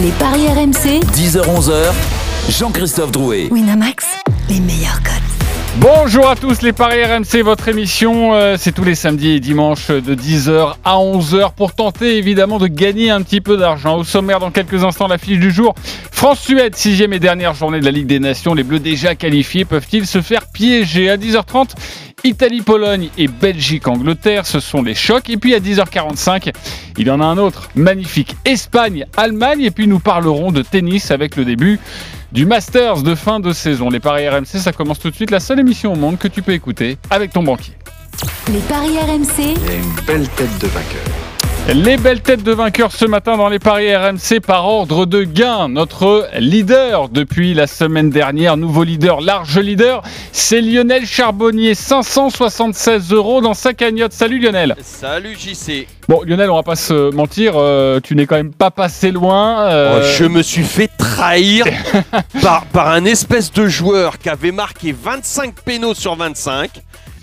Les 0.00 0.10
paris 0.12 0.48
RMC, 0.48 1.00
10h-11h, 1.12 1.92
Jean-Christophe 2.48 3.12
Drouet. 3.12 3.48
Winamax, 3.50 4.06
les 4.48 4.58
meilleurs 4.58 5.02
codes. 5.02 5.12
Bonjour 5.76 6.28
à 6.28 6.34
tous 6.34 6.62
les 6.62 6.72
Paris 6.72 7.04
RMC, 7.04 7.42
votre 7.42 7.68
émission, 7.68 8.34
euh, 8.34 8.56
c'est 8.58 8.72
tous 8.72 8.84
les 8.84 8.94
samedis 8.94 9.32
et 9.32 9.40
dimanches 9.40 9.88
de 9.88 10.14
10h 10.14 10.76
à 10.84 10.96
11h 10.96 11.52
pour 11.54 11.74
tenter 11.74 12.16
évidemment 12.16 12.58
de 12.58 12.68
gagner 12.68 13.10
un 13.10 13.20
petit 13.20 13.42
peu 13.42 13.58
d'argent. 13.58 13.98
Au 13.98 14.04
sommaire 14.04 14.38
dans 14.40 14.50
quelques 14.50 14.82
instants 14.82 15.08
la 15.08 15.18
fiche 15.18 15.38
du 15.38 15.50
jour. 15.50 15.74
France-Suède, 16.10 16.74
sixième 16.74 17.12
et 17.12 17.18
dernière 17.18 17.54
journée 17.54 17.80
de 17.80 17.84
la 17.84 17.90
Ligue 17.90 18.06
des 18.06 18.20
Nations. 18.20 18.54
Les 18.54 18.62
Bleus 18.62 18.80
déjà 18.80 19.14
qualifiés 19.14 19.64
peuvent-ils 19.66 20.06
se 20.06 20.22
faire 20.22 20.46
piéger? 20.52 21.10
À 21.10 21.16
10h30 21.16 21.70
Italie-Pologne 22.24 23.08
et 23.18 23.28
Belgique-Angleterre, 23.28 24.46
ce 24.46 24.60
sont 24.60 24.82
les 24.82 24.94
chocs. 24.94 25.28
Et 25.30 25.36
puis 25.36 25.54
à 25.54 25.60
10h45, 25.60 26.52
il 26.98 27.06
y 27.06 27.10
en 27.10 27.20
a 27.20 27.24
un 27.24 27.38
autre 27.38 27.68
magnifique. 27.74 28.36
Espagne-Allemagne. 28.44 29.62
Et 29.62 29.70
puis 29.70 29.86
nous 29.86 29.98
parlerons 29.98 30.52
de 30.52 30.62
tennis 30.62 31.10
avec 31.10 31.36
le 31.36 31.44
début 31.44 31.80
du 32.32 32.46
Masters 32.46 33.02
de 33.02 33.14
fin 33.14 33.40
de 33.40 33.52
saison. 33.52 33.90
Les 33.90 34.00
paris 34.00 34.28
RMC, 34.28 34.58
ça 34.58 34.72
commence 34.72 34.98
tout 34.98 35.10
de 35.10 35.14
suite. 35.14 35.30
La 35.30 35.40
seule 35.40 35.60
émission 35.60 35.92
au 35.92 35.96
monde 35.96 36.18
que 36.18 36.28
tu 36.28 36.42
peux 36.42 36.52
écouter 36.52 36.96
avec 37.10 37.32
ton 37.32 37.42
banquier. 37.42 37.74
Les 38.52 38.60
paris 38.60 38.98
RMC, 38.98 39.54
Il 39.56 39.66
y 39.66 39.70
a 39.70 39.74
une 39.74 40.04
belle 40.06 40.28
tête 40.30 40.58
de 40.58 40.66
vainqueur. 40.68 41.31
Les 41.68 41.96
belles 41.96 42.20
têtes 42.20 42.42
de 42.42 42.52
vainqueurs 42.52 42.92
ce 42.92 43.04
matin 43.06 43.36
dans 43.36 43.48
les 43.48 43.58
paris 43.60 43.94
RMC 43.94 44.40
par 44.44 44.66
ordre 44.66 45.06
de 45.06 45.22
gain. 45.22 45.68
Notre 45.68 46.28
leader 46.38 47.08
depuis 47.08 47.54
la 47.54 47.66
semaine 47.66 48.10
dernière, 48.10 48.56
nouveau 48.56 48.82
leader, 48.84 49.20
large 49.20 49.58
leader, 49.58 50.02
c'est 50.32 50.60
Lionel 50.60 51.06
Charbonnier. 51.06 51.74
576 51.74 53.12
euros 53.12 53.40
dans 53.40 53.54
sa 53.54 53.72
cagnotte. 53.74 54.12
Salut 54.12 54.38
Lionel. 54.40 54.74
Salut 54.82 55.34
JC. 55.38 55.86
Bon 56.08 56.20
Lionel, 56.26 56.50
on 56.50 56.56
va 56.56 56.62
pas 56.64 56.76
se 56.76 57.10
mentir, 57.14 57.54
euh, 57.56 58.00
tu 58.00 58.16
n'es 58.16 58.26
quand 58.26 58.36
même 58.36 58.52
pas 58.52 58.70
passé 58.72 59.10
loin. 59.12 59.62
euh, 59.70 60.00
Oh, 60.02 60.06
Je 60.18 60.24
me 60.24 60.42
suis 60.42 60.64
fait 60.64 60.90
trahir 60.98 61.64
par, 62.42 62.66
par 62.66 62.88
un 62.88 63.04
espèce 63.04 63.50
de 63.52 63.66
joueur 63.68 64.18
qui 64.18 64.28
avait 64.28 64.52
marqué 64.52 64.92
25 64.92 65.54
pénaux 65.64 65.94
sur 65.94 66.16
25 66.16 66.70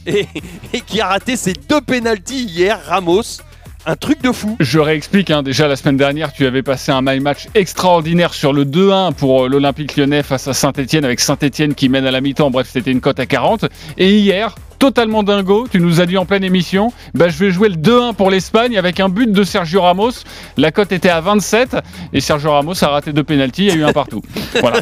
et, 0.07 0.25
et 0.73 0.81
qui 0.81 1.01
a 1.01 1.07
raté 1.09 1.35
ses 1.35 1.53
deux 1.53 1.81
pénalties 1.81 2.45
hier, 2.45 2.79
Ramos. 2.87 3.21
Un 3.89 3.95
truc 3.95 4.21
de 4.21 4.31
fou. 4.31 4.55
Je 4.59 4.77
réexplique, 4.77 5.31
hein, 5.31 5.41
déjà 5.41 5.67
la 5.67 5.75
semaine 5.75 5.97
dernière, 5.97 6.31
tu 6.31 6.45
avais 6.45 6.61
passé 6.61 6.91
un 6.91 7.01
my 7.01 7.19
match 7.19 7.47
extraordinaire 7.55 8.35
sur 8.35 8.53
le 8.53 8.63
2-1 8.63 9.15
pour 9.15 9.45
euh, 9.45 9.49
l'Olympique 9.49 9.97
lyonnais 9.97 10.21
face 10.21 10.47
à 10.47 10.53
Saint-Etienne, 10.53 11.05
avec 11.05 11.19
Saint-Etienne 11.19 11.73
qui 11.73 11.89
mène 11.89 12.05
à 12.05 12.11
la 12.11 12.21
mi-temps. 12.21 12.51
Bref, 12.51 12.69
c'était 12.71 12.91
une 12.91 13.01
cote 13.01 13.19
à 13.19 13.25
40. 13.25 13.65
Et 13.97 14.19
hier, 14.19 14.53
totalement 14.79 15.23
dingo, 15.23 15.67
tu 15.71 15.79
nous 15.79 16.01
as 16.01 16.05
dit 16.05 16.17
en 16.17 16.25
pleine 16.25 16.43
émission, 16.43 16.91
bah, 17.13 17.27
je 17.29 17.37
vais 17.37 17.51
jouer 17.51 17.69
le 17.69 17.75
2-1 17.75 18.13
pour 18.15 18.31
l'Espagne 18.31 18.77
avec 18.77 18.99
un 18.99 19.09
but 19.09 19.31
de 19.31 19.43
Sergio 19.43 19.81
Ramos. 19.81 20.11
La 20.57 20.71
cote 20.71 20.91
était 20.91 21.09
à 21.09 21.19
27 21.21 21.75
et 22.13 22.21
Sergio 22.21 22.51
Ramos 22.51 22.81
a 22.83 22.87
raté 22.87 23.11
deux 23.13 23.23
pénalties, 23.23 23.65
il 23.65 23.67
y 23.67 23.71
a 23.71 23.75
eu 23.75 23.83
un 23.83 23.91
partout. 23.93 24.21
voilà. 24.61 24.79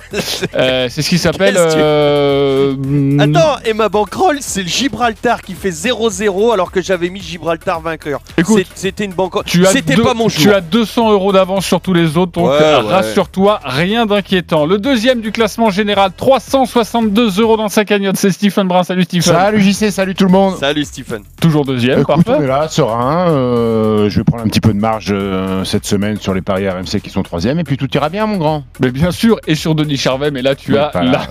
Euh, 0.56 0.88
c'est 0.90 1.02
ce 1.02 1.09
qui 1.09 1.18
s'appelle. 1.18 1.56
Euh, 1.58 3.18
Attends, 3.20 3.58
et 3.66 3.73
ma 3.73 3.90
bankroll, 3.90 4.38
c'est 4.42 4.62
le 4.64 4.68
Gibraltar 4.70 5.42
qui 5.42 5.53
fait 5.53 5.70
0-0 5.72 6.53
alors 6.53 6.72
que 6.72 6.81
j'avais 6.81 7.09
mis 7.09 7.22
Gibraltar 7.22 7.81
vainqueur. 7.81 8.20
Écoute, 8.38 8.66
C'était 8.75 9.06
une. 9.06 9.14
Tu 9.45 9.66
C'était 9.66 9.95
deux- 9.95 10.03
pas 10.03 10.14
mon 10.14 10.28
Tu 10.28 10.42
jour. 10.42 10.53
as 10.53 10.62
200 10.62 11.12
euros 11.12 11.31
d'avance 11.34 11.66
sur 11.66 11.81
tous 11.81 11.94
les 11.94 12.18
autres, 12.18 12.34
donc 12.34 12.50
Ouais, 12.50 12.59
ouais. 12.59 12.75
rassure-toi, 12.75 13.59
rien 13.64 14.06
d'inquiétant. 14.06 14.66
Le 14.66 14.78
deuxième 14.78 15.22
du 15.22 15.31
classement 15.31 15.70
général, 15.72 16.12
362 16.16 17.42
euros 17.42 17.58
dans 17.58 17.70
sa 17.70 17.84
cagnotte, 17.86 18.18
c'est 18.18 18.31
Stephen 18.31 18.68
Brun. 18.68 18.84
Salut 18.84 19.03
Stephen. 19.03 19.34
Salut 19.34 19.62
JC, 19.62 19.86
salut 19.91 20.16
tout 20.16 20.25
le 20.25 20.31
monde. 20.31 20.55
Salut 20.57 20.83
Stephen. 20.85 21.21
Toujours 21.41 21.66
deuxième, 21.66 21.99
Écoute, 22.02 22.16
on 22.17 22.21
parfait. 22.21 22.43
est 22.43 22.47
là, 22.47 22.67
serein. 22.67 23.30
euh, 23.30 24.09
je 24.09 24.17
vais 24.19 24.23
prendre 24.23 24.44
un 24.44 24.47
petit 24.47 24.59
peu 24.61 24.73
de 24.73 24.79
marge 24.79 25.07
euh, 25.11 25.63
cette 25.63 25.85
semaine 25.85 26.17
sur 26.17 26.33
les 26.33 26.41
paris 26.41 26.67
RMC 26.69 26.99
qui 27.03 27.09
sont 27.09 27.23
troisième. 27.23 27.59
Et 27.59 27.63
puis 27.63 27.77
tout 27.77 27.88
ira 27.95 28.09
bien, 28.09 28.25
mon 28.25 28.38
grand. 28.38 28.63
Mais 28.79 28.91
bien 28.91 29.11
sûr, 29.11 29.39
et 29.47 29.55
sur 29.55 29.75
Denis 29.75 29.97
Charvet, 29.97 30.31
mais 30.31 30.41
là 30.41 30.55
tu 30.55 30.77
as 30.77 30.91
là, 31.03 31.27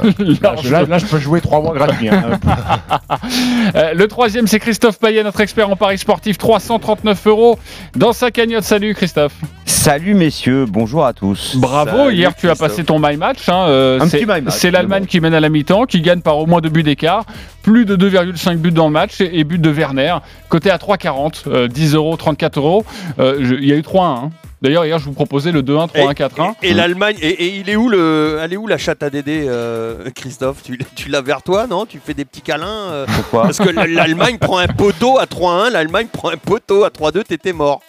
je 0.98 1.06
peux 1.06 1.18
jouer 1.18 1.40
trois 1.40 1.60
mois 1.60 1.74
gratuits. 1.74 2.08
hein. 2.08 2.38
Euh, 3.74 3.92
le 3.94 4.06
troisième, 4.08 4.46
c'est 4.46 4.58
Christophe 4.60 4.98
Payet, 4.98 5.22
notre 5.22 5.40
expert 5.40 5.68
en 5.68 5.76
paris 5.76 5.98
sportif, 5.98 6.38
339 6.38 7.26
euros 7.26 7.58
dans 7.96 8.12
sa 8.12 8.30
cagnotte. 8.30 8.64
Salut 8.64 8.94
Christophe. 8.94 9.34
Salut 9.86 10.14
messieurs, 10.14 10.66
bonjour 10.68 11.06
à 11.06 11.12
tous. 11.12 11.54
Bravo, 11.58 11.96
Salut, 12.06 12.16
hier 12.16 12.34
tu 12.34 12.50
as 12.50 12.56
passé 12.56 12.82
ton 12.82 12.98
my 12.98 13.16
match. 13.16 13.48
hein, 13.48 13.66
euh, 13.68 14.00
Un 14.00 14.08
c'est- 14.08 14.18
petit 14.18 14.26
my 14.26 14.40
match, 14.40 14.54
C'est 14.56 14.72
l'Allemagne 14.72 15.02
bon. 15.04 15.06
qui 15.08 15.20
mène 15.20 15.32
à 15.32 15.38
la 15.38 15.48
mi-temps, 15.48 15.84
qui 15.84 16.00
gagne 16.00 16.22
par 16.22 16.38
au 16.38 16.46
moins 16.46 16.60
deux 16.60 16.70
buts 16.70 16.82
d'écart, 16.82 17.24
plus 17.62 17.84
de 17.84 17.94
2,5 17.94 18.58
buts 18.58 18.72
dans 18.72 18.86
le 18.86 18.92
match 18.92 19.20
et, 19.20 19.38
et 19.38 19.44
but 19.44 19.60
de 19.60 19.70
Werner, 19.70 20.16
côté 20.48 20.72
à 20.72 20.78
3,40, 20.78 21.44
euh, 21.46 21.68
10 21.68 21.94
euros, 21.94 22.16
34 22.16 22.58
euros. 22.58 22.84
Euh, 23.20 23.36
Il 23.40 23.64
y 23.64 23.72
a 23.72 23.76
eu 23.76 23.82
3-1. 23.82 24.24
hein. 24.24 24.30
D'ailleurs, 24.60 24.84
hier, 24.86 24.98
je 24.98 25.04
vous 25.04 25.12
proposais 25.12 25.52
le 25.52 25.62
2-1, 25.62 25.86
3-1, 25.86 26.14
4-1. 26.14 26.54
Et, 26.64 26.70
et 26.70 26.74
l'Allemagne, 26.74 27.14
et, 27.22 27.28
et 27.44 27.56
il 27.60 27.70
est 27.70 27.76
où 27.76 27.88
le, 27.88 28.38
elle 28.42 28.52
est 28.54 28.56
où 28.56 28.66
la 28.66 28.78
chatte 28.78 29.04
à 29.04 29.10
Dédé, 29.10 29.44
euh, 29.46 30.10
Christophe? 30.16 30.64
Tu, 30.64 30.80
tu 30.96 31.10
l'as 31.10 31.20
vers 31.20 31.42
toi, 31.42 31.68
non? 31.68 31.86
Tu 31.86 32.00
fais 32.04 32.14
des 32.14 32.24
petits 32.24 32.40
câlins 32.40 32.66
euh, 32.66 33.06
Pourquoi? 33.14 33.42
Parce 33.42 33.58
que 33.58 33.68
l'Allemagne 33.68 34.38
prend 34.38 34.58
un 34.58 34.66
poteau 34.66 35.18
à 35.18 35.26
3-1, 35.26 35.70
l'Allemagne 35.70 36.08
prend 36.12 36.30
un 36.30 36.36
poteau 36.38 36.82
à 36.82 36.88
3-2, 36.88 37.22
t'étais 37.22 37.52
mort. 37.52 37.82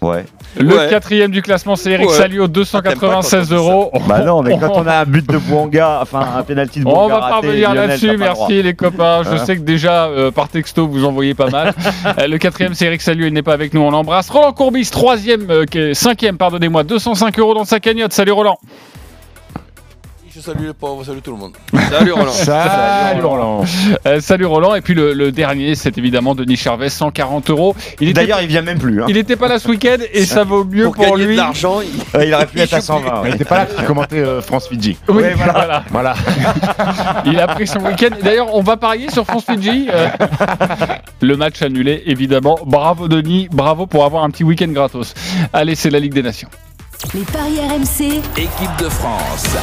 Ouais. 0.00 0.24
Le 0.58 0.76
Ouais. 0.76 0.88
quatrième 0.90 1.30
du 1.30 1.42
classement, 1.42 1.76
c'est 1.76 1.92
Eric 1.92 2.08
Ouais. 2.08 2.14
Salio, 2.16 2.44
Ah, 2.44 2.48
296 2.48 3.48
t'aimes 3.48 3.58
pas 3.58 3.62
quand 3.64 3.68
on 3.68 3.70
euros. 3.70 3.90
Bah 4.08 4.18
non, 4.24 4.42
mais 4.42 4.58
quand 4.58 4.72
on 4.74 4.86
a 4.86 4.96
un 4.96 5.04
but 5.04 5.24
de 5.28 5.38
Bouanga, 5.38 6.00
enfin 6.02 6.26
un 6.38 6.42
penalty 6.42 6.80
de 6.80 6.86
On 6.86 6.90
Bouanga 6.92 7.14
va 7.14 7.20
pas 7.20 7.26
raté, 7.36 7.46
revenir 7.48 7.74
là-dessus, 7.74 8.06
pas 8.06 8.12
le 8.12 8.18
droit. 8.18 8.46
merci 8.48 8.62
les 8.62 8.74
copains. 8.74 9.22
Je 9.22 9.28
Hein 9.30 9.44
sais 9.44 9.56
que 9.56 9.62
déjà 9.62 10.06
euh, 10.06 10.30
par 10.32 10.48
texto 10.48 10.88
vous 10.88 11.04
envoyez 11.04 11.34
pas 11.34 11.48
mal. 11.50 11.72
Euh, 12.18 12.26
le 12.26 12.38
quatrième 12.38 12.74
c'est 12.74 12.86
Eric 12.86 13.00
Salut, 13.02 13.26
il 13.28 13.32
n'est 13.32 13.42
pas 13.42 13.52
avec 13.52 13.72
nous, 13.74 13.80
on 13.80 13.90
l'embrasse. 13.90 14.28
Roland 14.30 14.52
Courbis, 14.52 14.90
troisième, 14.90 15.46
euh, 15.50 15.64
cinquième, 15.94 16.36
pardonnez-moi, 16.36 16.82
205 16.82 17.38
euros 17.38 17.54
dans 17.54 17.64
sa 17.64 17.78
cagnotte. 17.78 18.12
Salut 18.12 18.32
Roland. 18.32 18.58
Je 20.32 20.38
salue 20.40 20.66
les 20.68 20.72
pauvres, 20.74 21.02
salut 21.04 21.20
tout 21.22 21.32
le 21.32 21.38
monde. 21.38 21.52
Salut 21.90 22.12
Roland. 22.12 22.30
Salut 22.30 23.22
Roland. 23.24 23.64
Euh, 24.06 24.20
salut 24.20 24.46
Roland. 24.46 24.76
Et 24.76 24.80
puis 24.80 24.94
le, 24.94 25.12
le 25.12 25.32
dernier, 25.32 25.74
c'est 25.74 25.98
évidemment 25.98 26.36
Denis 26.36 26.56
Charvet, 26.56 26.88
140 26.88 27.50
euros. 27.50 27.74
Il 28.00 28.10
était, 28.10 28.20
D'ailleurs, 28.20 28.40
il 28.40 28.46
vient 28.46 28.62
même 28.62 28.78
plus. 28.78 29.02
Hein. 29.02 29.06
il 29.08 29.16
était 29.16 29.34
pas 29.34 29.48
là 29.48 29.58
ce 29.58 29.66
week-end 29.68 29.96
et 30.12 30.24
ça 30.24 30.44
vaut 30.44 30.64
mieux 30.64 30.88
Pour, 30.88 31.16
lui. 31.16 31.32
de 31.34 31.36
l'argent, 31.36 31.80
il- 31.80 31.88
Euh, 32.20 32.24
il 32.24 32.32
aurait 32.32 32.46
pu 32.46 32.58
Il 32.58 32.62
être 32.62 32.74
à 32.74 32.76
joue 32.80 32.94
plus. 32.94 33.06
120. 33.08 33.22
Il 33.26 33.32
n'était 33.32 33.44
pas 33.44 33.58
là 33.58 33.66
pour 33.66 33.84
commenter 33.84 34.18
euh, 34.20 34.40
France-Fidji. 34.40 34.98
Oui, 35.08 35.14
Ouais, 35.22 35.34
voilà. 35.34 35.52
voilà. 35.90 36.14
Voilà. 36.14 36.14
Il 37.26 37.40
a 37.40 37.48
pris 37.48 37.66
son 37.66 37.80
week-end. 37.80 38.14
D'ailleurs, 38.22 38.54
on 38.54 38.62
va 38.62 38.76
parier 38.76 39.10
sur 39.10 39.24
France 39.26 39.44
Fidji. 39.50 39.88
Euh, 39.92 40.08
le 41.22 41.36
match 41.36 41.60
annulé, 41.62 42.04
évidemment. 42.06 42.56
Bravo 42.66 43.08
Denis, 43.08 43.48
bravo 43.50 43.86
pour 43.86 44.04
avoir 44.04 44.22
un 44.22 44.30
petit 44.30 44.44
week-end 44.44 44.68
gratos. 44.68 45.12
Allez, 45.52 45.74
c'est 45.74 45.90
la 45.90 45.98
Ligue 45.98 46.14
des 46.14 46.22
Nations. 46.22 46.48
Les 47.14 47.22
paris 47.22 47.58
RMC, 47.58 48.18
Équipe 48.36 48.76
de 48.78 48.88
France. 48.88 49.56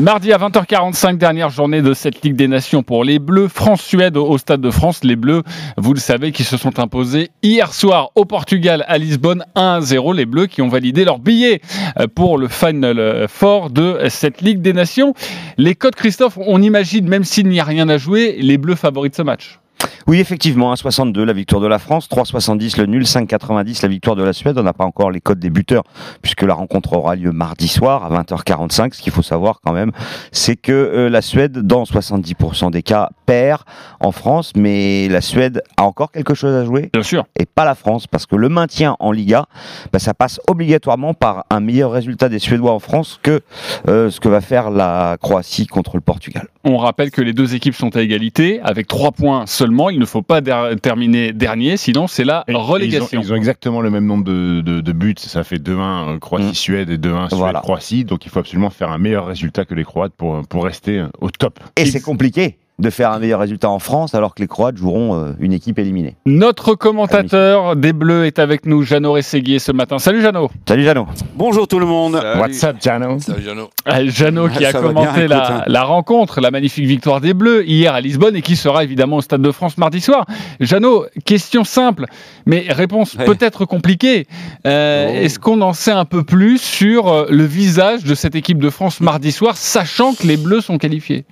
Mardi 0.00 0.32
à 0.32 0.38
20h45, 0.38 1.16
dernière 1.16 1.48
journée 1.48 1.80
de 1.80 1.94
cette 1.94 2.22
Ligue 2.22 2.34
des 2.34 2.48
Nations 2.48 2.82
pour 2.82 3.04
les 3.04 3.18
Bleus. 3.18 3.48
France-Suède 3.48 4.16
au 4.16 4.36
Stade 4.36 4.60
de 4.60 4.70
France. 4.70 5.04
Les 5.04 5.16
Bleus, 5.16 5.42
vous 5.76 5.94
le 5.94 6.00
savez, 6.00 6.32
qui 6.32 6.44
se 6.44 6.56
sont 6.56 6.80
imposés 6.80 7.30
hier 7.42 7.72
soir 7.72 8.10
au 8.16 8.24
Portugal 8.24 8.84
à 8.88 8.98
Lisbonne 8.98 9.44
1-0. 9.54 10.16
Les 10.16 10.26
Bleus 10.26 10.46
qui 10.46 10.60
ont 10.60 10.68
validé 10.68 11.04
leur 11.04 11.18
billet 11.18 11.60
euh, 11.98 12.06
pour 12.12 12.36
le 12.36 12.48
Final 12.48 12.98
euh, 12.98 13.28
Four 13.28 13.70
de 13.70 14.00
cette 14.08 14.40
Ligue 14.40 14.60
des 14.60 14.72
Nations. 14.72 15.14
Les 15.56 15.74
codes, 15.74 15.94
Christophe, 15.94 16.36
on 16.36 16.60
imagine, 16.60 17.08
même 17.08 17.24
s'il 17.24 17.48
n'y 17.48 17.60
a 17.60 17.64
rien 17.64 17.88
à 17.88 17.96
jouer, 17.96 18.36
les 18.40 18.58
Bleus 18.58 18.76
favoris 18.76 19.12
de 19.12 19.16
ce 19.16 19.22
match. 19.22 19.61
Oui, 20.06 20.18
effectivement, 20.18 20.74
1,62 20.74 21.22
la 21.22 21.32
victoire 21.32 21.60
de 21.60 21.66
la 21.66 21.78
France, 21.78 22.08
3,70 22.08 22.78
le 22.78 22.86
nul, 22.86 23.02
5,90 23.04 23.82
la 23.82 23.88
victoire 23.88 24.16
de 24.16 24.22
la 24.22 24.32
Suède. 24.32 24.58
On 24.58 24.62
n'a 24.62 24.72
pas 24.72 24.84
encore 24.84 25.10
les 25.10 25.20
codes 25.20 25.38
des 25.38 25.50
buteurs 25.50 25.84
puisque 26.22 26.42
la 26.42 26.54
rencontre 26.54 26.94
aura 26.94 27.16
lieu 27.16 27.32
mardi 27.32 27.68
soir 27.68 28.04
à 28.04 28.22
20h45. 28.22 28.94
Ce 28.94 29.02
qu'il 29.02 29.12
faut 29.12 29.22
savoir 29.22 29.60
quand 29.64 29.72
même, 29.72 29.92
c'est 30.32 30.56
que 30.56 30.72
euh, 30.72 31.08
la 31.08 31.22
Suède, 31.22 31.58
dans 31.58 31.84
70% 31.84 32.70
des 32.70 32.82
cas, 32.82 33.10
perd 33.26 33.62
en 34.00 34.12
France, 34.12 34.52
mais 34.56 35.08
la 35.08 35.20
Suède 35.20 35.62
a 35.76 35.84
encore 35.84 36.10
quelque 36.12 36.34
chose 36.34 36.54
à 36.54 36.64
jouer 36.64 36.90
Bien 36.92 37.02
sûr. 37.02 37.24
et 37.38 37.46
pas 37.46 37.64
la 37.64 37.74
France, 37.74 38.06
parce 38.06 38.26
que 38.26 38.36
le 38.36 38.48
maintien 38.48 38.96
en 38.98 39.12
Liga, 39.12 39.46
bah, 39.92 39.98
ça 39.98 40.14
passe 40.14 40.40
obligatoirement 40.48 41.14
par 41.14 41.44
un 41.50 41.60
meilleur 41.60 41.92
résultat 41.92 42.28
des 42.28 42.38
Suédois 42.38 42.72
en 42.72 42.78
France 42.78 43.18
que 43.22 43.40
euh, 43.88 44.10
ce 44.10 44.20
que 44.20 44.28
va 44.28 44.40
faire 44.40 44.70
la 44.70 45.16
Croatie 45.20 45.66
contre 45.66 45.96
le 45.96 46.00
Portugal. 46.00 46.48
On 46.64 46.76
rappelle 46.76 47.10
que 47.10 47.22
les 47.22 47.32
deux 47.32 47.54
équipes 47.54 47.74
sont 47.74 47.96
à 47.96 48.02
égalité, 48.02 48.60
avec 48.62 48.86
trois 48.86 49.12
points 49.12 49.46
seulement. 49.46 49.71
Il 49.90 49.98
ne 49.98 50.04
faut 50.04 50.22
pas 50.22 50.40
der- 50.40 50.74
terminer 50.80 51.32
dernier, 51.32 51.76
sinon 51.76 52.06
c'est 52.06 52.24
la 52.24 52.44
Et- 52.48 52.52
et 52.52 52.54
relégation. 52.54 53.08
Ils 53.12 53.18
ont, 53.18 53.22
ils 53.22 53.32
ont 53.32 53.36
exactement 53.36 53.80
le 53.80 53.90
même 53.90 54.06
nombre 54.06 54.24
de, 54.24 54.60
de- 54.60 54.80
de 54.80 54.92
buts. 54.92 55.14
Ça 55.18 55.44
fait 55.44 55.58
2-1 55.58 56.08
euh, 56.14 56.18
Croatie-Suède 56.18 56.90
et 56.90 56.98
2-1 56.98 57.28
Voilà. 57.32 57.58
Suède-Croatie. 57.60 58.04
Donc 58.04 58.26
il 58.26 58.30
faut 58.30 58.40
absolument 58.40 58.70
faire 58.70 58.90
un 58.90 58.98
meilleur 58.98 59.26
résultat 59.26 59.64
que 59.64 59.74
les 59.74 59.84
Croates 59.84 60.12
pour, 60.16 60.46
pour 60.48 60.64
rester 60.64 60.98
euh, 60.98 61.06
au 61.20 61.30
top. 61.30 61.58
Et 61.76 61.86
c'est 61.86 62.00
compliqué. 62.00 62.58
De 62.78 62.90
faire 62.90 63.12
un 63.12 63.18
meilleur 63.18 63.40
résultat 63.40 63.68
en 63.70 63.78
France 63.78 64.14
alors 64.14 64.34
que 64.34 64.42
les 64.42 64.48
Croates 64.48 64.76
joueront 64.76 65.14
euh, 65.14 65.32
une 65.38 65.52
équipe 65.52 65.78
éliminée. 65.78 66.16
Notre 66.26 66.74
commentateur 66.74 67.76
des 67.76 67.92
Bleus 67.92 68.26
est 68.26 68.38
avec 68.38 68.66
nous, 68.66 68.82
Jeannot 68.82 69.12
Rességuier, 69.12 69.58
ce 69.58 69.72
matin. 69.72 69.98
Salut 69.98 70.22
Jeannot 70.22 70.50
Salut 70.66 70.82
Jeannot. 70.82 71.06
Bonjour 71.36 71.68
tout 71.68 71.78
le 71.78 71.86
monde. 71.86 72.14
What's 72.38 72.64
up, 72.64 72.76
Jano? 72.80 73.18
Salut 73.20 73.42
Jeannot. 73.42 73.70
Ah, 73.84 74.04
Jeannot 74.04 74.48
qui 74.48 74.64
a 74.64 74.72
commenté 74.72 75.26
bien, 75.26 75.28
la, 75.28 75.36
écoute, 75.36 75.56
hein. 75.60 75.64
la 75.66 75.82
rencontre, 75.84 76.40
la 76.40 76.50
magnifique 76.50 76.86
victoire 76.86 77.20
des 77.20 77.34
Bleus 77.34 77.64
hier 77.66 77.94
à 77.94 78.00
Lisbonne 78.00 78.36
et 78.36 78.42
qui 78.42 78.56
sera 78.56 78.82
évidemment 78.84 79.16
au 79.16 79.20
Stade 79.22 79.42
de 79.42 79.50
France 79.52 79.78
mardi 79.78 80.00
soir. 80.00 80.26
Jeannot, 80.60 81.06
question 81.24 81.64
simple, 81.64 82.06
mais 82.46 82.64
réponse 82.68 83.14
Ouais. 83.14 83.24
peut-être 83.26 83.64
compliquée. 83.64 84.26
Euh, 84.66 85.08
Oh. 85.12 85.14
Est-ce 85.14 85.38
qu'on 85.38 85.60
en 85.60 85.72
sait 85.72 85.90
un 85.92 86.04
peu 86.04 86.22
plus 86.24 86.58
sur 86.58 87.08
euh, 87.08 87.26
le 87.30 87.44
visage 87.44 88.04
de 88.04 88.14
cette 88.14 88.34
équipe 88.34 88.58
de 88.58 88.70
France 88.70 89.00
mardi 89.00 89.32
soir, 89.32 89.56
sachant 89.56 90.14
que 90.14 90.26
les 90.26 90.36
Bleus 90.36 90.60
sont 90.60 90.78
qualifiés? 90.78 91.24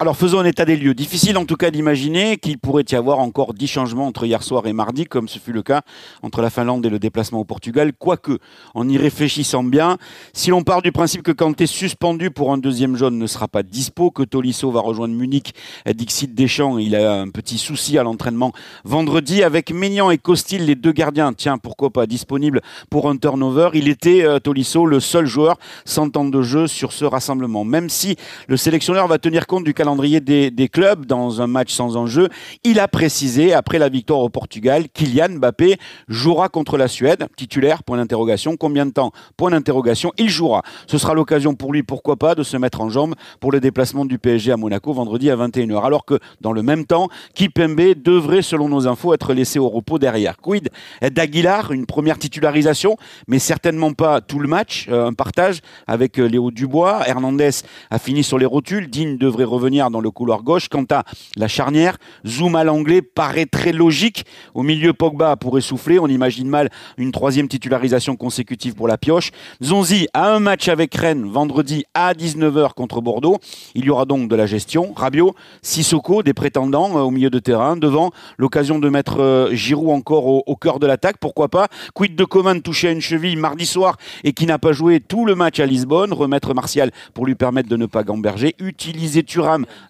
Alors 0.00 0.16
faisons 0.16 0.40
un 0.40 0.44
état 0.44 0.64
des 0.64 0.76
lieux. 0.76 0.92
Difficile 0.92 1.38
en 1.38 1.44
tout 1.44 1.54
cas 1.54 1.70
d'imaginer 1.70 2.36
qu'il 2.36 2.58
pourrait 2.58 2.84
y 2.90 2.96
avoir 2.96 3.20
encore 3.20 3.54
10 3.54 3.68
changements 3.68 4.08
entre 4.08 4.26
hier 4.26 4.42
soir 4.42 4.66
et 4.66 4.72
mardi, 4.72 5.04
comme 5.04 5.28
ce 5.28 5.38
fut 5.38 5.52
le 5.52 5.62
cas 5.62 5.82
entre 6.20 6.42
la 6.42 6.50
Finlande 6.50 6.84
et 6.84 6.90
le 6.90 6.98
déplacement 6.98 7.38
au 7.38 7.44
Portugal. 7.44 7.92
Quoique, 7.96 8.38
en 8.74 8.88
y 8.88 8.98
réfléchissant 8.98 9.62
bien, 9.62 9.98
si 10.32 10.50
l'on 10.50 10.64
part 10.64 10.82
du 10.82 10.90
principe 10.90 11.22
que 11.22 11.30
Kanté 11.30 11.68
suspendu 11.68 12.32
pour 12.32 12.52
un 12.52 12.58
deuxième 12.58 12.96
jaune 12.96 13.16
ne 13.16 13.28
sera 13.28 13.46
pas 13.46 13.62
dispo, 13.62 14.10
que 14.10 14.24
Tolisso 14.24 14.68
va 14.72 14.80
rejoindre 14.80 15.14
Munich, 15.14 15.54
Dixit 15.86 16.34
Deschamps, 16.34 16.78
il 16.78 16.96
a 16.96 17.20
un 17.20 17.28
petit 17.28 17.56
souci 17.56 17.96
à 17.96 18.02
l'entraînement 18.02 18.50
vendredi, 18.82 19.44
avec 19.44 19.72
Maignan 19.72 20.10
et 20.10 20.18
Costil, 20.18 20.66
les 20.66 20.74
deux 20.74 20.90
gardiens, 20.90 21.32
tiens, 21.32 21.56
pourquoi 21.56 21.90
pas, 21.90 22.06
disponibles 22.06 22.62
pour 22.90 23.08
un 23.08 23.16
turnover, 23.16 23.70
il 23.74 23.86
était, 23.86 24.24
euh, 24.24 24.40
Tolisso, 24.40 24.86
le 24.86 24.98
seul 24.98 25.26
joueur 25.26 25.56
sans 25.84 26.10
temps 26.10 26.24
de 26.24 26.42
jeu 26.42 26.66
sur 26.66 26.92
ce 26.92 27.04
rassemblement. 27.04 27.64
Même 27.64 27.88
si 27.88 28.16
le 28.48 28.56
sélectionneur 28.56 29.06
va 29.06 29.18
tenir 29.18 29.46
compte 29.46 29.62
du 29.62 29.72
calendrier 29.84 30.20
des, 30.20 30.68
clubs 30.70 31.04
dans 31.04 31.42
un 31.42 31.46
match 31.46 31.70
sans 31.70 31.98
enjeu. 31.98 32.30
Il 32.64 32.80
a 32.80 32.88
précisé, 32.88 33.52
après 33.52 33.78
la 33.78 33.90
victoire 33.90 34.20
au 34.20 34.30
Portugal, 34.30 34.86
Kylian 34.94 35.34
Mbappé 35.36 35.76
jouera 36.08 36.48
contre 36.48 36.78
la 36.78 36.88
Suède. 36.88 37.26
Titulaire, 37.36 37.82
point 37.82 37.98
d'interrogation. 37.98 38.56
Combien 38.56 38.86
de 38.86 38.92
temps 38.92 39.12
Point 39.36 39.50
d'interrogation. 39.50 40.10
Il 40.16 40.30
jouera. 40.30 40.62
Ce 40.86 40.96
sera 40.96 41.12
l'occasion 41.12 41.54
pour 41.54 41.70
lui, 41.70 41.82
pourquoi 41.82 42.16
pas, 42.16 42.34
de 42.34 42.42
se 42.42 42.56
mettre 42.56 42.80
en 42.80 42.88
jambe 42.88 43.14
pour 43.40 43.52
le 43.52 43.60
déplacement 43.60 44.06
du 44.06 44.18
PSG 44.18 44.52
à 44.52 44.56
Monaco 44.56 44.94
vendredi 44.94 45.28
à 45.30 45.36
21h. 45.36 45.84
Alors 45.84 46.06
que, 46.06 46.18
dans 46.40 46.52
le 46.52 46.62
même 46.62 46.86
temps, 46.86 47.10
Kipembe 47.34 47.92
devrait, 48.02 48.40
selon 48.40 48.70
nos 48.70 48.88
infos, 48.88 49.12
être 49.12 49.34
laissé 49.34 49.58
au 49.58 49.68
repos 49.68 49.98
derrière. 49.98 50.38
Quid 50.38 50.70
d'Aguilar, 51.02 51.72
une 51.72 51.84
première 51.84 52.18
titularisation, 52.18 52.96
mais 53.28 53.38
certainement 53.38 53.92
pas 53.92 54.22
tout 54.22 54.38
le 54.38 54.48
match. 54.48 54.86
Euh, 54.88 55.08
un 55.08 55.12
partage 55.12 55.60
avec 55.86 56.18
euh, 56.18 56.24
Léo 56.24 56.50
Dubois. 56.50 57.02
Hernandez 57.06 57.50
a 57.90 57.98
fini 57.98 58.24
sur 58.24 58.38
les 58.38 58.46
rotules. 58.46 58.88
Digne 58.88 59.18
devrait 59.18 59.44
revenir 59.44 59.73
dans 59.74 60.00
le 60.00 60.10
couloir 60.10 60.42
gauche. 60.42 60.68
Quant 60.68 60.86
à 60.90 61.04
la 61.36 61.48
charnière, 61.48 61.96
Zoom 62.26 62.56
à 62.56 62.64
l'anglais 62.64 63.02
paraît 63.02 63.46
très 63.46 63.72
logique. 63.72 64.24
Au 64.54 64.62
milieu, 64.62 64.92
Pogba 64.92 65.36
pourrait 65.36 65.60
souffler. 65.60 65.98
On 65.98 66.06
imagine 66.06 66.48
mal 66.48 66.70
une 66.96 67.12
troisième 67.12 67.48
titularisation 67.48 68.16
consécutive 68.16 68.74
pour 68.74 68.88
la 68.88 68.98
pioche. 68.98 69.30
Zonzi 69.62 70.06
a 70.14 70.32
un 70.32 70.38
match 70.40 70.68
avec 70.68 70.94
Rennes 70.94 71.28
vendredi 71.28 71.84
à 71.94 72.14
19h 72.14 72.74
contre 72.74 73.00
Bordeaux. 73.00 73.38
Il 73.74 73.84
y 73.84 73.90
aura 73.90 74.04
donc 74.04 74.28
de 74.28 74.36
la 74.36 74.46
gestion. 74.46 74.92
Rabiot, 74.94 75.34
Sissoko, 75.62 76.22
des 76.22 76.34
prétendants 76.34 76.96
euh, 76.96 77.00
au 77.00 77.10
milieu 77.10 77.30
de 77.30 77.38
terrain. 77.38 77.76
Devant, 77.76 78.12
l'occasion 78.38 78.78
de 78.78 78.88
mettre 78.88 79.20
euh, 79.20 79.52
Giroud 79.52 79.90
encore 79.90 80.26
au, 80.26 80.56
cœur 80.56 80.78
de 80.78 80.86
l'attaque. 80.86 81.16
Pourquoi 81.18 81.48
pas? 81.48 81.68
Quid 81.94 82.14
de 82.14 82.24
Coman 82.24 82.62
touché 82.62 82.88
à 82.88 82.90
une 82.92 83.00
cheville 83.00 83.36
mardi 83.36 83.66
soir 83.66 83.96
et 84.22 84.32
qui 84.32 84.46
n'a 84.46 84.58
pas 84.58 84.72
joué 84.72 85.00
tout 85.00 85.26
le 85.26 85.34
match 85.34 85.58
à 85.60 85.66
Lisbonne? 85.66 86.12
Remettre 86.12 86.54
Martial 86.54 86.90
pour 87.12 87.26
lui 87.26 87.34
permettre 87.34 87.68
de 87.68 87.76
ne 87.76 87.86
pas 87.86 88.04
gamberger. 88.04 88.54
Utiliser 88.58 89.22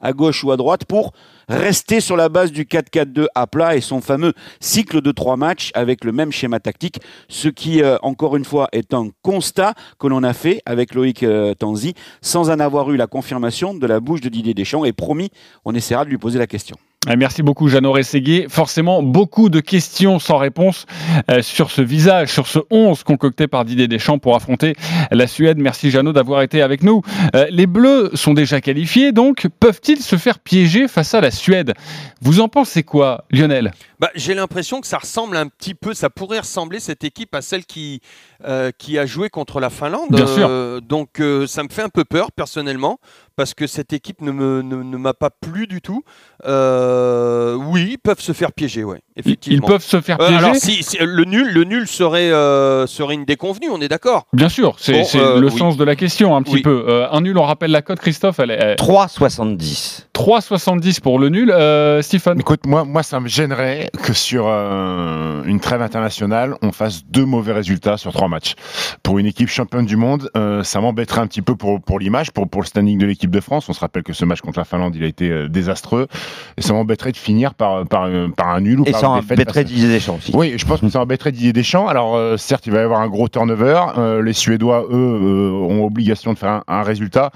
À 0.00 0.12
gauche 0.12 0.44
ou 0.44 0.52
à 0.52 0.56
droite 0.56 0.84
pour 0.84 1.12
rester 1.48 2.00
sur 2.00 2.16
la 2.16 2.28
base 2.28 2.52
du 2.52 2.64
4-4-2 2.64 3.26
à 3.34 3.46
plat 3.46 3.76
et 3.76 3.80
son 3.80 4.00
fameux 4.00 4.32
cycle 4.60 5.00
de 5.00 5.12
trois 5.12 5.36
matchs 5.36 5.70
avec 5.74 6.04
le 6.04 6.12
même 6.12 6.32
schéma 6.32 6.60
tactique, 6.60 7.00
ce 7.28 7.48
qui, 7.48 7.82
euh, 7.82 7.96
encore 8.02 8.36
une 8.36 8.44
fois, 8.44 8.68
est 8.72 8.94
un 8.94 9.08
constat 9.22 9.74
que 9.98 10.06
l'on 10.06 10.22
a 10.22 10.32
fait 10.32 10.62
avec 10.66 10.94
Loïc 10.94 11.22
euh, 11.22 11.54
Tanzi, 11.54 11.94
sans 12.22 12.50
en 12.50 12.60
avoir 12.60 12.90
eu 12.90 12.96
la 12.96 13.06
confirmation 13.06 13.74
de 13.74 13.86
la 13.86 14.00
bouche 14.00 14.20
de 14.20 14.28
Didier 14.28 14.54
Deschamps, 14.54 14.84
et 14.84 14.92
promis, 14.92 15.30
on 15.64 15.74
essaiera 15.74 16.04
de 16.04 16.10
lui 16.10 16.18
poser 16.18 16.38
la 16.38 16.46
question. 16.46 16.76
Eh, 17.08 17.16
Merci 17.16 17.42
beaucoup, 17.42 17.68
Jeannot 17.68 17.92
Rességuier. 17.92 18.46
Forcément, 18.48 19.02
beaucoup 19.02 19.50
de 19.50 19.60
questions 19.60 20.18
sans 20.18 20.38
réponse 20.38 20.86
euh, 21.30 21.42
sur 21.42 21.70
ce 21.70 21.82
visage, 21.82 22.32
sur 22.32 22.46
ce 22.46 22.60
11 22.70 23.02
concocté 23.02 23.46
par 23.46 23.64
Didier 23.64 23.88
Deschamps 23.88 24.18
pour 24.18 24.34
affronter 24.36 24.74
la 25.10 25.26
Suède. 25.26 25.58
Merci, 25.58 25.90
Jeannot, 25.90 26.12
d'avoir 26.12 26.40
été 26.42 26.62
avec 26.62 26.82
nous. 26.82 27.02
Euh, 27.34 27.46
les 27.50 27.66
Bleus 27.66 28.10
sont 28.14 28.32
déjà 28.32 28.60
qualifiés, 28.60 29.12
donc 29.12 29.48
peuvent-ils 29.60 30.00
se 30.00 30.16
faire 30.16 30.38
piéger 30.38 30.88
face 30.88 31.12
à 31.14 31.20
la 31.20 31.30
Suède? 31.30 31.74
Vous 32.22 32.40
en 32.40 32.48
pensez 32.48 32.82
quoi, 32.82 33.24
Lionel? 33.30 33.72
Bah, 34.04 34.10
J'ai 34.14 34.34
l'impression 34.34 34.82
que 34.82 34.86
ça 34.86 34.98
ressemble 34.98 35.34
un 35.34 35.46
petit 35.48 35.74
peu, 35.74 35.94
ça 35.94 36.10
pourrait 36.10 36.40
ressembler 36.40 36.78
cette 36.78 37.04
équipe 37.04 37.34
à 37.34 37.40
celle 37.40 37.64
qui, 37.64 38.00
euh, 38.46 38.70
qui 38.76 38.98
a 38.98 39.06
joué 39.06 39.30
contre 39.30 39.60
la 39.60 39.70
Finlande. 39.70 40.08
Bien 40.10 40.26
sûr. 40.26 40.46
Euh, 40.50 40.80
donc 40.82 41.20
euh, 41.20 41.46
ça 41.46 41.62
me 41.62 41.70
fait 41.70 41.80
un 41.80 41.88
peu 41.88 42.04
peur 42.04 42.30
personnellement 42.30 42.98
parce 43.34 43.54
que 43.54 43.66
cette 43.66 43.94
équipe 43.94 44.20
ne 44.20 44.30
me- 44.30 44.60
ne- 44.60 44.82
ne 44.82 44.96
m'a 44.98 45.14
pas 45.14 45.30
plu 45.30 45.66
du 45.66 45.80
tout. 45.80 46.02
Euh, 46.46 47.54
oui, 47.54 47.88
ils 47.92 47.98
peuvent 47.98 48.20
se 48.20 48.32
faire 48.32 48.52
piéger, 48.52 48.84
ouais, 48.84 49.00
Ils 49.16 49.20
effectivement. 49.20 49.66
peuvent 49.66 49.82
se 49.82 50.00
faire 50.02 50.20
Euh, 50.20 50.28
piéger 50.28 50.44
alors 50.44 50.56
si, 50.56 50.82
si- 50.82 50.98
le 51.00 51.24
nul, 51.24 51.52
le 51.52 51.64
nul 51.64 51.88
serait 51.88 52.30
euh, 52.30 52.86
serait 52.86 53.14
une 53.14 53.24
déconvenue, 53.24 53.70
on 53.70 53.80
est 53.80 53.88
d'accord. 53.88 54.26
Bien 54.34 54.48
sûr, 54.50 54.76
c'est 54.78 54.92
Bon, 54.92 55.04
c'est 55.04 55.18
euh, 55.18 55.40
le 55.40 55.48
oui. 55.48 55.58
sens 55.58 55.76
de 55.78 55.84
la 55.84 55.96
question 55.96 56.36
un 56.36 56.42
petit 56.42 56.56
Oui. 56.56 56.62
peu. 56.62 56.84
Euh, 56.88 57.06
un 57.10 57.22
nul, 57.22 57.38
on 57.38 57.42
rappelle 57.44 57.70
la 57.70 57.80
cote, 57.82 57.98
Christophe, 58.00 58.38
elle 58.38 58.50
est 58.50 58.74
3,70. 58.76 60.06
3,70 60.14 61.00
pour 61.00 61.18
le 61.18 61.28
nul. 61.30 61.50
Euh, 61.50 62.02
Stephen 62.02 62.38
Écoute, 62.38 62.66
moi, 62.66 62.84
moi, 62.84 63.02
ça 63.02 63.18
me 63.20 63.28
gênerait 63.28 63.90
que 64.02 64.12
sur 64.12 64.44
euh, 64.48 65.42
une 65.44 65.60
trêve 65.60 65.82
internationale, 65.82 66.56
on 66.62 66.72
fasse 66.72 67.04
deux 67.06 67.24
mauvais 67.24 67.52
résultats 67.52 67.96
sur 67.96 68.12
trois 68.12 68.28
matchs. 68.28 68.54
Pour 69.02 69.18
une 69.18 69.26
équipe 69.26 69.48
championne 69.48 69.86
du 69.86 69.96
monde, 69.96 70.30
euh, 70.36 70.62
ça 70.64 70.80
m'embêterait 70.80 71.20
un 71.20 71.26
petit 71.26 71.42
peu 71.42 71.54
pour, 71.56 71.80
pour 71.80 71.98
l'image, 71.98 72.30
pour, 72.32 72.48
pour 72.48 72.62
le 72.62 72.66
standing 72.66 72.98
de 72.98 73.06
l'équipe 73.06 73.30
de 73.30 73.40
France. 73.40 73.68
On 73.68 73.72
se 73.72 73.80
rappelle 73.80 74.02
que 74.02 74.12
ce 74.12 74.24
match 74.24 74.40
contre 74.40 74.58
la 74.58 74.64
Finlande, 74.64 74.96
il 74.96 75.04
a 75.04 75.06
été 75.06 75.30
euh, 75.30 75.48
désastreux. 75.48 76.06
Et 76.56 76.62
ça 76.62 76.72
m'embêterait 76.72 77.12
de 77.12 77.16
finir 77.16 77.54
par, 77.54 77.84
par, 77.86 78.08
par 78.36 78.48
un 78.48 78.60
nul 78.60 78.80
ou 78.80 78.84
Et 78.86 78.92
par 78.92 79.00
ça 79.00 79.06
une 79.08 79.20
défaite 79.20 79.38
embêterait 79.38 79.64
Didier 79.64 79.88
Deschamps 79.88 80.16
aussi. 80.16 80.32
Oui, 80.34 80.54
je 80.56 80.64
pense 80.64 80.80
que 80.80 80.88
ça 80.88 81.00
embêterait 81.00 81.32
Didier 81.32 81.52
Deschamps. 81.52 81.86
Alors, 81.86 82.38
certes, 82.38 82.66
il 82.66 82.72
va 82.72 82.80
y 82.80 82.82
avoir 82.82 83.00
un 83.00 83.08
gros 83.08 83.28
turnover. 83.28 83.80
Les 84.24 84.32
Suédois, 84.32 84.86
eux, 84.90 85.50
ont 85.68 85.84
obligation 85.84 86.32
de 86.32 86.38
faire 86.38 86.50
un, 86.50 86.64
un 86.68 86.82
résultat. 86.82 87.30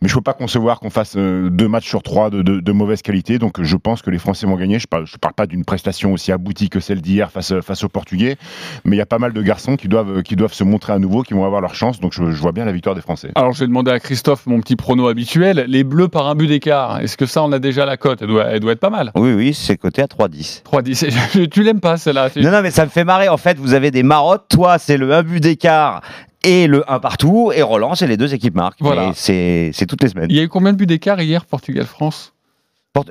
Mais 0.00 0.08
je 0.08 0.14
ne 0.14 0.18
peux 0.18 0.22
pas 0.22 0.32
concevoir 0.34 0.78
qu'on 0.78 0.90
fasse 0.90 1.16
deux 1.16 1.68
matchs 1.68 1.88
sur 1.88 2.02
trois 2.02 2.30
de, 2.30 2.42
de- 2.42 2.60
de 2.60 2.72
mauvaise 2.72 3.02
qualité. 3.02 3.38
Donc, 3.38 3.60
je 3.62 3.76
pense 3.76 4.00
que 4.00 4.10
les 4.10 4.18
Français 4.18 4.46
vont 4.46 4.54
gagner. 4.56 4.78
Je 4.78 4.84
ne 4.84 4.88
parle, 4.88 5.06
je 5.06 5.16
parle 5.16 5.34
pas 5.34 5.46
d'une 5.46 5.64
prestation 5.64 5.97
aussi 6.06 6.32
aboutie 6.32 6.68
que 6.68 6.80
celle 6.80 7.00
d'hier 7.00 7.30
face, 7.30 7.60
face 7.60 7.84
aux 7.84 7.88
Portugais. 7.88 8.36
Mais 8.84 8.96
il 8.96 8.98
y 8.98 9.02
a 9.02 9.06
pas 9.06 9.18
mal 9.18 9.32
de 9.32 9.42
garçons 9.42 9.76
qui 9.76 9.88
doivent, 9.88 10.22
qui 10.22 10.36
doivent 10.36 10.52
se 10.52 10.64
montrer 10.64 10.92
à 10.92 10.98
nouveau, 10.98 11.22
qui 11.22 11.34
vont 11.34 11.44
avoir 11.44 11.60
leur 11.60 11.74
chance. 11.74 12.00
Donc, 12.00 12.12
je, 12.12 12.30
je 12.30 12.40
vois 12.40 12.52
bien 12.52 12.64
la 12.64 12.72
victoire 12.72 12.94
des 12.94 13.00
Français. 13.00 13.30
Alors, 13.34 13.52
je 13.52 13.60
vais 13.60 13.66
demander 13.66 13.90
à 13.90 13.98
Christophe 14.00 14.46
mon 14.46 14.60
petit 14.60 14.76
prono 14.76 15.08
habituel. 15.08 15.64
Les 15.68 15.84
Bleus 15.84 16.08
par 16.08 16.28
un 16.28 16.34
but 16.34 16.46
d'écart. 16.46 17.00
Est-ce 17.00 17.16
que 17.16 17.26
ça, 17.26 17.42
on 17.42 17.52
a 17.52 17.58
déjà 17.58 17.84
la 17.84 17.96
cote? 17.96 18.22
Elle 18.22 18.28
doit, 18.28 18.44
elle 18.44 18.60
doit 18.60 18.72
être 18.72 18.80
pas 18.80 18.90
mal. 18.90 19.10
Oui, 19.14 19.32
oui, 19.32 19.54
c'est 19.54 19.76
coté 19.76 20.02
à 20.02 20.06
3,10. 20.06 20.62
3,10. 20.64 21.48
tu 21.48 21.62
l'aimes 21.62 21.80
pas, 21.80 21.96
celle-là? 21.96 22.30
Tu- 22.30 22.40
Non, 22.40 22.50
non, 22.50 22.62
mais 22.62 22.70
ça 22.70 22.84
me 22.84 22.90
fait 22.90 23.04
marrer. 23.04 23.28
En 23.28 23.36
fait, 23.36 23.58
vous 23.58 23.74
avez 23.74 23.90
des 23.90 24.02
marottes. 24.02 24.46
Toi, 24.48 24.78
c'est 24.78 24.96
le 24.96 25.12
1 25.12 25.22
but 25.22 25.40
d'écart 25.40 26.02
et 26.44 26.66
le 26.66 26.90
1 26.90 27.00
partout. 27.00 27.50
Et 27.54 27.62
Roland, 27.62 27.94
c'est 27.94 28.06
les 28.06 28.16
deux 28.16 28.32
équipes 28.34 28.54
marquent. 28.54 28.78
Voilà. 28.80 29.12
C'est 29.14 29.70
c'est 29.72 29.86
toutes 29.86 30.02
les 30.02 30.08
semaines. 30.08 30.26
Il 30.30 30.36
y 30.36 30.40
a 30.40 30.42
eu 30.42 30.48
combien 30.48 30.72
de 30.72 30.76
buts 30.78 30.86
d'écart 30.86 31.20
hier, 31.20 31.44
Portugal-France? 31.44 32.32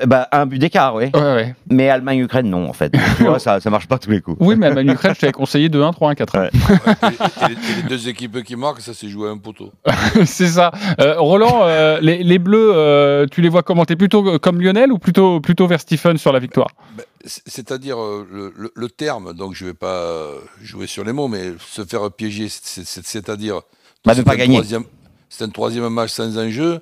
Bah, 0.06 0.28
un 0.34 0.46
but 0.46 0.60
d'écart, 0.60 0.96
oui. 0.96 1.06
Ouais, 1.14 1.22
ouais. 1.22 1.56
Mais 1.70 1.88
Allemagne-Ukraine, 1.90 2.50
non, 2.50 2.68
en 2.68 2.74
fait. 2.74 2.92
tu 3.18 3.24
vois, 3.24 3.40
ça, 3.40 3.60
ça 3.62 3.70
marche 3.70 3.88
pas 3.88 3.98
tous 3.98 4.10
les 4.12 4.20
coups. 4.22 4.38
Oui, 4.42 4.56
mais 4.58 4.66
Allemagne 4.68 4.90
Ukraine, 4.92 5.14
je 5.16 5.22
t'avais 5.22 5.32
conseillé 5.32 5.70
2-1, 5.70 5.94
3-1, 5.94 6.16
4-1. 6.16 6.40
Ouais. 6.42 6.50
et, 6.50 7.48
les, 7.50 7.54
et 7.54 7.76
les 7.82 7.84
deux 7.88 8.10
équipes 8.10 8.44
qui 8.44 8.56
marquent, 8.58 8.82
ça 8.82 8.94
s'est 8.94 9.08
joué 9.08 9.30
à 9.30 9.32
un 9.32 9.38
poteau. 9.38 9.72
C'est 10.26 10.48
ça. 10.48 10.72
Euh, 11.00 11.16
Roland, 11.20 11.62
euh, 11.64 12.00
les, 12.02 12.22
les 12.24 12.40
Bleus, 12.40 12.72
euh, 12.76 13.26
tu 13.32 13.42
les 13.42 13.50
vois 13.50 13.64
comment? 13.64 13.86
T'es 13.86 13.96
plutôt 13.96 14.38
comme 14.40 14.60
Lionel 14.62 14.92
ou 14.92 14.98
plutôt, 15.00 15.40
plutôt 15.40 15.68
vers 15.68 15.80
Stephen 15.80 16.18
sur 16.18 16.34
la 16.34 16.40
victoire? 16.40 16.68
C- 17.24 17.42
C'est-à-dire 17.46 17.98
euh, 18.02 18.28
le, 18.30 18.54
le- 18.58 18.72
le 18.76 18.90
terme, 18.90 19.34
donc 19.34 19.54
je 19.54 19.64
ne 19.64 19.70
vais 19.70 19.74
pas 19.74 20.28
jouer 20.62 20.88
sur 20.88 21.04
les 21.06 21.14
mots, 21.14 21.28
mais 21.30 21.54
se 21.66 21.84
faire 21.86 22.12
piéger, 22.12 22.48
c'est- 22.50 22.84
c'est- 22.86 23.06
c'est-à-dire. 23.06 23.62
Bah, 24.06 24.14
c'est 24.16 24.24
pas 24.24 24.34
un 24.34 24.36
gagner. 24.38 24.56
troisième- 24.56 24.84
C'est 25.30 25.44
un 25.46 25.50
troisième 25.50 25.88
match 25.90 26.12
sans 26.12 26.38
enjeu. 26.38 26.80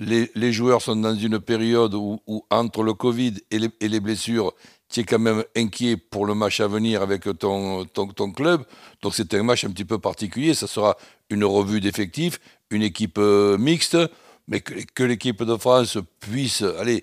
Les, 0.00 0.52
joueurs 0.52 0.80
sont 0.80 0.94
dans 0.94 1.14
une 1.16 1.40
période 1.40 1.92
où, 1.94 2.20
entre 2.50 2.84
le 2.84 2.94
Covid 2.94 3.34
et 3.50 3.58
les, 3.88 4.00
blessures, 4.00 4.54
tu 4.88 5.00
es 5.00 5.04
quand 5.04 5.18
même 5.18 5.42
inquiet 5.56 5.96
pour 5.96 6.24
le 6.24 6.34
match 6.34 6.60
à 6.60 6.68
venir 6.68 7.02
avec 7.02 7.24
ton, 7.36 7.84
club. 8.32 8.64
Donc 9.02 9.14
c'est 9.16 9.34
un 9.34 9.42
match 9.42 9.64
un 9.64 9.70
petit 9.70 9.84
peu 9.84 9.98
particulier. 9.98 10.54
Ça 10.54 10.68
sera 10.68 10.96
une 11.30 11.44
revue 11.44 11.80
d'effectifs, 11.80 12.38
une 12.70 12.82
équipe 12.82 13.18
euh, 13.18 13.58
mixte, 13.58 13.98
mais 14.46 14.60
que, 14.60 15.02
l'équipe 15.02 15.42
de 15.42 15.56
France 15.56 15.98
puisse 16.20 16.62
aller 16.62 17.02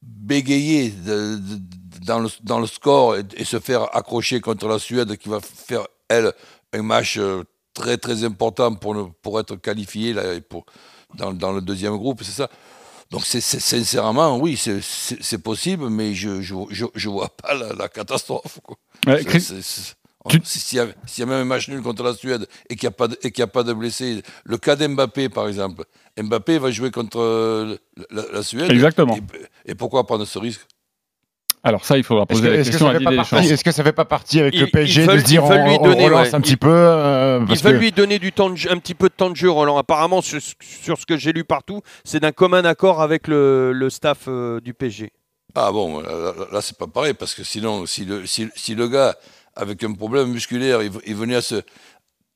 bégayer 0.00 0.94
dans, 2.02 2.20
le, 2.20 2.66
score 2.68 3.16
et, 3.16 3.44
se 3.44 3.58
faire 3.58 3.94
accrocher 3.96 4.40
contre 4.40 4.68
la 4.68 4.78
Suède 4.78 5.16
qui 5.16 5.28
va 5.28 5.40
faire, 5.40 5.84
elle, 6.08 6.32
un 6.72 6.82
match 6.82 7.18
euh, 7.18 7.42
très 7.74 7.98
très 7.98 8.22
important 8.22 8.72
pour, 8.76 9.40
être 9.40 9.56
qualifié 9.56 10.12
là, 10.12 10.34
et 10.34 10.40
dans, 11.14 11.32
dans 11.32 11.52
le 11.52 11.60
deuxième 11.60 11.96
groupe, 11.96 12.22
c'est 12.22 12.32
ça. 12.32 12.48
Donc, 13.10 13.24
c'est, 13.24 13.40
c'est- 13.40 13.60
sincèrement, 13.60 14.36
oui, 14.38 14.56
c'est, 14.56 14.80
possible, 15.38 15.88
mais 15.90 16.12
je 16.14 16.40
je, 16.42 16.54
je, 16.70 16.86
je 16.94 17.08
vois 17.08 17.28
pas 17.28 17.54
la, 17.54 17.72
la 17.72 17.88
catastrophe. 17.88 18.58
quoi. 18.64 18.76
Ouais, 19.06 19.24
tu- 20.30 20.40
S'il 20.44 20.78
y, 20.78 20.80
a- 20.80 20.88
s'il 21.06 21.20
y 21.20 21.22
a 21.22 21.26
même 21.26 21.42
un 21.42 21.44
match 21.44 21.68
nul 21.68 21.82
contre 21.82 22.02
la 22.02 22.12
Suède 22.14 22.48
et 22.68 22.74
qu'il 22.74 22.88
n'y 22.88 22.92
a, 22.94 22.96
pas 22.96 23.06
de- 23.06 23.16
et 23.22 23.30
qu'il 23.30 23.42
y 23.42 23.44
a 23.44 23.46
pas 23.46 23.62
de 23.62 23.72
blessés, 23.72 24.22
le 24.44 24.58
cas 24.58 24.74
d'Mbappé 24.74 25.28
par 25.28 25.46
exemple, 25.46 25.84
Mbappé 26.20 26.58
va 26.58 26.72
jouer 26.72 26.90
contre 26.90 27.20
euh, 27.20 27.76
la, 28.10 28.24
la 28.32 28.42
Suède. 28.42 28.70
Exactement. 28.72 29.16
Et, 29.16 29.70
et 29.70 29.74
pourquoi 29.76 30.04
prendre 30.04 30.24
ce 30.24 30.38
risque? 30.40 30.66
Alors 31.66 31.84
ça, 31.84 31.98
il 31.98 32.04
faudra 32.04 32.26
poser 32.26 32.42
que, 32.42 32.46
la 32.46 32.54
est-ce 32.54 32.70
que 32.70 32.72
question 32.78 32.86
ça 32.86 32.92
à 32.92 32.98
fait 32.98 33.04
pas 33.04 33.10
Didier 33.10 33.16
partie, 33.16 33.34
Deschamps. 33.34 33.54
est-ce 33.54 33.64
que 33.64 33.72
ça 33.72 33.82
fait 33.84 33.92
pas 33.92 34.04
partie 34.04 34.40
avec 34.40 34.54
le 34.54 34.66
PSG 34.68 35.04
veulent- 35.04 35.16
de 35.16 35.20
se 35.20 35.24
dire 35.26 35.44
on, 35.44 35.50
lui 35.68 35.76
on 35.80 35.82
donner, 35.82 36.04
relance 36.06 36.28
ouais. 36.28 36.34
un 36.36 36.40
petit 36.40 36.56
peu 36.56 36.68
euh, 36.70 37.40
Ils 37.50 37.58
veulent 37.58 37.72
que- 37.74 37.78
lui 37.80 37.90
donner 37.92 38.18
du 38.20 38.30
temps 38.32 38.50
de 38.50 38.54
jeu- 38.56 38.70
un 38.70 38.78
petit 38.78 38.94
peu 38.94 39.08
de 39.08 39.14
temps 39.14 39.30
de 39.30 39.36
jeu, 39.36 39.50
Roland. 39.50 39.76
Apparemment, 39.76 40.22
sur, 40.22 40.40
sur 40.60 40.96
ce 40.98 41.04
que 41.06 41.16
j'ai 41.16 41.32
lu 41.32 41.42
partout, 41.44 41.80
c'est 42.04 42.20
d'un 42.20 42.30
commun 42.32 42.64
accord 42.64 43.02
avec 43.02 43.26
le, 43.26 43.72
le 43.72 43.90
staff 43.90 44.20
euh, 44.28 44.60
du 44.60 44.74
PSG. 44.74 45.10
Ah 45.56 45.72
bon, 45.72 46.00
là, 46.00 46.10
là, 46.10 46.32
là, 46.52 46.60
c'est 46.60 46.78
pas 46.78 46.86
pareil, 46.86 47.14
parce 47.14 47.34
que 47.34 47.42
sinon, 47.42 47.84
si 47.86 48.04
le, 48.04 48.26
si, 48.26 48.48
si 48.54 48.74
le 48.74 48.86
gars, 48.88 49.16
avec 49.56 49.82
un 49.82 49.92
problème 49.92 50.28
musculaire, 50.28 50.82
il, 50.82 50.92
il 51.06 51.14
venait 51.16 51.36
à 51.36 51.42
se, 51.42 51.56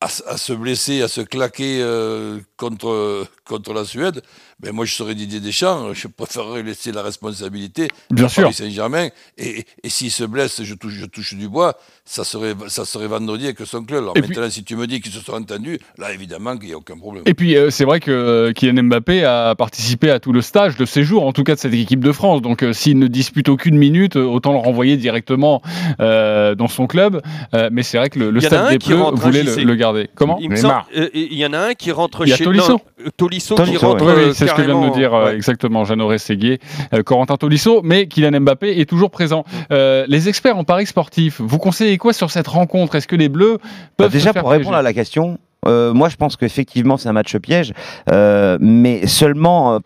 à, 0.00 0.08
se- 0.08 0.22
à 0.26 0.36
se 0.38 0.52
blesser, 0.54 1.02
à 1.02 1.08
se 1.08 1.20
claquer 1.20 1.80
euh, 1.82 2.38
contre, 2.56 3.26
contre 3.44 3.74
la 3.74 3.84
Suède, 3.84 4.22
ben 4.62 4.72
moi 4.72 4.84
je 4.84 4.94
serais 4.94 5.14
Didier 5.14 5.40
Deschamps, 5.40 5.92
je 5.94 6.06
préférerais 6.08 6.62
laisser 6.62 6.92
la 6.92 7.02
responsabilité 7.02 7.88
Bien 8.10 8.26
à 8.26 8.28
sûr. 8.28 8.42
Paris 8.44 8.54
Saint-Germain. 8.54 9.08
Et, 9.38 9.64
et 9.82 9.88
s'il 9.88 10.10
se 10.10 10.24
blesse, 10.24 10.62
je 10.62 10.74
touche, 10.74 10.92
je 10.94 11.06
touche 11.06 11.34
du 11.34 11.48
bois, 11.48 11.74
ça 12.04 12.24
serait, 12.24 12.54
ça 12.68 12.84
serait 12.84 13.06
vendredi 13.06 13.44
avec 13.46 13.58
son 13.64 13.82
club. 13.84 14.02
Alors 14.02 14.16
Et 14.16 14.22
puis- 14.22 14.30
maintenant, 14.34 14.50
si 14.50 14.62
tu 14.64 14.76
me 14.76 14.86
dis 14.86 15.00
qu'ils 15.00 15.12
se 15.12 15.20
sont 15.20 15.32
entendus, 15.32 15.78
là 15.98 16.12
évidemment 16.12 16.56
qu'il 16.56 16.68
n'y 16.68 16.74
a 16.74 16.76
aucun 16.76 16.98
problème. 16.98 17.24
Et 17.26 17.34
puis 17.34 17.56
euh, 17.56 17.70
c'est 17.70 17.84
vrai 17.84 18.00
que 18.00 18.10
euh, 18.10 18.52
Kylian 18.52 18.82
Mbappé 18.84 19.24
a 19.24 19.54
participé 19.54 20.10
à 20.10 20.20
tout 20.20 20.32
le 20.32 20.42
stage 20.42 20.76
de 20.76 20.84
séjour, 20.84 21.24
en 21.26 21.32
tout 21.32 21.44
cas 21.44 21.54
de 21.54 21.60
cette 21.60 21.74
équipe 21.74 22.00
de 22.04 22.12
France. 22.12 22.42
Donc 22.42 22.62
euh, 22.62 22.72
s'il 22.72 22.98
ne 22.98 23.06
dispute 23.06 23.48
aucune 23.48 23.76
minute, 23.78 24.16
euh, 24.16 24.24
autant 24.24 24.52
le 24.52 24.58
renvoyer 24.58 24.96
directement 24.96 25.62
euh, 26.00 26.54
dans 26.54 26.68
son 26.68 26.86
club. 26.86 27.22
Euh, 27.54 27.68
mais 27.72 27.82
c'est 27.82 27.98
vrai 27.98 28.10
que 28.10 28.18
le, 28.18 28.30
le 28.30 28.40
Il 28.40 28.44
y 28.44 28.46
en 28.46 28.50
a 28.50 28.50
stade 28.50 28.66
un 28.66 28.70
des 28.72 28.78
qui 28.78 28.88
Bleus 28.90 29.00
rentre, 29.02 29.22
voulait 29.22 29.42
le, 29.42 29.54
le 29.62 29.74
garder. 29.74 30.10
Comment 30.14 30.38
Il 30.40 30.50
me 30.50 30.56
Neymar. 30.56 30.86
semble- 30.92 30.98
euh, 31.04 31.08
il 31.14 31.34
y 31.38 31.46
en 31.46 31.52
a 31.52 31.58
un 31.58 31.74
qui 31.74 31.90
rentre 31.92 32.26
Il 32.26 32.30
y 32.30 32.32
a 32.32 32.36
chez 32.36 32.44
Tolisso. 32.44 32.72
non, 32.72 32.80
euh, 33.06 33.10
Tolisso 33.16 33.54
qui 33.54 33.62
Tolisso, 33.64 33.86
rentre. 33.88 34.04
Oui, 34.04 34.12
oui, 34.26 34.32
c'est 34.34 34.46
ce 34.50 34.54
que 34.54 34.62
vient 34.62 34.74
de 34.74 34.80
carrément, 34.80 34.96
dire 34.96 35.14
euh, 35.14 35.24
ouais. 35.26 35.34
exactement 35.34 35.84
Jeannot 35.84 36.16
Séguier, 36.18 36.58
euh, 36.94 37.02
Corentin 37.02 37.36
Tolisso, 37.36 37.80
mais 37.82 38.06
Kylian 38.06 38.40
Mbappé 38.40 38.80
est 38.80 38.88
toujours 38.88 39.10
présent. 39.10 39.44
Euh, 39.72 40.04
les 40.08 40.28
experts 40.28 40.56
en 40.56 40.64
paris 40.64 40.86
sportif, 40.86 41.40
vous 41.40 41.58
conseillez 41.58 41.98
quoi 41.98 42.12
sur 42.12 42.30
cette 42.30 42.48
rencontre? 42.48 42.94
Est-ce 42.96 43.08
que 43.08 43.16
les 43.16 43.28
Bleus 43.28 43.58
Bah, 43.62 44.04
peuvent 44.04 44.12
déjà, 44.12 44.32
pour 44.32 44.50
répondre 44.50 44.76
à 44.76 44.82
la 44.82 44.92
question, 44.92 45.38
euh, 45.66 45.92
moi 45.92 46.08
je 46.08 46.16
pense 46.16 46.36
qu'effectivement 46.36 46.96
c'est 46.96 47.08
un 47.08 47.12
match 47.12 47.36
piège, 47.38 47.72
euh, 48.10 48.56
mais 48.60 49.06
seulement. 49.06 49.74
euh, 49.74 49.78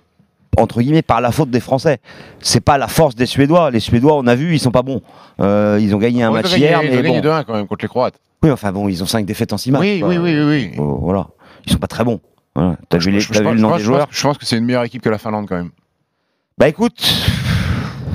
entre 0.57 0.81
guillemets 0.81 1.03
par 1.03 1.21
la 1.21 1.33
faute 1.33 1.51
des 1.51 1.59
Français. 1.59 1.99
C'est 2.39 2.61
pas 2.61 2.79
la 2.79 2.87
force 2.87 3.17
des 3.17 3.27
Suédois. 3.27 3.73
Les 3.73 3.81
Suédois, 3.81 4.15
on 4.17 4.25
a 4.29 4.37
vu, 4.37 4.55
ils 4.55 4.61
sont 4.61 4.71
pas 4.71 4.83
bons. 4.83 5.03
Euh, 5.41 5.81
ils 5.83 5.93
ont 5.97 5.99
gagné 5.99 6.23
un 6.23 6.31
On 6.31 6.33
match 6.35 6.57
hier, 6.57 6.79
gagner- 6.81 6.91
mais 6.97 7.03
gagner 7.03 7.21
bon. 7.21 7.29
2-1 7.29 7.43
quand 7.45 7.55
même 7.55 7.67
contre 7.67 7.85
les 7.85 7.89
Croates. 7.89 8.15
Oui, 8.45 8.53
enfin 8.53 8.71
bon, 8.71 8.89
ils 8.89 9.03
ont 9.03 9.07
5 9.07 9.27
défaites 9.27 9.53
en 9.53 9.57
6 9.57 9.73
matchs. 9.73 9.81
Oui, 9.83 10.03
oui, 10.05 10.17
oui, 10.17 10.33
oui, 10.39 10.45
oui. 10.45 10.71
Euh, 10.79 10.83
voilà. 11.01 11.27
Ils 11.67 11.73
sont 11.73 11.79
pas 11.79 11.89
très 11.89 12.05
bons. 12.05 12.21
Voilà. 12.55 12.77
T'as 12.89 12.99
vu, 12.99 13.11
les, 13.11 13.21
Je- 13.21 13.29
je 13.29 13.33
t'as 13.33 13.39
vu 13.41 13.45
pense- 13.47 13.55
le 13.55 13.61
nom 13.61 13.69
je 13.71 13.73
des 13.75 13.79
pense- 13.79 13.83
joueurs 13.85 14.07
Je 14.11 14.23
pense 14.23 14.39
que 14.39 14.47
c'est 14.47 14.57
une 14.59 14.65
meilleure 14.65 14.85
équipe 14.85 15.03
que 15.03 15.09
la 15.09 15.19
Finlande 15.19 15.47
quand 15.49 15.57
même. 15.57 15.71
Bah 16.57 16.69
écoute, 16.69 17.03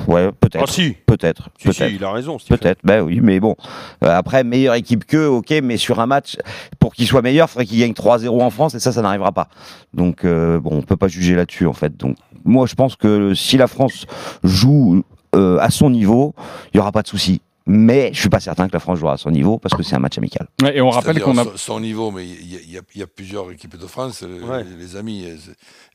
ouais, 0.06 0.30
peut-être. 0.32 0.64
Ah 0.66 0.72
si, 0.72 0.96
Peut-être. 1.06 1.50
si, 1.58 1.68
il 1.94 2.02
a 2.04 2.10
raison. 2.12 2.38
Peut-être, 2.48 2.78
ben 2.84 3.02
oui, 3.02 3.20
mais 3.22 3.38
bon. 3.38 3.54
Euh, 4.02 4.08
après, 4.16 4.44
meilleure 4.44 4.74
équipe 4.74 5.04
qu'eux, 5.04 5.26
ok, 5.26 5.52
mais 5.62 5.76
sur 5.76 6.00
un 6.00 6.06
match, 6.06 6.36
pour 6.78 6.94
qu'il 6.94 7.06
soit 7.06 7.20
meilleur, 7.20 7.48
il 7.48 7.50
faudrait 7.50 7.66
qu'il 7.66 7.78
gagne 7.80 7.92
3-0 7.92 8.40
en 8.42 8.48
France, 8.50 8.74
et 8.74 8.80
ça, 8.80 8.92
ça 8.92 9.02
n'arrivera 9.02 9.32
pas. 9.32 9.48
Donc, 9.92 10.24
euh, 10.24 10.58
bon, 10.58 10.70
on 10.78 10.82
peut 10.82 10.96
pas 10.96 11.08
juger 11.08 11.34
là-dessus, 11.36 11.66
en 11.66 11.74
fait. 11.74 11.96
Donc, 11.98 12.16
moi, 12.44 12.66
je 12.66 12.74
pense 12.74 12.96
que 12.96 13.34
si 13.34 13.58
la 13.58 13.66
France 13.66 14.06
joue 14.42 15.02
euh, 15.36 15.58
à 15.60 15.68
son 15.70 15.90
niveau, 15.90 16.34
il 16.72 16.78
y 16.78 16.80
aura 16.80 16.92
pas 16.92 17.02
de 17.02 17.08
souci. 17.08 17.42
Mais 17.72 18.10
je 18.12 18.18
suis 18.18 18.28
pas 18.28 18.40
certain 18.40 18.66
que 18.66 18.72
la 18.72 18.80
France 18.80 18.98
jouera 18.98 19.12
à 19.12 19.16
son 19.16 19.30
niveau, 19.30 19.58
parce 19.58 19.76
que 19.76 19.84
c'est 19.84 19.94
un 19.94 20.00
match 20.00 20.18
amical. 20.18 20.48
Ouais, 20.60 20.76
Et 20.76 20.80
on 20.80 20.90
rappelle 20.90 21.20
qu'on 21.22 21.38
a 21.38 21.44
son, 21.54 21.78
niveau, 21.78 22.10
mais 22.10 22.26
il 22.26 22.52
y, 22.52 22.56
a- 22.56 22.60
y 22.66 22.78
a- 22.78 22.82
y 22.96 23.02
a 23.02 23.06
plusieurs 23.06 23.48
équipes 23.52 23.76
de 23.78 23.86
France, 23.86 24.22
les, 24.22 24.40
Ouais. 24.44 24.64
les 24.76 24.96
amis. 24.96 25.24
euh, 25.24 25.36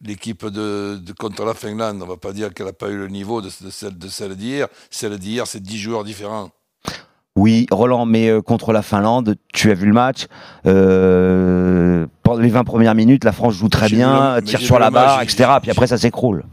L'équipe 0.02 0.46
de, 0.46 0.98
de- 1.04 1.12
contre 1.14 1.44
la 1.44 1.54
Finlande, 1.54 1.98
on 2.02 2.06
ne 2.06 2.10
va 2.10 2.16
pas 2.18 2.32
dire 2.32 2.54
qu'elle 2.54 2.68
n'a 2.68 2.74
pas 2.74 2.90
eu 2.90 2.98
le 2.98 3.08
niveau 3.10 3.42
de, 3.42 3.48
de 3.48 3.70
celle 3.70 3.98
de 3.98 4.08
celle 4.08 4.36
d'hier. 4.36 4.68
Celle 4.90 5.18
d'hier, 5.18 5.48
c'est 5.48 5.62
10 5.62 5.78
joueurs 5.78 6.04
différents. 6.06 6.50
Oui, 7.38 7.66
Roland, 7.72 8.06
mais 8.06 8.30
euh, 8.30 8.42
contre 8.42 8.72
la 8.72 8.82
Finlande, 8.82 9.36
tu 9.54 9.70
as 9.70 9.74
vu 9.74 9.88
le 9.88 9.94
match. 9.94 10.28
Euh, 10.68 12.06
pendant 12.24 12.42
les 12.42 12.50
20 12.50 12.64
premières 12.64 12.96
minutes, 12.96 13.24
la 13.24 13.32
France 13.34 13.54
joue 13.56 13.70
très 13.70 13.88
bien, 13.90 14.36
le- 14.38 14.42
tire 14.44 14.60
sur 14.60 14.80
la 14.80 14.90
barre, 14.92 15.22
etc. 15.22 15.50
Puis 15.62 15.72
après, 15.72 15.88
ça 15.88 15.98
s'écroule. 15.98 16.46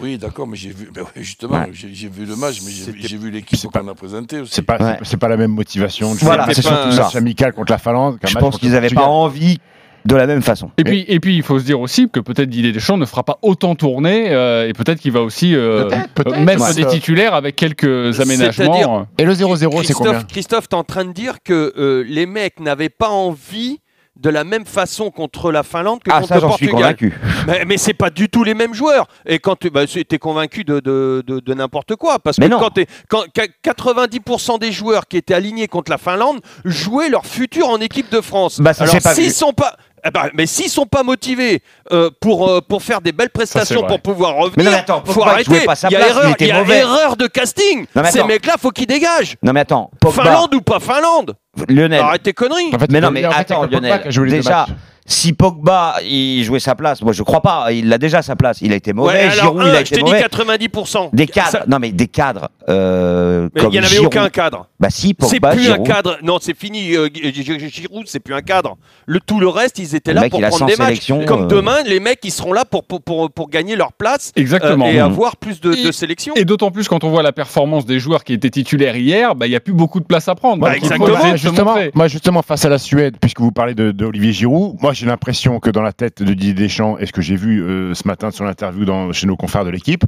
Oui, 0.00 0.18
d'accord, 0.18 0.46
mais 0.46 0.56
j'ai 0.56 0.70
vu, 0.70 0.90
ben 0.92 1.04
justement, 1.16 1.54
Ouais. 1.60 1.70
j'ai 1.72 1.88
j'ai 1.92 2.08
vu 2.08 2.24
le 2.24 2.36
match, 2.36 2.60
mais 2.64 2.70
j'ai 3.00 3.16
vu 3.16 3.30
l'équipe 3.30 3.58
c'est 3.58 3.70
pas- 3.70 3.80
qu'on 3.80 3.88
a 3.88 3.94
présentée 3.94 4.40
aussi. 4.40 4.52
C'est 4.54 4.62
pas, 4.62 4.76
Ouais. 4.78 4.96
c'est- 5.00 5.10
c'est 5.10 5.16
pas 5.16 5.28
la 5.28 5.36
même 5.36 5.52
motivation. 5.52 6.12
Voilà, 6.20 6.46
c'est 6.52 6.58
un 6.60 6.62
surtout 6.62 6.96
match 6.96 7.12
ça. 7.12 7.18
amical 7.18 7.52
contre 7.52 7.72
la 7.72 7.78
Finlande. 7.78 8.18
Je 8.22 8.34
match 8.34 8.40
pense 8.42 8.58
qu'ils 8.58 8.70
n'avaient 8.72 8.88
pas 8.90 9.06
envie 9.06 9.58
de 10.04 10.14
la 10.14 10.26
même 10.28 10.42
façon. 10.42 10.70
Et 10.78 10.84
puis, 10.84 11.04
et 11.08 11.18
puis, 11.18 11.34
il 11.36 11.42
faut 11.42 11.58
se 11.58 11.64
dire 11.64 11.80
aussi 11.80 12.08
que 12.08 12.20
peut-être 12.20 12.48
Didier 12.48 12.70
Deschamps 12.72 12.96
ne 12.96 13.06
fera 13.06 13.24
pas 13.24 13.38
autant 13.42 13.74
tourner 13.74 14.26
euh, 14.30 14.68
et 14.68 14.72
peut-être 14.72 15.00
qu'il 15.00 15.10
va 15.12 15.20
aussi 15.22 15.54
euh, 15.54 15.88
Peut-être, 15.88 16.08
peut-être. 16.14 16.36
euh, 16.36 16.44
mettre 16.44 16.62
Ouais. 16.62 16.74
des 16.74 16.86
titulaires 16.86 17.34
avec 17.34 17.56
quelques 17.56 18.20
aménagements. 18.20 19.06
Et 19.18 19.24
le 19.24 19.32
0-0, 19.34 19.82
c'est 19.82 19.94
combien? 19.94 20.12
Christophe, 20.12 20.26
Christophe, 20.28 20.68
t'es 20.68 20.76
en 20.76 20.84
train 20.84 21.04
de 21.06 21.12
dire 21.12 21.38
que 21.44 21.72
euh, 21.76 22.04
les 22.06 22.26
mecs 22.26 22.60
n'avaient 22.60 22.88
pas 22.88 23.08
envie 23.08 23.80
de 24.16 24.30
la 24.30 24.44
même 24.44 24.64
façon 24.64 25.10
contre 25.10 25.52
la 25.52 25.62
Finlande 25.62 26.02
que 26.02 26.10
Ah, 26.10 26.16
contre 26.20 26.28
ça, 26.28 26.34
le 26.36 26.40
j'en 26.40 26.56
suis 26.56 26.68
Portugal. 26.68 26.96
convaincu. 26.96 27.20
Mais, 27.46 27.64
mais 27.66 27.76
c'est 27.76 27.92
pas 27.94 28.10
du 28.10 28.28
tout 28.28 28.44
les 28.44 28.54
mêmes 28.54 28.72
joueurs. 28.74 29.06
Et 29.26 29.38
quand 29.38 29.56
tu 29.56 29.70
bah, 29.70 29.82
es 29.84 30.18
convaincu 30.18 30.64
de, 30.64 30.80
de, 30.80 31.22
de- 31.26 31.40
de 31.40 31.54
n'importe 31.54 31.96
quoi, 31.96 32.18
parce 32.18 32.38
Mais 32.38 32.46
que 32.46 32.52
non. 32.52 32.58
quand, 32.58 32.70
t'es- 32.70 32.86
quand 33.08 33.24
qu- 33.34 33.50
90% 33.62 34.58
des 34.58 34.72
joueurs 34.72 35.06
qui 35.06 35.16
étaient 35.16 35.34
alignés 35.34 35.68
contre 35.68 35.90
la 35.90 35.98
Finlande 35.98 36.40
jouaient 36.64 37.08
leur 37.10 37.26
futur 37.26 37.68
en 37.68 37.78
équipe 37.80 38.10
de 38.10 38.20
France. 38.20 38.60
Bah, 38.60 38.72
ça 38.74 38.84
Alors 38.84 38.96
s'ils 39.14 39.32
sont 39.32 39.52
pas 39.52 39.76
eh 40.06 40.10
ben, 40.10 40.30
mais 40.34 40.46
s'ils 40.46 40.68
sont 40.70 40.86
pas 40.86 41.02
motivés 41.02 41.62
euh, 41.92 42.10
pour, 42.20 42.48
euh, 42.48 42.60
pour 42.60 42.82
faire 42.82 43.00
des 43.00 43.12
belles 43.12 43.30
prestations, 43.30 43.82
pour 43.86 44.00
pouvoir 44.00 44.34
revenir, 44.36 44.54
Mais 44.56 44.64
non, 44.64 44.70
mais 44.70 44.76
attends, 44.76 45.02
faut 45.04 45.22
arrêter. 45.22 45.44
jouait 45.44 45.64
pas 45.64 45.74
sa 45.74 45.88
il 45.88 45.92
y 45.92 45.96
a 45.96 45.98
place, 45.98 46.10
erreur, 46.10 46.30
était 46.30 46.44
il 46.44 46.48
y 46.48 46.52
a 46.52 46.58
mauvais. 46.58 46.78
erreur 46.78 47.16
de 47.16 47.26
casting. 47.26 47.86
Non, 47.94 48.02
Ces 48.10 48.22
mecs-là, 48.24 48.54
faut 48.60 48.70
qu'ils 48.70 48.86
dégagent. 48.86 49.36
Non 49.42 49.52
mais 49.52 49.60
attends, 49.60 49.90
Pogba, 50.00 50.22
Finlande 50.22 50.54
ou 50.54 50.60
pas 50.60 50.80
Finlande? 50.80 51.34
Lionel. 51.68 52.00
Arrête 52.00 52.22
tes 52.22 52.32
conneries. 52.34 52.74
En 52.74 52.78
fait, 52.78 52.90
Mais 52.90 53.00
non, 53.00 53.10
mais 53.10 53.24
attends, 53.24 53.64
Lionel. 53.64 54.02
Déjà, 54.28 54.50
matchs. 54.66 54.68
Si 55.06 55.32
Pogba 55.32 55.96
il 56.04 56.42
jouait 56.44 56.60
sa 56.60 56.74
place, 56.74 57.00
moi 57.02 57.12
je 57.12 57.22
crois 57.22 57.40
pas. 57.40 57.72
Il 57.72 57.92
a 57.92 57.98
déjà 57.98 58.22
sa 58.22 58.36
place. 58.36 58.58
Il 58.60 58.72
a 58.72 58.76
été 58.76 58.92
mauvais. 58.92 59.12
Ouais, 59.14 59.20
alors, 59.20 59.44
Giroud, 59.56 59.60
un, 59.62 59.68
il 59.68 59.70
a 59.70 59.74
je 59.76 59.80
été 59.82 59.90
t'ai 59.96 60.02
dit 60.02 60.10
mauvais. 60.10 60.22
90%. 60.22 61.10
Des 61.12 61.26
cadres. 61.26 61.48
Ça- 61.50 61.64
Non 61.68 61.78
mais 61.78 61.92
des 61.92 62.08
cadres. 62.08 62.48
Euh, 62.68 63.48
mais 63.54 63.62
il 63.62 63.68
n'y 63.68 63.78
en 63.78 63.82
avait 63.82 63.88
Giroud. 63.88 64.06
aucun 64.06 64.28
cadre. 64.28 64.66
Bah 64.80 64.88
si, 64.90 65.14
C'est 65.22 65.40
Pogba, 65.40 65.50
plus 65.52 65.66
un 65.68 65.74
Giroud. 65.74 65.86
cadre. 65.86 66.18
Non, 66.22 66.38
c'est 66.40 66.56
fini. 66.56 66.94
euh, 66.96 67.08
Giroud, 67.12 68.04
c'est 68.06 68.20
plus 68.20 68.34
un 68.34 68.42
cadre. 68.42 68.76
Le 69.06 69.20
tout 69.20 69.40
le 69.40 69.48
reste, 69.48 69.78
ils 69.78 69.94
étaient 69.94 70.10
Le 70.12 70.16
là 70.16 70.20
mec, 70.22 70.30
pour 70.32 70.40
prendre 70.40 70.58
100 70.58 70.66
des 70.66 70.76
matchs. 70.76 71.12
Comme 71.26 71.44
euh. 71.44 71.46
demain, 71.46 71.76
les 71.86 72.00
mecs, 72.00 72.20
ils 72.24 72.30
seront 72.32 72.52
là 72.52 72.64
pour 72.64 72.84
pour, 72.84 73.02
pour, 73.02 73.30
pour 73.30 73.48
gagner 73.48 73.76
leur 73.76 73.92
place 73.92 74.32
euh, 74.36 74.40
Exactement. 74.40 74.86
et 74.86 74.94
Mhm. 74.94 75.00
avoir 75.00 75.36
plus 75.36 75.60
de, 75.60 75.70
de 75.70 75.88
Et- 75.88 75.92
sélections. 75.92 76.34
Et 76.36 76.44
d'autant 76.44 76.70
plus 76.70 76.88
quand 76.88 77.04
on 77.04 77.10
voit 77.10 77.22
la 77.22 77.32
performance 77.32 77.86
des 77.86 77.98
joueurs 78.00 78.24
qui 78.24 78.32
étaient 78.32 78.50
titulaires 78.50 78.96
hier, 78.96 79.34
bah, 79.34 79.46
il 79.46 79.50
n'y 79.50 79.56
a 79.56 79.60
plus 79.60 79.72
beaucoup 79.72 80.00
de 80.00 80.04
place 80.06 80.28
à 80.28 80.34
prendre. 80.34 80.62
Bah, 80.62 80.76
exactement. 80.76 81.08
Moi, 81.16 81.36
justement, 81.36 81.76
moi, 81.94 82.08
justement, 82.08 82.42
face 82.42 82.64
à 82.64 82.68
la 82.68 82.78
Suède, 82.78 83.16
puisque 83.20 83.40
vous 83.40 83.52
parlez 83.52 83.74
de, 83.74 83.92
de 83.92 84.04
Olivier 84.04 84.32
Giroud, 84.32 84.76
moi, 84.80 84.92
j'ai 84.96 85.06
l'impression 85.06 85.60
que 85.60 85.68
dans 85.70 85.82
la 85.82 85.92
tête 85.92 86.22
de 86.22 86.32
Didier 86.32 86.54
Deschamps, 86.54 86.96
et 86.98 87.06
ce 87.06 87.12
que 87.12 87.20
j'ai 87.22 87.36
vu 87.36 87.62
euh, 87.62 87.94
ce 87.94 88.06
matin 88.08 88.30
sur 88.30 88.44
l'interview 88.44 88.84
dans- 88.84 89.12
chez 89.12 89.26
nos 89.26 89.36
confrères 89.36 89.64
de 89.64 89.70
l'équipe, 89.70 90.04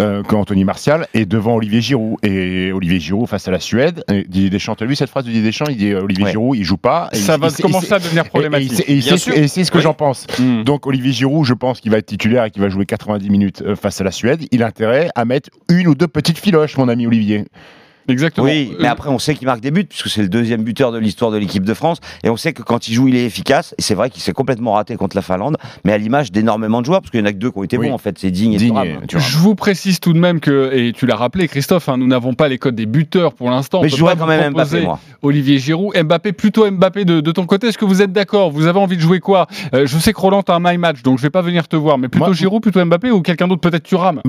euh, 0.00 0.22
que 0.22 0.34
Anthony 0.34 0.64
Martial 0.64 1.06
est 1.14 1.24
devant 1.26 1.54
Olivier 1.56 1.80
Giroud. 1.80 2.16
Et 2.24 2.72
Olivier 2.72 2.98
Giroud 3.00 3.28
face 3.28 3.46
à 3.46 3.50
la 3.52 3.60
Suède, 3.60 4.02
et 4.10 4.24
Didier 4.24 4.50
Deschamps, 4.50 4.74
tu 4.74 4.84
as 4.84 4.86
vu 4.86 4.96
cette 4.96 5.10
phrase 5.10 5.24
de 5.24 5.30
Didier 5.30 5.44
Deschamps? 5.46 5.66
Il 5.68 5.76
dit 5.76 5.92
euh, 5.92 6.02
Olivier 6.02 6.24
Ouais. 6.24 6.30
Giroud, 6.32 6.58
il 6.58 6.64
joue 6.64 6.76
pas. 6.76 7.08
Et 7.12 7.16
Ça 7.16 7.34
il- 7.36 7.40
va 7.40 7.48
il- 7.56 7.62
commencer 7.62 7.86
il- 7.88 7.94
à 7.94 7.98
devenir 8.00 8.22
et- 8.22 8.24
et 8.24 8.26
il 8.26 8.30
problématique. 8.30 8.88
Et 8.88 9.00
c'est 9.48 9.64
ce 9.64 9.70
que 9.70 9.78
Oui. 9.78 9.82
j'en 9.84 9.94
pense. 9.94 10.26
Hmm. 10.38 10.64
Donc 10.64 10.86
Olivier 10.86 11.12
Giroud, 11.12 11.46
je 11.46 11.54
pense 11.54 11.80
qu'il 11.80 11.90
va 11.92 11.98
être 11.98 12.06
titulaire 12.06 12.44
et 12.44 12.50
qu'il 12.50 12.62
va 12.62 12.68
jouer 12.68 12.84
90 12.86 13.30
minutes 13.30 13.62
euh, 13.64 13.76
face 13.76 14.00
à 14.00 14.04
la 14.04 14.10
Suède. 14.10 14.44
Il 14.50 14.62
a 14.62 14.66
intérêt 14.66 15.08
à 15.14 15.24
mettre 15.24 15.50
une 15.70 15.86
ou 15.86 15.94
deux 15.94 16.08
petites 16.08 16.38
filoches, 16.38 16.76
mon 16.76 16.88
ami 16.88 17.06
Olivier. 17.06 17.44
Exactement. 18.08 18.46
Oui, 18.46 18.72
mais 18.80 18.86
Euh, 18.86 18.90
après 18.90 19.08
on 19.10 19.18
sait 19.18 19.34
qu'il 19.34 19.46
marque 19.46 19.60
des 19.60 19.70
buts 19.70 19.84
puisque 19.84 20.08
c'est 20.08 20.22
le 20.22 20.28
deuxième 20.28 20.62
buteur 20.62 20.92
de 20.92 20.98
l'histoire 20.98 21.30
de 21.30 21.36
l'équipe 21.38 21.64
de 21.64 21.74
France 21.74 21.98
et 22.24 22.30
on 22.30 22.36
sait 22.36 22.52
que 22.52 22.62
quand 22.62 22.88
il 22.88 22.94
joue 22.94 23.08
il 23.08 23.16
est 23.16 23.24
efficace 23.24 23.74
et 23.78 23.82
c'est 23.82 23.94
vrai 23.94 24.10
qu'il 24.10 24.22
s'est 24.22 24.32
complètement 24.32 24.72
raté 24.72 24.96
contre 24.96 25.16
la 25.16 25.22
Finlande 25.22 25.56
mais 25.84 25.92
à 25.92 25.98
l'image 25.98 26.32
d'énormément 26.32 26.80
de 26.80 26.86
joueurs 26.86 27.00
parce 27.00 27.10
qu'il 27.10 27.20
y 27.20 27.22
en 27.22 27.26
a 27.26 27.32
que 27.32 27.38
deux 27.38 27.50
qui 27.50 27.58
ont 27.58 27.62
été 27.64 27.78
Oui. 27.78 27.88
bons 27.88 27.94
en 27.94 27.98
fait 27.98 28.18
c'est 28.18 28.30
Digne 28.30 28.54
et 28.54 28.56
Digne 28.56 28.70
Thuram. 28.74 28.86
et- 29.02 29.06
Thuram. 29.06 29.24
Je 29.24 29.38
vous 29.38 29.54
précise 29.54 30.00
tout 30.00 30.12
de 30.12 30.18
même 30.18 30.40
que, 30.40 30.70
et 30.74 30.92
tu 30.92 31.06
l'as 31.06 31.16
rappelé 31.16 31.48
Christophe, 31.48 31.88
hein, 31.88 31.96
nous 31.96 32.06
n'avons 32.06 32.34
pas 32.34 32.48
les 32.48 32.58
codes 32.58 32.74
des 32.74 32.86
buteurs 32.86 33.34
pour 33.34 33.50
l'instant. 33.50 33.82
Mais 33.82 33.88
je 33.88 33.96
jouerais 33.96 34.14
pas 34.14 34.20
quand 34.20 34.26
même 34.26 34.52
proposer 34.52 34.78
Mbappé 34.78 34.86
moi. 34.86 34.98
Olivier 35.22 35.58
Giroud, 35.58 35.96
Mbappé, 35.96 36.32
plutôt 36.32 36.70
Mbappé 36.70 37.04
de, 37.04 37.20
de 37.20 37.32
ton 37.32 37.46
côté. 37.46 37.68
Est-ce 37.68 37.78
que 37.78 37.84
vous 37.84 38.02
êtes 38.02 38.12
d'accord? 38.12 38.50
Vous 38.50 38.66
avez 38.66 38.78
envie 38.78 38.96
de 38.96 39.02
jouer 39.02 39.20
quoi? 39.20 39.46
Euh, 39.74 39.86
Je 39.86 39.98
sais 39.98 40.12
que 40.12 40.18
Roland 40.20 40.40
a 40.40 40.54
un 40.54 40.60
my 40.60 40.78
match, 40.78 41.02
donc 41.02 41.18
je 41.18 41.22
vais 41.22 41.30
pas 41.30 41.42
venir 41.42 41.68
te 41.68 41.76
voir, 41.76 41.98
mais 41.98 42.08
plutôt 42.08 42.26
Moi- 42.26 42.34
Giroud, 42.34 42.62
plutôt 42.62 42.84
Mbappé 42.84 43.10
ou 43.10 43.22
quelqu'un 43.22 43.46
d'autre, 43.48 43.60
peut-être 43.60 43.84
Thuram? 43.84 44.20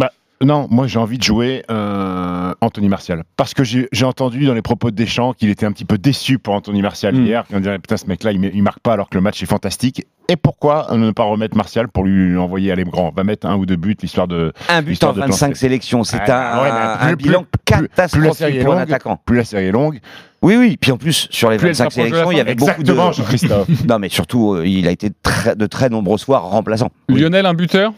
Non, 0.44 0.68
moi 0.70 0.88
j'ai 0.88 1.00
envie 1.00 1.18
de 1.18 1.24
jouer 1.24 1.64
euh, 1.72 2.54
Anthony 2.62 2.90
Martial. 2.90 3.24
Parce 3.38 3.54
que 3.54 3.64
j'ai 3.64 3.88
entendu 4.04 4.46
dans 4.46 4.54
les 4.54 4.62
propos 4.62 4.92
de 4.92 4.96
Deschamps 4.96 5.34
qu'il 5.34 5.50
était 5.50 5.66
un 5.66 5.72
petit 5.72 5.86
peu 5.86 5.98
déçu 5.98 6.38
pour 6.40 6.54
Anthony 6.54 6.82
Martial 6.82 7.16
Mm. 7.16 7.26
hier. 7.26 7.44
On 7.54 7.60
dirait, 7.60 7.80
putain, 7.80 7.98
ce 7.98 8.06
mec-là, 8.08 8.32
il, 8.32 8.44
il 8.54 8.64
marque 8.64 8.80
pas 8.80 8.94
alors 8.94 9.10
que 9.10 9.16
le 9.16 9.22
match 9.22 9.42
est 9.42 9.46
fantastique. 9.46 10.06
Et 10.30 10.36
pourquoi 10.38 10.88
ne 10.96 11.12
pas 11.12 11.24
remettre 11.24 11.56
Martial 11.58 11.90
pour 11.90 12.06
lui 12.06 12.38
envoyer 12.38 12.72
aller 12.72 12.86
grand 12.86 13.12
Va 13.16 13.24
mettre 13.26 13.46
un 13.46 13.56
ou 13.58 13.66
deux 13.66 13.76
buts, 13.76 13.96
l'histoire 14.02 14.28
de. 14.28 14.54
Un 14.70 14.82
but 14.82 14.90
en 14.90 14.94
Histoire 14.94 15.14
de 15.14 15.20
25 15.20 15.38
planter. 15.48 15.56
sélections, 15.60 16.04
c'est 16.06 16.18
Ouais, 16.18 16.32
un, 16.32 16.62
ouais, 16.62 16.72
mais 16.72 16.80
un 16.80 17.08
plus- 17.08 17.16
bilan 17.18 17.44
plus- 17.44 17.48
plus 17.66 17.82
la 17.82 17.88
catastrophique 17.90 18.34
série 18.36 18.58
est 18.58 18.64
pour 18.64 18.74
un 18.74 18.80
longue, 18.80 18.84
attaquant. 18.92 19.20
Plus 19.26 19.38
la 19.38 19.44
série 19.44 19.66
est 19.66 19.72
longue. 19.72 20.00
Oui, 20.42 20.56
oui, 20.58 20.78
puis 20.80 20.92
en 20.92 20.98
plus, 20.98 21.28
sur 21.32 21.50
les 21.50 21.58
Plus 21.58 21.68
elle 21.68 21.74
25 21.76 21.84
s'approche 21.92 21.96
de 21.96 22.02
la 22.02 22.24
sélections, 22.26 22.32
il 22.32 22.38
y 22.38 22.42
avait 22.42 22.56
beaucoup 22.56 22.84
de... 22.84 22.94
Jean-Christophe. 22.94 23.68
Non, 23.88 24.00
mais 24.00 24.10
surtout, 24.10 24.54
euh, 24.56 24.68
il 24.68 24.88
a 24.88 24.92
été 24.92 25.10
très- 25.24 25.56
de 25.56 25.66
très 25.68 25.90
nombreuses 25.90 26.24
fois 26.26 26.40
remplaçant. 26.40 26.90
Lionel, 27.10 27.46
un 27.46 27.54
buteur? 27.54 27.94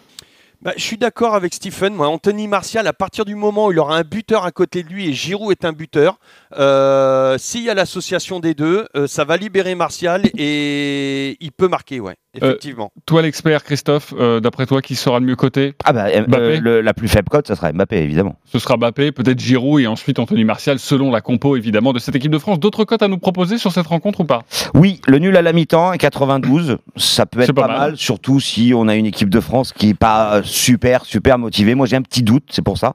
Bah, 0.66 0.74
je 0.78 0.82
suis 0.82 0.98
d'accord 0.98 1.36
avec 1.36 1.54
Stephen. 1.54 1.94
Moi, 1.94 2.08
Anthony 2.08 2.48
Martial, 2.48 2.88
à 2.88 2.94
partir 2.94 3.24
du 3.24 3.36
moment 3.36 3.68
où 3.68 3.72
il 3.72 3.78
aura 3.78 3.98
un 3.98 4.02
buteur 4.02 4.46
à 4.46 4.52
côté 4.52 4.82
de 4.82 4.90
lui 4.90 5.08
et 5.08 5.14
Giroud 5.14 5.52
est 5.52 5.64
un 5.64 5.74
buteur, 5.74 6.18
euh, 6.58 7.38
s'il 7.38 7.62
y 7.64 7.70
a 7.70 7.76
l'association 7.76 8.40
des 8.40 8.56
deux, 8.56 8.88
euh, 8.96 9.06
ça 9.06 9.26
va 9.26 9.38
libérer 9.38 9.76
Martial 9.76 10.24
et 10.38 11.38
il 11.40 11.52
peut 11.52 11.68
marquer, 11.68 12.00
ouais, 12.00 12.16
effectivement. 12.34 12.92
Toi, 13.06 13.22
l'expert, 13.22 13.64
Christophe, 13.64 14.16
euh, 14.18 14.40
d'après 14.40 14.66
toi, 14.66 14.82
qui 14.82 14.96
sera 14.96 15.20
le 15.20 15.28
mieux 15.28 15.36
coté? 15.36 15.76
Ah 15.84 15.94
bah, 15.94 16.06
euh, 16.08 16.60
le- 16.60 16.82
la 16.82 16.94
plus 16.96 17.10
faible 17.10 17.30
cote, 17.30 17.48
ça 17.48 17.56
sera 17.56 17.72
Mbappé, 17.72 17.98
évidemment. 17.98 18.40
Ce 18.46 18.58
sera 18.58 18.76
Mbappé, 18.78 19.12
peut-être 19.12 19.40
Giroud 19.40 19.82
et 19.82 19.86
ensuite 19.88 20.18
Anthony 20.18 20.46
Martial, 20.46 20.80
selon 20.80 21.12
la 21.12 21.22
compo 21.22 21.56
évidemment 21.56 21.94
de 21.94 22.00
cette 22.00 22.16
équipe 22.16 22.32
de 22.32 22.40
France. 22.40 22.60
D'autres 22.60 22.86
cotes 22.86 23.04
à 23.04 23.08
nous 23.08 23.20
proposer 23.20 23.60
sur 23.60 23.72
cette 23.72 23.86
rencontre 23.86 24.22
ou 24.22 24.26
pas? 24.26 24.42
Oui, 24.74 25.00
le 25.08 25.20
nul 25.20 25.38
à 25.38 25.44
la 25.44 25.54
mi-temps 25.54 25.90
à 25.92 25.98
92, 26.00 26.80
ça 26.96 27.28
peut 27.28 27.42
C'est 27.42 27.50
être 27.50 27.54
pas 27.56 27.62
pas, 27.64 27.68
mal. 27.68 27.78
mal. 27.80 27.98
surtout 27.98 28.40
si 28.40 28.74
on 28.76 28.88
a 28.88 28.96
une 28.96 29.06
équipe 29.06 29.30
de 29.30 29.40
France 29.40 29.72
qui 29.74 29.90
est 29.90 29.94
pas 29.94 30.42
super, 30.56 31.06
super 31.06 31.38
motivée. 31.38 31.76
Moi, 31.76 31.86
j'ai 31.86 31.96
un 31.96 32.02
petit 32.02 32.24
doute, 32.24 32.44
c'est 32.52 32.62
pour 32.64 32.78
ça. 32.78 32.94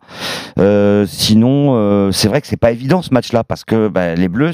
Euh, 0.58 1.06
sinon, 1.06 1.74
euh, 1.76 2.10
c'est 2.12 2.28
vrai 2.28 2.40
que 2.40 2.46
c'est 2.46 2.56
pas 2.56 2.70
évident 2.72 3.02
ce 3.02 3.12
match-là 3.12 3.44
parce 3.44 3.64
que 3.64 3.88
bah, 3.88 4.14
les 4.14 4.28
Bleus, 4.28 4.52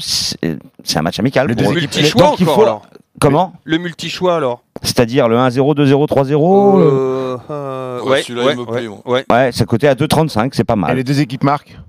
c'est 0.83 0.97
un 0.97 1.01
match 1.01 1.19
amical. 1.19 1.49
Équipes- 1.51 1.69
multi-choix 1.73 2.27
encore, 2.31 2.55
faut- 2.55 2.61
alors. 2.63 2.81
Comment 3.19 3.53
Le 3.63 3.79
multi-choix 3.79 4.35
alors 4.35 4.61
C'est-à-dire 4.83 5.27
le 5.27 5.37
1-0, 5.37 5.73
2-0, 5.73 6.05
3-0 6.05 6.77
euh, 6.79 6.83
Euh, 6.83 7.37
euh, 7.49 8.01
Ouais, 8.03 8.09
ouais, 8.11 8.21
celui-là, 8.21 8.45
ouais, 8.45 8.53
il 8.53 8.59
me 8.59 8.65
ouais, 8.65 8.87
ouais. 9.05 9.25
Ouais, 9.31 9.49
c'est 9.51 9.65
coté 9.65 9.87
à 9.87 9.95
2,35, 9.95 10.51
c'est 10.53 10.63
pas 10.63 10.73
Et 10.75 10.77
mal. 10.77 10.95
les 10.95 11.03
deux 11.03 11.19
équipes 11.19 11.43
marquent? 11.43 11.79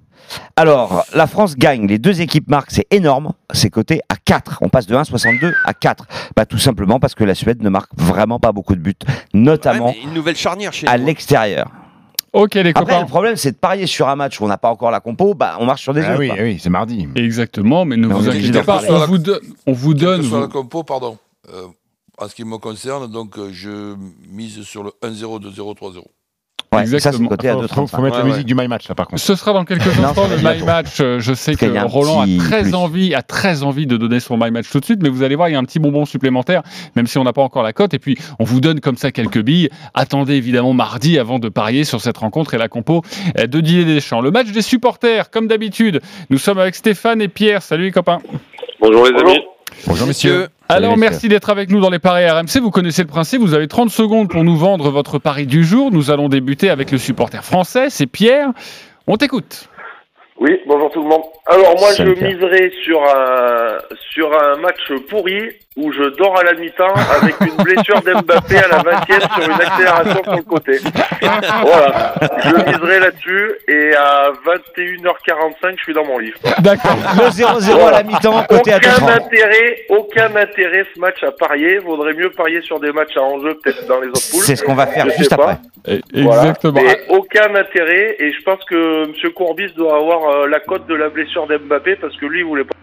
Alors, 0.56 1.04
la 1.14 1.26
France 1.26 1.56
gagne, 1.56 1.86
les 1.86 1.98
deux 1.98 2.20
équipes 2.20 2.48
marquent, 2.48 2.70
c'est 2.70 2.86
énorme, 2.90 3.32
c'est 3.52 3.70
coté 3.70 4.00
à 4.08 4.16
4. 4.16 4.58
On 4.60 4.68
passe 4.68 4.86
de 4.86 4.94
1,62 4.94 5.54
à 5.64 5.74
4. 5.74 6.06
Bah, 6.36 6.46
tout 6.46 6.58
simplement 6.58 6.98
parce 7.00 7.14
que 7.14 7.24
la 7.24 7.34
Suède 7.34 7.62
ne 7.62 7.68
marque 7.68 7.90
vraiment 7.96 8.38
pas 8.38 8.52
beaucoup 8.52 8.74
de 8.74 8.80
buts, 8.80 8.94
notamment 9.34 9.88
Ouais, 9.88 9.98
une 10.04 10.12
nouvelle 10.14 10.36
charnière 10.36 10.72
chez 10.72 10.86
à 10.86 10.98
nous. 10.98 11.06
l'extérieur. 11.06 11.70
Ok 12.34 12.54
les 12.56 12.70
Après, 12.70 12.82
copains. 12.84 13.00
le 13.00 13.06
problème, 13.06 13.36
c'est 13.36 13.52
de 13.52 13.56
parier 13.56 13.86
sur 13.86 14.06
un 14.08 14.14
match 14.16 14.38
où 14.40 14.44
on 14.44 14.48
n'a 14.48 14.58
pas 14.58 14.70
encore 14.70 14.90
la 14.90 15.00
compo, 15.00 15.32
bah, 15.34 15.56
on 15.60 15.64
marche 15.64 15.82
sur 15.82 15.94
des 15.94 16.02
Ah 16.02 16.12
œufs. 16.12 16.18
oui, 16.38 16.58
c'est 16.60 16.68
mardi. 16.68 17.08
Exactement, 17.16 17.84
mais 17.86 17.96
ne 17.96 18.06
Mais 18.06 18.14
vous 18.14 18.28
inquiétez 18.28 18.62
pas, 18.62 18.82
on 18.88 19.06
vous, 19.06 19.18
donne- 19.18 19.40
on 19.66 19.72
vous 19.72 19.94
donne... 19.94 20.20
vous- 20.20 20.40
la 20.40 20.46
compo, 20.48 20.82
pardon. 20.82 21.16
Euh, 21.52 21.62
en 22.18 22.28
ce 22.28 22.34
qui 22.34 22.44
me 22.44 22.58
concerne, 22.58 23.10
donc 23.10 23.38
euh, 23.38 23.48
je 23.52 23.94
mise 24.30 24.62
sur 24.62 24.82
le 24.82 24.90
1-0, 25.02 25.40
2-0, 25.40 25.74
3-0. 25.74 26.04
Ouais, 26.70 26.84
ça, 26.84 26.98
c'est 27.00 27.08
Exactement. 27.08 27.30
à 27.30 27.36
Faut, 27.36 27.86
faut- 27.86 27.86
2,35. 27.86 27.96
faut 27.96 28.02
mettre 28.02 28.16
la 28.18 28.24
Ouais, 28.24 28.30
musique 28.30 28.44
du 28.46 28.54
My 28.54 28.68
Match 28.68 28.88
là 28.88 28.94
par 28.94 29.06
contre. 29.08 29.22
Ce 29.22 29.34
sera 29.34 29.54
dans 29.54 29.64
quelques 29.64 29.86
instants 29.86 30.28
ça 30.28 30.52
le 30.52 30.56
My. 30.58 30.62
Match. 30.64 30.98
Euh, 31.00 31.18
Je 31.18 31.32
sais 31.32 31.54
que 31.54 31.64
Roland 31.86 32.20
a 32.20 32.26
très 32.38 32.62
plus. 32.64 32.74
envie, 32.74 33.14
a 33.14 33.22
très 33.22 33.62
envie 33.62 33.86
de 33.86 33.96
donner 33.96 34.20
son 34.20 34.36
My 34.36 34.50
Match 34.50 34.68
tout 34.70 34.78
de 34.78 34.84
suite, 34.84 35.00
mais 35.02 35.08
vous 35.08 35.22
allez 35.22 35.34
voir, 35.34 35.48
il 35.48 35.52
y 35.52 35.54
a 35.54 35.58
un 35.58 35.64
petit 35.64 35.78
bonbon 35.78 36.04
supplémentaire, 36.04 36.62
même 36.94 37.06
si 37.06 37.16
on 37.16 37.24
n'a 37.24 37.32
pas 37.32 37.40
encore 37.42 37.62
la 37.62 37.72
cote. 37.72 37.94
Et 37.94 37.98
puis, 37.98 38.18
on 38.38 38.44
vous 38.44 38.60
donne 38.60 38.80
comme 38.80 38.96
ça 38.98 39.12
quelques 39.12 39.40
billes. 39.40 39.70
Attendez 39.94 40.34
évidemment 40.34 40.74
mardi 40.74 41.18
avant 41.18 41.38
de 41.38 41.48
parier 41.48 41.84
sur 41.84 42.00
cette 42.02 42.18
rencontre 42.18 42.52
et 42.52 42.58
la 42.58 42.68
compo 42.68 43.02
euh, 43.38 43.46
de 43.46 43.60
Didier 43.60 43.84
Deschamps. 43.86 44.20
Le 44.20 44.30
match 44.30 44.48
des 44.52 44.62
supporters, 44.62 45.30
comme 45.30 45.46
d'habitude. 45.48 46.02
Nous 46.28 46.38
sommes 46.38 46.58
avec 46.58 46.74
Stéphane 46.74 47.22
et 47.22 47.28
Pierre. 47.28 47.62
Salut 47.62 47.84
les 47.84 47.92
copains. 47.92 48.18
Bonjour 48.80 49.06
les 49.06 49.18
amis. 49.20 49.38
Bonjour 49.86 50.06
messieurs. 50.06 50.48
Alors 50.70 50.98
merci 50.98 51.28
d'être 51.28 51.48
avec 51.48 51.70
nous 51.70 51.80
dans 51.80 51.88
les 51.88 51.98
paris 51.98 52.28
RMC. 52.28 52.60
Vous 52.60 52.70
connaissez 52.70 53.02
le 53.02 53.08
principe. 53.08 53.40
Vous 53.40 53.54
avez 53.54 53.68
30 53.68 53.88
secondes 53.90 54.28
pour 54.28 54.44
nous 54.44 54.56
vendre 54.56 54.90
votre 54.90 55.18
pari 55.18 55.46
du 55.46 55.64
jour. 55.64 55.90
Nous 55.90 56.10
allons 56.10 56.28
débuter 56.28 56.68
avec 56.68 56.90
le 56.90 56.98
supporter 56.98 57.42
français. 57.42 57.88
C'est 57.88 58.06
Pierre. 58.06 58.48
On 59.06 59.16
t'écoute. 59.16 59.70
Oui, 60.40 60.50
bonjour 60.66 60.90
tout 60.90 61.02
le 61.02 61.08
monde. 61.08 61.22
Alors 61.46 61.74
moi 61.80 61.88
Salut, 61.92 62.10
je 62.10 62.14
Pierre. 62.16 62.34
miserai 62.34 62.70
sur 62.84 63.02
un 63.02 63.78
sur 64.12 64.30
un 64.40 64.56
match 64.58 64.92
pourri 65.08 65.40
où 65.76 65.92
je 65.92 66.02
dors 66.16 66.36
à 66.38 66.42
la 66.42 66.54
mi-temps 66.54 66.92
avec 67.22 67.36
une 67.40 67.62
blessure 67.62 68.00
d'Mbappé 68.02 68.56
à 68.58 68.68
la 68.68 68.78
20e 68.82 69.34
sur 69.34 69.44
une 69.52 69.60
accélération 69.60 70.22
sur 70.24 70.34
le 70.36 70.42
côté. 70.42 70.78
Voilà, 71.62 72.14
je 72.44 72.54
miserai 72.66 72.98
là-dessus 73.00 73.52
et 73.68 73.94
à 73.94 74.30
21h45 74.76 75.76
je 75.76 75.82
suis 75.84 75.92
dans 75.94 76.04
mon 76.04 76.18
livre. 76.18 76.38
D'accord. 76.60 76.96
Le 77.16 77.28
0-0 77.28 77.86
à 77.86 77.90
la 77.92 78.02
mi-temps, 78.02 78.42
coté 78.48 78.72
à 78.72 78.76
Aucun 78.78 78.90
2,30. 78.90 79.10
intérêt, 79.12 79.76
aucun 79.90 80.36
intérêt 80.36 80.84
ce 80.94 81.00
match 81.00 81.22
à 81.22 81.30
parier. 81.30 81.78
Vaudrait 81.78 82.14
mieux 82.14 82.30
parier 82.30 82.60
sur 82.62 82.80
des 82.80 82.90
matchs 82.90 83.16
à 83.16 83.22
enjeu 83.22 83.56
peut-être 83.62 83.86
dans 83.86 84.00
les 84.00 84.08
autres 84.08 84.30
poules. 84.32 84.42
C'est 84.42 84.56
ce 84.56 84.64
qu'on 84.64 84.74
va 84.74 84.86
faire 84.88 85.04
Je 85.06 85.10
sais 85.10 85.18
juste 85.18 85.36
pas. 85.36 85.58
après. 85.84 86.00
Voilà. 86.14 86.40
Exactement. 86.42 86.80
Mais 86.82 87.00
aucun 87.08 87.54
intérêt 87.54 88.16
et 88.18 88.32
je 88.32 88.42
pense 88.42 88.64
que 88.64 89.04
M. 89.04 89.32
Courbis 89.32 89.72
doit 89.76 89.96
avoir 89.96 90.28
euh, 90.28 90.48
la 90.48 90.58
cote 90.60 90.86
de 90.88 90.94
la 90.94 91.08
blessure 91.08 91.46
d'Mbappé 91.46 91.96
parce 91.96 92.16
que 92.16 92.26
lui 92.26 92.40
il 92.40 92.44
voulait 92.46 92.64
pas. 92.64 92.74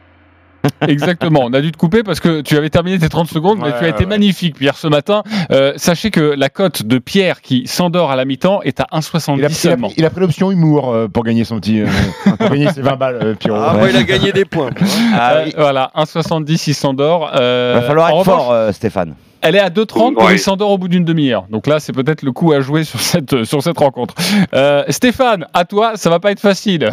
Exactement. 0.88 1.42
On 1.44 1.54
a 1.54 1.62
dû 1.62 1.72
te 1.72 1.78
couper 1.78 2.04
parce 2.04 2.20
que 2.20 2.42
tu 2.42 2.58
avais 2.58 2.70
terminé 2.70 2.98
tes 3.00 3.10
30 3.10 3.28
secondes, 3.30 3.60
mais 3.60 3.66
Ouais, 3.70 3.80
tu 3.80 3.86
as 3.86 3.90
été 3.90 4.00
ouais. 4.00 4.06
magnifique, 4.06 4.58
Pierre, 4.58 4.78
ce 4.78 4.88
matin. 4.88 5.24
Euh, 5.52 5.74
sachez 5.78 6.12
que 6.12 6.22
la 6.38 6.50
cote 6.50 6.84
de 6.84 6.98
Pierre 6.98 7.42
qui 7.42 7.68
s'endort 7.68 8.12
à 8.12 8.16
la 8.16 8.26
mi-temps 8.26 8.62
est 8.64 8.80
à 8.80 8.88
Il 8.92 8.96
a, 8.98 9.00
1,70 9.00 9.38
il 9.38 9.46
a- 9.46 9.50
seulement. 9.50 9.92
il 9.98 10.06
a 10.06 10.10
pris 10.10 10.22
l'option 10.22 10.52
humour 10.52 10.92
euh, 10.94 11.08
pour 11.08 11.24
gagner 11.24 11.44
son 11.44 11.60
petit. 11.60 11.82
euh, 11.82 11.88
pour 12.40 12.50
gagner 12.50 12.70
ses 12.72 12.82
20 12.82 12.96
balles, 12.96 13.20
euh, 13.24 13.34
Pierrot. 13.36 13.58
Ah, 13.60 13.74
moi, 13.78 13.90
il 13.90 13.96
a 13.98 14.04
gagné 14.04 14.32
des 14.32 14.46
points. 14.46 14.70
Ah 15.14 15.34
Euh, 15.36 15.44
oui. 15.46 15.54
Voilà, 15.58 15.92
1,70 15.96 16.64
il 16.68 16.74
s'endort. 16.74 17.32
Euh, 17.36 17.74
va 17.76 17.82
falloir 17.88 18.08
en 18.08 18.10
être 18.10 18.18
revanche, 18.20 18.36
fort, 18.44 18.52
euh, 18.52 18.72
Stéphane. 18.72 19.16
Elle 19.46 19.56
est 19.56 19.60
à 19.60 19.70
2,30 19.70 20.14
pour 20.16 20.24
Ouais. 20.24 20.34
il 20.34 20.40
s'endort 20.40 20.72
au 20.72 20.78
bout 20.78 20.88
d'une 20.88 21.06
demi-heure. 21.06 21.46
Donc 21.50 21.68
là, 21.68 21.80
c'est 21.80 21.94
peut-être 21.94 22.24
le 22.24 22.32
coup 22.32 22.52
à 22.52 22.62
jouer 22.62 22.84
sur 22.84 23.00
cette, 23.00 23.44
sur 23.46 23.62
cette 23.62 23.78
rencontre. 23.78 24.16
Euh, 24.54 24.84
Stéphane, 24.90 25.48
à 25.54 25.66
toi, 25.66 25.96
ça 25.96 26.10
va 26.10 26.20
pas 26.20 26.32
être 26.32 26.40
facile. 26.40 26.90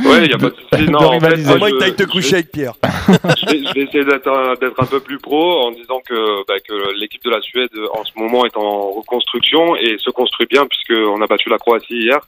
Ouais, 0.00 0.24
il 0.24 0.30
y 0.30 0.34
a 0.34 0.38
pas 0.38 0.48
de 0.50 0.54
souci. 0.72 0.86
de 0.86 0.90
Non, 0.90 0.98
en 1.00 1.20
fait. 1.20 1.46
À 1.46 1.56
moi, 1.56 1.70
que 1.70 1.84
je- 1.84 1.90
te 1.90 2.02
coucher 2.04 2.34
avec 2.36 2.50
Pierre. 2.52 2.72
je 2.82 3.46
vais, 3.52 3.58
je 3.68 3.74
vais 3.74 3.82
essayer 3.82 4.04
d'être 4.04 4.28
un, 4.28 4.86
peu 4.86 5.00
plus 5.00 5.18
pro 5.18 5.60
en 5.66 5.70
disant 5.72 6.00
que, 6.08 6.46
bah, 6.48 6.54
que 6.66 6.98
l'équipe 6.98 7.22
de 7.24 7.30
la 7.30 7.40
Suède 7.42 7.68
en 7.92 8.04
ce 8.04 8.12
moment 8.16 8.44
est 8.46 8.56
en 8.56 8.90
reconstruction 8.92 9.76
et 9.76 9.96
se 9.98 10.10
construit 10.10 10.46
bien 10.50 10.66
puisqu'on 10.66 11.20
a 11.22 11.26
battu 11.26 11.48
la 11.50 11.58
Croatie 11.58 11.94
hier. 12.04 12.18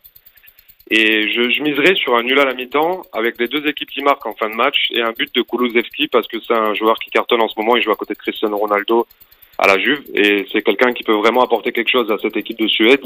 Et 0.88 1.33
je, 1.33 1.51
je 1.51 1.62
miserai 1.62 1.97
sur 1.97 2.14
un 2.16 2.23
nul 2.23 2.38
à 2.38 2.45
la 2.45 2.55
mi-temps 2.55 3.03
avec 3.12 3.40
les 3.40 3.49
deux 3.49 3.66
équipes 3.66 3.90
qui 3.90 4.03
marquent 4.03 4.27
en 4.27 4.35
fin 4.35 4.49
de 4.49 4.55
match 4.55 4.77
et 4.92 5.03
un 5.03 5.11
but 5.11 5.35
de 5.35 5.42
Kulusevski 5.42 6.07
parce 6.07 6.29
que 6.29 6.37
c'est 6.47 6.55
un 6.55 6.75
joueur 6.75 6.97
qui 7.01 7.11
cartonne 7.11 7.40
en 7.42 7.49
ce 7.49 7.59
moment. 7.59 7.75
Il 7.77 7.83
joue 7.83 7.90
à 7.90 7.97
côté 7.97 8.14
de 8.14 8.19
Cristiano 8.19 8.57
Ronaldo 8.57 9.05
à 9.59 9.66
la 9.66 9.79
Juve 9.79 10.03
et 10.14 10.47
c'est 10.53 10.62
quelqu'un 10.62 10.92
qui 10.92 11.03
peut 11.03 11.14
vraiment 11.14 11.42
apporter 11.42 11.73
quelque 11.73 11.90
chose 11.90 12.11
à 12.11 12.16
cette 12.21 12.37
équipe 12.37 12.59
de 12.59 12.69
Suède. 12.69 13.01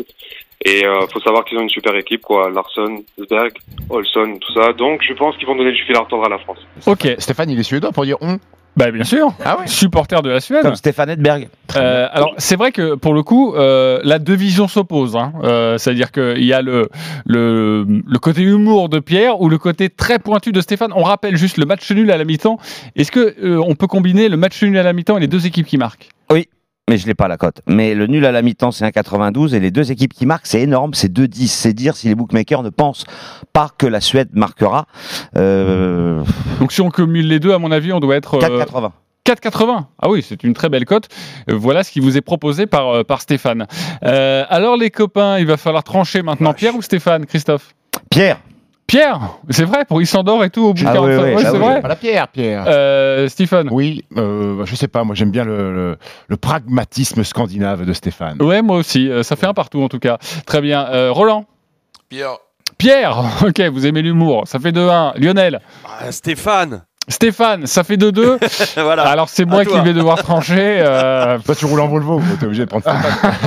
Et 0.65 0.85
euh, 0.85 1.07
faut 1.13 1.21
savoir 1.21 1.45
qu'ils 1.45 1.57
ont 1.59 1.63
une 1.63 1.69
super 1.71 1.95
équipe 1.97 2.23
quoi, 2.23 2.51
Larsson, 2.51 3.03
Sberg, 3.19 3.53
Olson, 3.89 4.39
tout 4.41 4.53
ça. 4.55 4.73
Donc 4.75 5.01
je 5.07 5.15
pense 5.15 5.37
qu'ils 5.37 5.47
vont 5.47 5.57
donner 5.57 5.73
du 5.73 5.83
fil 5.85 5.97
à 5.97 6.01
retordre 6.01 6.27
à 6.27 6.29
la 6.29 6.39
France. 6.39 6.59
Ok, 6.87 7.09
Stéphane, 7.19 7.51
il 7.51 7.59
est 7.59 7.63
suédois 7.63 7.93
pour 7.93 8.05
dire 8.05 8.17
on. 8.21 8.39
bah 8.77 8.91
bien 8.91 9.05
sûr. 9.05 9.33
Ah 9.45 9.59
ouais 9.59 9.67
Supporter 9.67 10.21
de 10.23 10.29
la 10.31 10.41
Suède. 10.41 10.63
Comme 10.63 10.75
Stéphane 10.75 11.09
Edberg. 11.11 11.49
Euh, 11.77 12.09
alors 12.13 12.35
c'est 12.37 12.57
vrai 12.57 12.73
que 12.73 12.95
pour 12.95 13.15
le 13.15 13.23
coup, 13.23 13.55
euh, 13.55 14.01
la 14.05 14.19
deux 14.19 14.35
visions 14.35 14.69
s'opposent. 14.69 15.17
Hein. 15.17 15.33
Euh, 15.45 15.79
C'est-à-dire 15.79 16.13
qu'il 16.13 16.45
y 16.45 16.53
a 16.53 16.61
le, 16.63 16.89
le, 17.27 17.87
le 18.07 18.19
côté 18.19 18.43
humour 18.43 18.89
de 18.91 18.99
Pierre 18.99 19.41
ou 19.41 19.49
le 19.49 19.57
côté 19.57 19.89
très 19.89 20.19
pointu 20.19 20.53
de 20.53 20.61
Stéphane. 20.61 20.93
On 20.95 21.05
rappelle 21.05 21.37
juste 21.37 21.57
le 21.57 21.65
match 21.65 21.91
nul 21.91 22.11
à 22.11 22.19
la 22.19 22.25
mi-temps. 22.25 22.59
Est-ce 22.97 23.11
que 23.13 23.35
euh, 23.43 23.63
on 23.67 23.75
peut 23.77 23.87
combiner 23.87 24.29
le 24.29 24.37
match 24.37 24.63
nul 24.63 24.77
à 24.77 24.83
la 24.83 24.93
mi-temps 24.93 25.17
et 25.17 25.21
les 25.21 25.27
deux 25.29 25.47
équipes 25.47 25.67
qui 25.67 25.79
marquent? 25.79 26.09
Mais 26.91 26.99
je 26.99 27.07
l'ai 27.07 27.15
pas 27.15 27.29
la 27.29 27.37
cote. 27.37 27.63
Mais 27.69 27.95
le 27.95 28.09
nul 28.09 28.27
à 28.27 28.33
la 28.33 28.43
mi-temps, 28.43 28.73
c'est 28.73 28.85
1,92 28.85 29.55
et 29.55 29.61
les 29.61 29.71
deux 29.71 29.93
équipes 29.93 30.13
qui 30.13 30.27
marquent, 30.27 30.49
c'est 30.49 30.61
énorme, 30.61 30.93
c'est 30.93 31.07
2,10. 31.07 31.47
C'est 31.47 31.73
dire 31.73 31.95
si 31.95 32.09
les 32.09 32.17
bookmakers 32.17 32.65
ne 32.65 32.69
pensent 32.69 33.05
pas 33.53 33.71
que 33.79 33.87
la 33.87 34.01
Suède 34.01 34.31
marquera. 34.33 34.87
Euh, 35.37 36.25
Donc 36.59 36.73
si 36.73 36.81
on 36.81 36.91
cumule 36.91 37.29
les 37.29 37.39
deux, 37.39 37.53
à 37.53 37.61
mon 37.61 37.71
avis, 37.71 37.93
on 37.93 38.01
doit 38.01 38.17
être 38.17 38.35
euh, 38.35 38.65
4,80. 38.65 38.91
4,80. 39.25 39.85
Ah 40.03 40.11
oui, 40.11 40.27
c'est 40.29 40.43
une 40.43 40.53
très 40.53 40.69
belle 40.69 40.85
cote. 40.85 41.07
Voilà 41.47 41.85
ce 41.85 41.93
qui 41.93 42.01
vous 42.01 42.17
est 42.17 42.23
proposé 42.23 42.67
par, 42.67 42.89
euh, 42.89 43.05
par 43.05 43.21
Stéphane. 43.21 43.69
Euh, 44.03 44.45
alors 44.49 44.77
les 44.77 44.91
copains, 44.91 45.39
il 45.39 45.47
va 45.47 45.57
falloir 45.57 45.85
trancher 45.85 46.23
maintenant. 46.23 46.55
Pierre 46.55 46.75
ou 46.75 46.83
Stéphane, 46.83 47.25
Christophe? 47.25 47.77
Pierre, 48.11 48.41
Pierre, 48.91 49.21
c'est 49.51 49.63
vrai, 49.63 49.85
pour 49.85 50.03
il 50.03 50.07
s'endort 50.07 50.43
et 50.43 50.51
tout 50.51 50.63
au 50.65 50.75
bout 50.75 50.83
de 50.83 50.89
Ah 50.89 50.93
45 50.95 51.07
ouais, 51.09 51.23
ouais, 51.23 51.35
Ouais, 51.37 51.43
ah 51.47 51.51
c'est 51.53 51.57
oui. 51.57 51.59
vrai. 51.65 51.81
Pas 51.81 51.87
la 51.87 51.95
pierre, 51.95 52.27
Pierre. 52.27 52.65
Euh, 52.67 53.29
Stéphane. 53.29 53.69
Oui, 53.71 54.05
euh, 54.17 54.65
je 54.67 54.75
sais 54.75 54.89
pas, 54.89 55.05
moi 55.05 55.15
j'aime 55.15 55.31
bien 55.31 55.45
le, 55.45 55.73
le- 55.73 55.99
le 56.27 56.37
pragmatisme 56.37 57.23
scandinave 57.23 57.85
de 57.85 57.93
Stéphane. 57.93 58.43
Ouais, 58.43 58.63
moi 58.63 58.77
aussi. 58.79 59.09
Euh, 59.09 59.23
Ça 59.23 59.37
fait 59.37 59.47
un 59.47 59.55
partout 59.55 59.81
en 59.81 59.89
tout 59.89 60.01
cas. 60.01 60.19
Très 60.45 60.61
bien. 60.61 60.89
Euh, 60.89 61.13
Roland. 61.13 61.45
Pierre, 62.09 62.39
Pierre. 62.79 63.23
Ok, 63.47 63.61
vous 63.61 63.87
aimez 63.87 64.03
l'humour. 64.03 64.43
Ça 64.49 64.59
fait 64.59 64.73
2-1. 64.73 65.13
Lionel. 65.21 65.61
Ah, 65.87 66.11
Stéphane. 66.11 66.83
Stéphane, 67.07 67.67
ça 67.67 67.83
fait 67.85 67.97
2-2. 67.97 68.39
voilà. 68.83 69.03
Alors 69.05 69.29
c'est 69.29 69.45
moi 69.45 69.65
qui 69.65 69.79
vais 69.81 69.93
devoir 69.95 70.19
trancher. 70.23 70.79
Euh, 70.81 71.39
Toi, 71.45 71.55
tu 71.55 71.65
roules 71.65 71.81
en 71.81 71.87
Volvo, 71.89 72.21
t'es 72.41 72.47
obligé 72.47 72.65
de 72.65 72.69
prendre 72.71 72.85
Stéphane. 72.85 73.41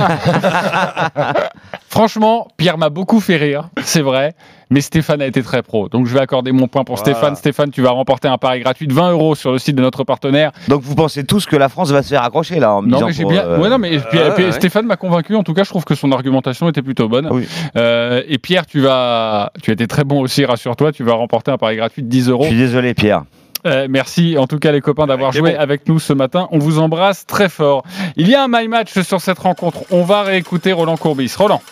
Franchement, 1.88 2.48
Pierre 2.56 2.76
m'a 2.78 2.88
beaucoup 2.90 3.20
fait 3.20 3.36
rire, 3.36 3.68
c'est 3.82 4.00
vrai, 4.02 4.34
mais 4.74 4.80
Stéphane 4.80 5.22
a 5.22 5.26
été 5.26 5.40
très 5.42 5.62
pro. 5.62 5.88
Donc 5.88 6.06
je 6.06 6.12
vais 6.14 6.20
accorder 6.20 6.50
mon 6.50 6.66
point 6.66 6.82
pour 6.82 6.96
Voilà. 6.96 7.12
Stéphane. 7.14 7.36
Stéphane, 7.36 7.70
tu 7.70 7.80
vas 7.80 7.90
remporter 7.90 8.26
un 8.26 8.38
pari 8.38 8.58
gratuit 8.60 8.88
de 8.88 8.92
20 8.92 9.12
euros 9.12 9.34
sur 9.36 9.52
le 9.52 9.58
site 9.58 9.76
de 9.76 9.82
notre 9.82 10.02
partenaire. 10.02 10.50
Donc 10.68 10.82
vous 10.82 10.96
pensez 10.96 11.22
tous 11.24 11.46
que 11.46 11.54
la 11.54 11.68
France 11.68 11.90
va 11.92 12.02
se 12.02 12.08
faire 12.08 12.24
accrocher 12.24 12.58
là 12.58 12.74
en 12.74 12.82
me 12.82 12.88
Non, 12.88 13.06
mais 13.06 13.12
j'ai 13.12 13.24
bien. 13.24 13.44
euh, 13.44 13.58
Ouais, 13.60 13.68
non, 13.68 13.78
mais 13.78 13.94
et 13.94 13.98
puis- 14.00 14.18
ouais, 14.18 14.28
et 14.28 14.30
puis 14.32 14.44
ouais. 14.46 14.52
Stéphane 14.52 14.86
m'a 14.86 14.96
convaincu. 14.96 15.36
En 15.36 15.44
tout 15.44 15.54
cas, 15.54 15.62
je 15.62 15.70
trouve 15.70 15.84
que 15.84 15.94
son 15.94 16.10
argumentation 16.10 16.68
était 16.68 16.82
plutôt 16.82 17.08
bonne. 17.08 17.28
Oui. 17.30 17.46
Euh, 17.76 18.22
et 18.28 18.38
Pierre, 18.38 18.66
tu 18.66 18.80
vas, 18.80 19.52
tu 19.62 19.70
as 19.70 19.74
été 19.74 19.86
très 19.86 20.02
bon 20.04 20.20
aussi, 20.20 20.44
rassure-toi. 20.44 20.90
Tu 20.92 21.04
vas 21.04 21.14
remporter 21.14 21.52
un 21.52 21.56
pari 21.58 21.76
gratuit 21.76 22.02
de 22.02 22.08
10 22.08 22.28
euros. 22.28 22.42
Je 22.44 22.48
suis 22.48 22.58
désolé 22.58 22.94
Pierre. 22.94 23.22
Euh, 23.66 23.86
merci 23.88 24.36
en 24.36 24.46
tout 24.46 24.58
cas 24.58 24.72
les 24.72 24.82
copains 24.82 25.06
d'avoir 25.06 25.32
joué 25.32 25.52
bon. 25.54 25.58
avec 25.58 25.88
nous 25.88 25.98
ce 25.98 26.12
matin. 26.12 26.48
On 26.50 26.58
vous 26.58 26.80
embrasse 26.80 27.24
très 27.24 27.48
fort. 27.48 27.82
Il 28.16 28.28
y 28.28 28.34
a 28.34 28.44
un 28.44 28.46
my 28.48 28.68
match 28.68 28.98
sur 29.00 29.22
cette 29.22 29.38
rencontre. 29.38 29.84
On 29.90 30.02
va 30.02 30.20
réécouter 30.22 30.72
Roland 30.74 30.98
Courbis. 30.98 31.32
Roland. 31.38 31.62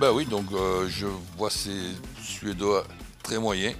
Ben 0.00 0.12
oui, 0.14 0.24
donc 0.24 0.46
euh, 0.54 0.88
je 0.88 1.06
vois 1.36 1.50
ces 1.50 1.78
Suédois 2.24 2.84
très 3.22 3.38
moyens. 3.38 3.74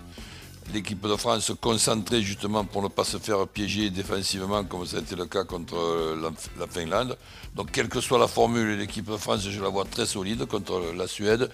L'équipe 0.74 1.00
de 1.00 1.16
France 1.16 1.46
se 1.46 1.54
concentrer 1.54 2.20
justement 2.20 2.62
pour 2.62 2.82
ne 2.82 2.88
pas 2.88 3.04
se 3.04 3.16
faire 3.16 3.48
piéger 3.48 3.88
défensivement 3.88 4.62
comme 4.64 4.84
ça 4.84 4.98
a 4.98 5.00
été 5.00 5.16
le 5.16 5.24
cas 5.24 5.44
contre 5.44 5.76
euh, 5.78 6.20
la, 6.20 6.30
la 6.60 6.66
Finlande. 6.66 7.16
Donc 7.56 7.70
quelle 7.72 7.88
que 7.88 8.02
soit 8.02 8.18
la 8.18 8.28
formule, 8.28 8.76
l'équipe 8.76 9.10
de 9.10 9.16
France, 9.16 9.48
je 9.48 9.62
la 9.62 9.70
vois 9.70 9.86
très 9.86 10.04
solide 10.04 10.44
contre 10.44 10.92
la 10.94 11.06
Suède. 11.06 11.50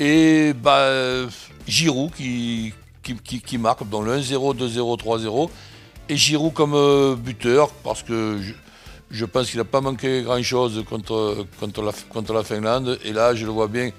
Et 0.00 0.54
euh, 0.64 1.28
Giroud 1.66 2.10
qui 2.14 2.72
marque 3.58 3.86
dans 3.90 4.00
le 4.00 4.16
1-0, 4.16 4.56
2-0, 4.56 5.02
3-0. 5.02 5.50
Et 6.08 6.16
Giroud 6.16 6.54
comme 6.54 6.72
euh, 6.72 7.14
buteur 7.14 7.68
parce 7.84 8.02
que 8.02 8.38
je, 8.40 8.54
je 9.10 9.24
pense 9.24 9.50
qu'il 9.50 9.58
n'a 9.58 9.64
pas 9.64 9.80
manqué 9.80 10.22
grand-chose 10.22 10.84
contre, 10.88 11.44
contre, 11.60 11.82
la, 11.82 11.92
contre 12.10 12.32
la 12.32 12.42
Finlande. 12.44 12.98
Et 13.04 13.12
là, 13.12 13.34
je 13.34 13.44
le 13.44 13.50
vois 13.52 13.68
bien 13.68 13.90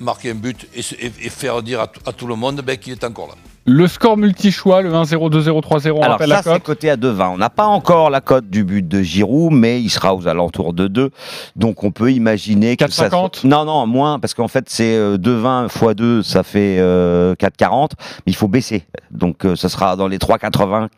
marquer 0.00 0.30
un 0.32 0.34
but 0.34 0.66
et, 0.74 0.82
se- 0.82 0.94
et- 0.94 1.12
et 1.22 1.28
faire 1.30 1.62
dire 1.62 1.80
à, 1.80 1.86
tout- 1.86 2.00
à 2.06 2.12
tout 2.12 2.26
le 2.26 2.34
monde 2.34 2.60
ben, 2.64 2.76
qu'il 2.76 2.92
est 2.92 3.04
encore 3.04 3.28
là. 3.28 3.34
Le 3.70 3.86
score 3.86 4.16
multi-choix, 4.16 4.80
le 4.80 4.90
1-0, 4.90 5.28
2-0, 5.28 5.60
3-0, 5.60 5.90
on 5.92 6.00
Alors 6.00 6.12
rappelle 6.12 6.28
ça 6.30 6.36
la 6.36 6.42
c'est 6.42 6.50
cote. 6.52 6.62
coté 6.62 6.88
à 6.90 6.96
2,20. 6.96 7.32
On 7.34 7.36
n'a 7.36 7.50
pas 7.50 7.66
encore 7.66 8.08
la 8.08 8.22
cote 8.22 8.48
du 8.48 8.64
but 8.64 8.86
de 8.88 9.02
Giroud, 9.02 9.52
mais 9.52 9.82
il 9.82 9.90
sera 9.90 10.14
aux 10.14 10.26
alentours 10.26 10.72
de 10.72 10.88
2. 10.88 11.10
Donc 11.54 11.84
on 11.84 11.90
peut 11.90 12.10
imaginer 12.10 12.78
que 12.78 12.90
ça... 12.90 13.08
4,50? 13.10 13.46
Non, 13.46 13.66
non, 13.66 13.86
moins, 13.86 14.18
parce 14.18 14.32
qu'en 14.32 14.48
fait 14.48 14.70
c'est 14.70 14.96
euh, 14.96 15.18
2,20 15.18 15.66
x 15.66 15.94
2, 15.96 16.22
ça 16.22 16.42
fait 16.44 16.78
euh, 16.78 17.34
4,40. 17.34 17.90
Mais 18.26 18.32
il 18.32 18.36
faut 18.36 18.48
baisser. 18.48 18.84
Donc 19.10 19.44
euh, 19.44 19.54
ça 19.54 19.68
sera 19.68 19.96
dans 19.96 20.08
les 20.08 20.16
3,84. 20.18 20.88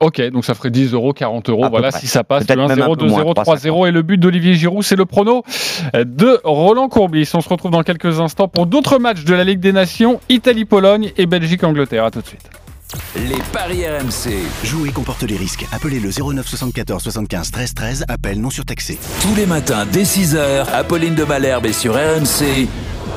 Ok, 0.00 0.20
donc 0.30 0.44
ça 0.44 0.54
ferait 0.54 0.70
10 0.70 0.92
euros, 0.92 1.14
40 1.14 1.48
euros. 1.48 1.64
À 1.64 1.68
Voilà, 1.70 1.90
si 1.90 2.06
ça 2.06 2.22
passe, 2.22 2.42
le 2.42 2.46
Peut-être 2.46 2.68
même 2.68 2.82
un 2.82 2.86
1-0, 2.86 2.98
peu 2.98 3.06
moins, 3.06 3.22
2-0, 3.22 3.34
3-0. 3.34 3.88
Et 3.88 3.90
le 3.90 4.02
but 4.02 4.18
d'Olivier 4.18 4.54
Giroud, 4.54 4.82
c'est 4.82 4.96
le 4.96 5.06
prono 5.06 5.42
de 5.94 6.38
Roland 6.44 6.88
Courbis. 6.88 7.30
On 7.32 7.40
se 7.40 7.48
retrouve 7.48 7.70
dans 7.70 7.82
quelques 7.82 8.20
instants 8.20 8.48
pour 8.48 8.66
d'autres 8.66 8.98
matchs 8.98 9.24
de 9.24 9.34
la 9.34 9.44
Ligue 9.44 9.60
des 9.60 9.72
Nations, 9.72 10.20
Italie-Pologne 10.28 11.12
et 11.16 11.24
Belgique-Angleterre. 11.24 12.04
À 12.04 12.10
tout 12.10 12.20
de 12.20 12.26
suite. 12.26 12.50
Les 13.16 13.40
paris 13.52 13.84
RMC. 13.86 14.32
Jouer 14.64 14.90
comporte 14.90 15.22
les 15.22 15.36
risques. 15.36 15.66
Appelez 15.72 15.98
le 15.98 16.10
09 16.10 16.46
74 16.46 17.02
75 17.02 17.50
13 17.50 17.74
13. 17.74 18.04
Appel 18.08 18.40
non 18.40 18.50
surtaxé. 18.50 18.98
Tous 19.22 19.34
les 19.34 19.46
matins 19.46 19.86
dès 19.90 20.02
6h, 20.04 20.66
Apolline 20.72 21.14
de 21.14 21.24
Malherbe 21.24 21.66
est 21.66 21.72
sur 21.72 21.94
RMC 21.94 22.68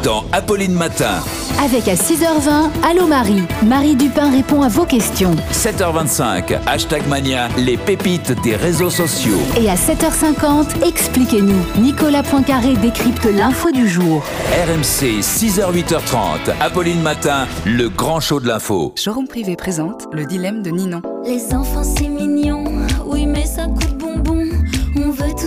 dans 0.04 0.24
Apolline 0.32 0.74
Matin. 0.74 1.20
Avec 1.64 1.88
à 1.88 1.96
6h20, 1.96 2.70
Allô 2.90 3.08
Marie. 3.08 3.44
Marie 3.66 3.96
Dupin 3.96 4.32
répond 4.32 4.62
à 4.62 4.70
vos 4.70 4.86
questions. 4.86 5.36
7h25, 5.52 6.58
hashtag 6.66 7.06
Mania, 7.08 7.50
les 7.58 7.78
pépites 7.78 8.32
des 8.44 8.56
réseaux 8.56 8.90
sociaux. 8.90 9.38
Et 9.58 9.70
à 9.70 9.76
7h50, 9.76 10.88
expliquez-nous. 10.88 11.82
Nicolas 11.82 12.24
Poincaré 12.24 12.76
décrypte 12.76 13.26
l'info 13.26 13.72
du 13.72 13.88
jour. 13.90 14.24
RMC, 14.68 15.20
6h, 15.22 15.74
8h30, 15.74 16.54
Apolline 16.62 17.02
Matin, 17.02 17.48
le 17.66 17.90
grand 17.90 18.20
show 18.20 18.40
de 18.40 18.48
l'info. 18.48 18.94
Showroom 18.96 19.28
privé 19.28 19.56
présente 19.56 20.08
le 20.14 20.26
dilemme 20.26 20.62
de 20.62 20.70
Ninon. 20.70 21.02
Les 21.26 21.54
enfants 21.54 21.84
c'est 21.84 22.08
mignon, 22.08 22.64
oui 23.06 23.26
mais 23.26 23.46
ça 23.46 23.66
coûte 23.66 23.99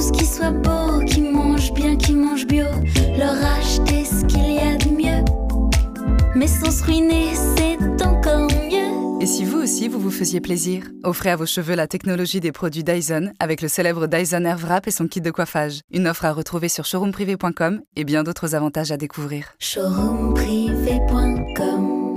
tout 0.03 0.09
ce 0.09 0.13
qui 0.19 0.27
soit 0.27 0.51
beau, 0.51 1.05
qui 1.05 1.21
mange 1.21 1.73
bien, 1.75 1.97
qui 1.97 2.15
mange 2.15 2.45
bio. 2.47 2.65
Leur 3.17 3.37
acheter 3.59 4.05
ce 4.05 4.25
qu'il 4.25 4.55
y 4.55 4.59
a 4.59 4.77
de 4.77 4.89
mieux. 4.91 5.25
Mais 6.35 6.49
sans 6.49 6.73
se 6.73 6.83
ruiner, 6.83 7.29
c'est 7.35 7.79
encore 8.05 8.49
mieux. 8.49 9.23
Et 9.23 9.27
si 9.27 9.45
vous 9.45 9.59
aussi 9.59 9.87
vous 9.87 10.01
vous 10.01 10.11
faisiez 10.11 10.41
plaisir, 10.41 10.83
offrez 11.05 11.31
à 11.31 11.37
vos 11.37 11.47
cheveux 11.47 11.77
la 11.77 11.87
technologie 11.87 12.41
des 12.41 12.51
produits 12.51 12.83
Dyson 12.83 13.33
avec 13.39 13.63
le 13.63 13.69
célèbre 13.69 14.09
Dyson 14.09 14.45
Airwrap 14.45 14.89
et 14.89 14.91
son 14.91 15.07
kit 15.07 15.21
de 15.21 15.31
coiffage. 15.31 15.83
Une 15.93 16.09
offre 16.09 16.25
à 16.25 16.33
retrouver 16.33 16.69
sur 16.69 16.85
showroomprivé.com 16.85 17.83
et 17.95 18.03
bien 18.03 18.25
d'autres 18.25 18.57
avantages 18.57 18.91
à 18.91 18.97
découvrir. 18.97 19.55
Showroomprivé.com 19.61 21.52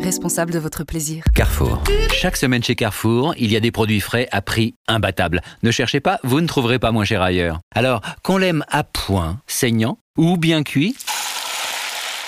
Responsable 0.05 0.53
de 0.53 0.59
votre 0.59 0.83
plaisir. 0.83 1.23
Carrefour. 1.33 1.81
Chaque 2.13 2.37
semaine 2.37 2.63
chez 2.63 2.75
Carrefour, 2.75 3.33
il 3.39 3.51
y 3.51 3.55
a 3.55 3.59
des 3.59 3.71
produits 3.71 3.99
frais 3.99 4.27
à 4.31 4.43
prix 4.43 4.75
imbattable. 4.87 5.41
Ne 5.63 5.71
cherchez 5.71 5.99
pas, 5.99 6.19
vous 6.23 6.41
ne 6.41 6.45
trouverez 6.45 6.77
pas 6.77 6.91
moins 6.91 7.05
cher 7.05 7.23
ailleurs. 7.23 7.59
Alors, 7.73 8.01
qu'on 8.21 8.37
l'aime 8.37 8.63
à 8.69 8.83
point, 8.83 9.39
saignant 9.47 9.97
ou 10.15 10.37
bien 10.37 10.61
cuit 10.61 10.95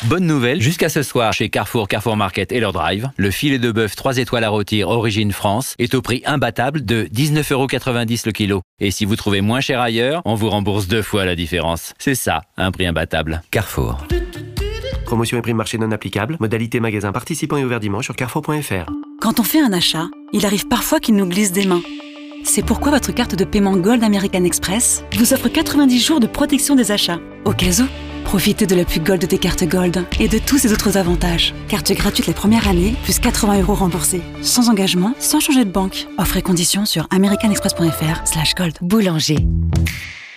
Bonne 0.05 0.25
nouvelle, 0.25 0.59
jusqu'à 0.59 0.89
ce 0.89 1.03
soir 1.03 1.33
chez 1.33 1.49
Carrefour, 1.49 1.87
Carrefour 1.87 2.17
Market 2.17 2.51
et 2.51 2.59
leur 2.59 2.73
drive, 2.73 3.11
le 3.15 3.29
filet 3.29 3.59
de 3.59 3.71
bœuf 3.71 3.95
3 3.95 4.17
étoiles 4.17 4.43
à 4.43 4.49
rôtir 4.49 4.89
origine 4.89 5.31
France 5.31 5.75
est 5.77 5.93
au 5.93 6.01
prix 6.01 6.23
imbattable 6.25 6.83
de 6.83 7.07
19,90€ 7.13 8.23
le 8.25 8.31
kilo. 8.31 8.61
Et 8.79 8.89
si 8.89 9.05
vous 9.05 9.15
trouvez 9.15 9.41
moins 9.41 9.61
cher 9.61 9.81
ailleurs, 9.81 10.23
on 10.25 10.33
vous 10.33 10.49
rembourse 10.49 10.87
deux 10.87 11.03
fois 11.03 11.25
la 11.25 11.35
différence. 11.35 11.93
C'est 11.99 12.15
ça, 12.15 12.41
un 12.57 12.71
prix 12.71 12.87
imbattable. 12.87 13.43
Carrefour. 13.51 13.99
Promotion 15.07 15.37
et 15.37 15.41
prime 15.41 15.55
marché 15.55 15.77
non 15.77 15.89
applicable. 15.91 16.35
Modalité 16.41 16.81
magasin 16.81 17.13
participant 17.13 17.55
et 17.55 17.63
ouvert 17.63 17.79
dimanche 17.79 18.03
sur 18.03 18.15
carrefour.fr. 18.15 18.91
Quand 19.21 19.39
on 19.39 19.43
fait 19.43 19.61
un 19.61 19.71
achat, 19.71 20.09
il 20.33 20.45
arrive 20.45 20.67
parfois 20.67 20.99
qu'il 20.99 21.15
nous 21.15 21.25
glisse 21.25 21.53
des 21.53 21.65
mains. 21.65 21.81
C'est 22.43 22.61
pourquoi 22.61 22.91
votre 22.91 23.13
carte 23.13 23.33
de 23.33 23.45
paiement 23.45 23.77
Gold 23.77 24.03
American 24.03 24.43
Express 24.43 25.05
vous 25.15 25.31
offre 25.31 25.47
90 25.47 26.05
jours 26.05 26.19
de 26.19 26.27
protection 26.27 26.75
des 26.75 26.91
achats. 26.91 27.21
Au 27.45 27.53
cas 27.53 27.79
où, 27.81 27.85
profitez 28.25 28.65
de 28.65 28.75
l'appui 28.75 28.99
Gold 28.99 29.25
des 29.25 29.37
cartes 29.37 29.63
Gold 29.63 30.05
et 30.19 30.27
de 30.27 30.39
tous 30.39 30.57
ces 30.57 30.73
autres 30.73 30.97
avantages. 30.97 31.53
Carte 31.69 31.93
gratuite 31.93 32.27
la 32.27 32.33
première 32.33 32.67
année, 32.67 32.93
plus 33.03 33.19
80 33.19 33.61
euros 33.61 33.75
remboursés. 33.75 34.21
Sans 34.41 34.69
engagement, 34.69 35.13
sans 35.19 35.39
changer 35.39 35.63
de 35.63 35.71
banque. 35.71 36.05
Offre 36.17 36.35
et 36.35 36.41
conditions 36.41 36.83
sur 36.83 37.07
americanexpress.fr 37.11 38.27
slash 38.27 38.55
gold. 38.55 38.77
Boulanger. 38.81 39.37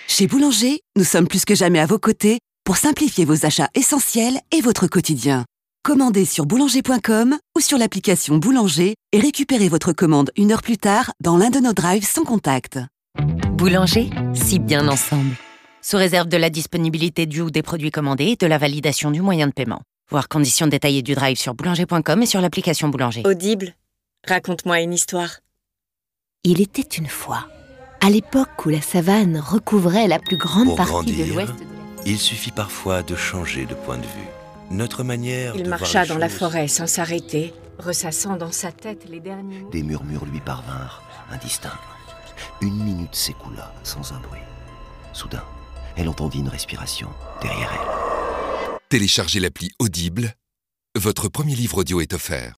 Chez 0.07 0.27
Boulanger, 0.27 0.79
nous 0.95 1.03
sommes 1.03 1.27
plus 1.27 1.43
que 1.43 1.55
jamais 1.55 1.79
à 1.79 1.85
vos 1.85 1.99
côtés 1.99 2.39
pour 2.71 2.77
simplifier 2.77 3.25
vos 3.25 3.45
achats 3.45 3.67
essentiels 3.75 4.39
et 4.53 4.61
votre 4.61 4.87
quotidien. 4.87 5.43
Commandez 5.83 6.23
sur 6.23 6.45
boulanger.com 6.45 7.37
ou 7.53 7.59
sur 7.59 7.77
l'application 7.77 8.37
Boulanger 8.37 8.95
et 9.11 9.19
récupérez 9.19 9.67
votre 9.67 9.91
commande 9.91 10.31
une 10.37 10.53
heure 10.53 10.61
plus 10.61 10.77
tard 10.77 11.11
dans 11.19 11.35
l'un 11.35 11.49
de 11.49 11.59
nos 11.59 11.73
drives 11.73 12.05
sans 12.05 12.23
contact. 12.23 12.79
Boulanger, 13.57 14.09
si 14.33 14.57
bien 14.57 14.87
ensemble. 14.87 15.35
Sous 15.81 15.97
réserve 15.97 16.29
de 16.29 16.37
la 16.37 16.49
disponibilité 16.49 17.25
du 17.25 17.41
ou 17.41 17.51
des 17.51 17.61
produits 17.61 17.91
commandés 17.91 18.27
et 18.27 18.35
de 18.37 18.47
la 18.47 18.57
validation 18.57 19.11
du 19.11 19.21
moyen 19.21 19.47
de 19.47 19.53
paiement. 19.53 19.81
Voir 20.09 20.29
conditions 20.29 20.67
détaillées 20.67 21.01
du 21.01 21.13
drive 21.13 21.35
sur 21.35 21.53
boulanger.com 21.53 22.21
et 22.21 22.25
sur 22.25 22.39
l'application 22.39 22.87
Boulanger. 22.87 23.23
Audible, 23.25 23.75
raconte-moi 24.25 24.79
une 24.79 24.93
histoire. 24.93 25.41
Il 26.45 26.61
était 26.61 26.83
une 26.83 27.09
fois, 27.09 27.49
à 27.99 28.09
l'époque 28.09 28.65
où 28.65 28.69
la 28.69 28.79
savane 28.79 29.43
recouvrait 29.45 30.07
la 30.07 30.19
plus 30.19 30.37
grande 30.37 30.67
Pour 30.67 30.77
partie 30.77 30.91
grandir, 30.93 31.27
de 31.27 31.33
l'ouest. 31.33 31.53
Il 32.05 32.17
suffit 32.19 32.51
parfois 32.51 33.03
de 33.03 33.15
changer 33.15 33.65
de 33.65 33.75
point 33.75 33.97
de 33.97 34.05
vue. 34.05 34.27
Notre 34.69 35.03
manière 35.03 35.55
Il 35.55 35.63
de 35.63 35.69
marcha 35.69 35.91
voir 35.91 36.03
les 36.03 36.09
dans 36.09 36.17
la 36.17 36.29
forêt 36.29 36.67
sans 36.67 36.87
s'arrêter, 36.87 37.53
ressassant 37.77 38.37
dans 38.37 38.51
sa 38.51 38.71
tête 38.71 39.05
les 39.09 39.19
derniers 39.19 39.59
mots. 39.59 39.69
Des 39.69 39.83
murmures 39.83 40.25
lui 40.25 40.39
parvinrent, 40.39 41.03
indistincts. 41.31 41.79
Une 42.61 42.83
minute 42.83 43.15
s'écoula 43.15 43.73
sans 43.83 44.13
un 44.13 44.19
bruit. 44.19 44.39
Soudain, 45.13 45.43
elle 45.95 46.09
entendit 46.09 46.39
une 46.39 46.47
respiration 46.47 47.09
derrière 47.41 47.71
elle. 47.73 48.77
Téléchargez 48.89 49.39
l'appli 49.39 49.71
Audible. 49.79 50.33
Votre 50.97 51.27
premier 51.27 51.55
livre 51.55 51.79
audio 51.79 52.01
est 52.01 52.13
offert. 52.13 52.55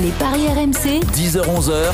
Les 0.00 0.10
paris 0.12 0.48
RMC, 0.48 1.00
10h-11h, 1.12 1.92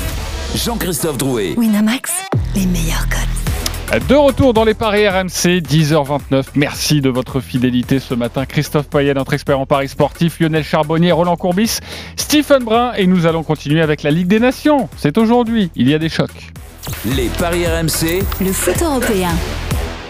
Jean-Christophe 0.55 1.19
Drouet. 1.19 1.55
Winamax, 1.57 2.13
les 2.55 2.67
meilleurs 2.67 3.09
cotes. 3.09 3.48
De 3.91 4.15
retour 4.15 4.53
dans 4.53 4.65
les 4.65 4.75
paris 4.75 5.09
RMC, 5.09 5.63
10h29. 5.63 6.49
Merci 6.57 7.01
de 7.01 7.09
votre 7.09 7.41
fidélité 7.41 8.01
ce 8.01 8.13
matin. 8.13 8.45
Christophe 8.45 8.91
Payet, 8.91 9.15
notre 9.15 9.33
expert 9.33 9.59
en 9.59 9.65
paris 9.65 9.89
sportif, 9.89 10.41
Lionel 10.41 10.63
Charbonnier, 10.63 11.11
Roland 11.11 11.37
Courbis, 11.37 11.79
Stephen 12.15 12.65
Brun 12.65 12.93
et 12.99 13.07
nous 13.07 13.25
allons 13.25 13.43
continuer 13.43 13.81
avec 13.81 14.03
la 14.03 14.11
Ligue 14.11 14.27
des 14.27 14.41
Nations. 14.41 14.91
C'est 14.99 15.17
aujourd'hui, 15.17 15.71
il 15.75 15.89
y 15.89 15.95
a 15.95 15.99
des 15.99 16.11
chocs. 16.11 16.53
Les 17.07 17.29
paris 17.39 17.67
RMC, 17.67 18.23
Le 18.43 18.53
foot 18.53 18.83
européen. 18.83 19.31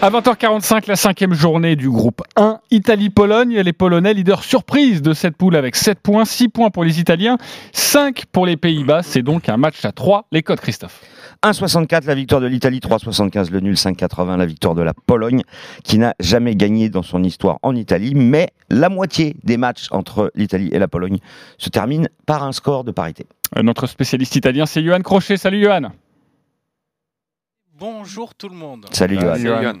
À 0.01 0.09
20h45, 0.09 0.83
la 0.87 0.97
cinquième 0.97 1.33
journée 1.33 1.77
du 1.77 1.89
groupe 1.89 2.21
1, 2.35 2.59
Italie-Pologne. 2.71 3.61
Les 3.61 3.73
Polonais 3.73 4.13
leaders 4.13 4.43
surprise 4.43 5.01
de 5.01 5.13
cette 5.13 5.37
poule 5.37 5.55
avec 5.55 5.77
7 5.77 5.99
points, 5.99 6.25
6 6.25 6.49
points 6.49 6.69
pour 6.69 6.83
les 6.83 6.99
Italiens, 6.99 7.37
5 7.71 8.25
pour 8.33 8.45
les 8.45 8.57
Pays-Bas. 8.57 9.03
C'est 9.03 9.23
donc 9.23 9.47
un 9.47 9.57
match 9.57 9.85
à 9.85 9.93
3. 9.93 10.25
Les 10.33 10.43
codes, 10.43 10.59
Christophe. 10.59 10.99
1,64 11.43 12.05
la 12.05 12.15
victoire 12.15 12.41
de 12.41 12.47
l'Italie, 12.47 12.79
3,75 12.79 13.51
le 13.51 13.61
nul, 13.61 13.75
5,80 13.75 14.37
la 14.37 14.45
victoire 14.45 14.75
de 14.75 14.81
la 14.81 14.93
Pologne, 14.93 15.43
qui 15.83 15.97
n'a 15.97 16.13
jamais 16.19 16.55
gagné 16.55 16.89
dans 16.89 17.01
son 17.01 17.23
histoire 17.23 17.59
en 17.61 17.75
Italie, 17.75 18.13
mais 18.13 18.49
la 18.69 18.89
moitié 18.89 19.35
des 19.43 19.55
matchs 19.55 19.87
entre 19.91 20.31
l'Italie 20.35 20.69
et 20.73 20.79
la 20.79 20.89
Pologne 20.89 21.19
se 21.57 21.69
terminent 21.69 22.07
par 22.25 22.43
un 22.43 22.51
score 22.51 22.83
de 22.83 22.91
parité. 22.91 23.25
Euh, 23.57 23.63
Notre 23.63 23.87
spécialiste 23.87 24.35
italien, 24.35 24.65
c'est 24.65 24.83
Johan 24.83 25.01
Crochet. 25.01 25.37
Salut 25.37 25.63
Johan. 25.63 25.91
Bonjour 27.79 28.35
tout 28.35 28.49
le 28.49 28.55
monde. 28.55 28.87
Salut 28.91 29.17
Johan. 29.19 29.73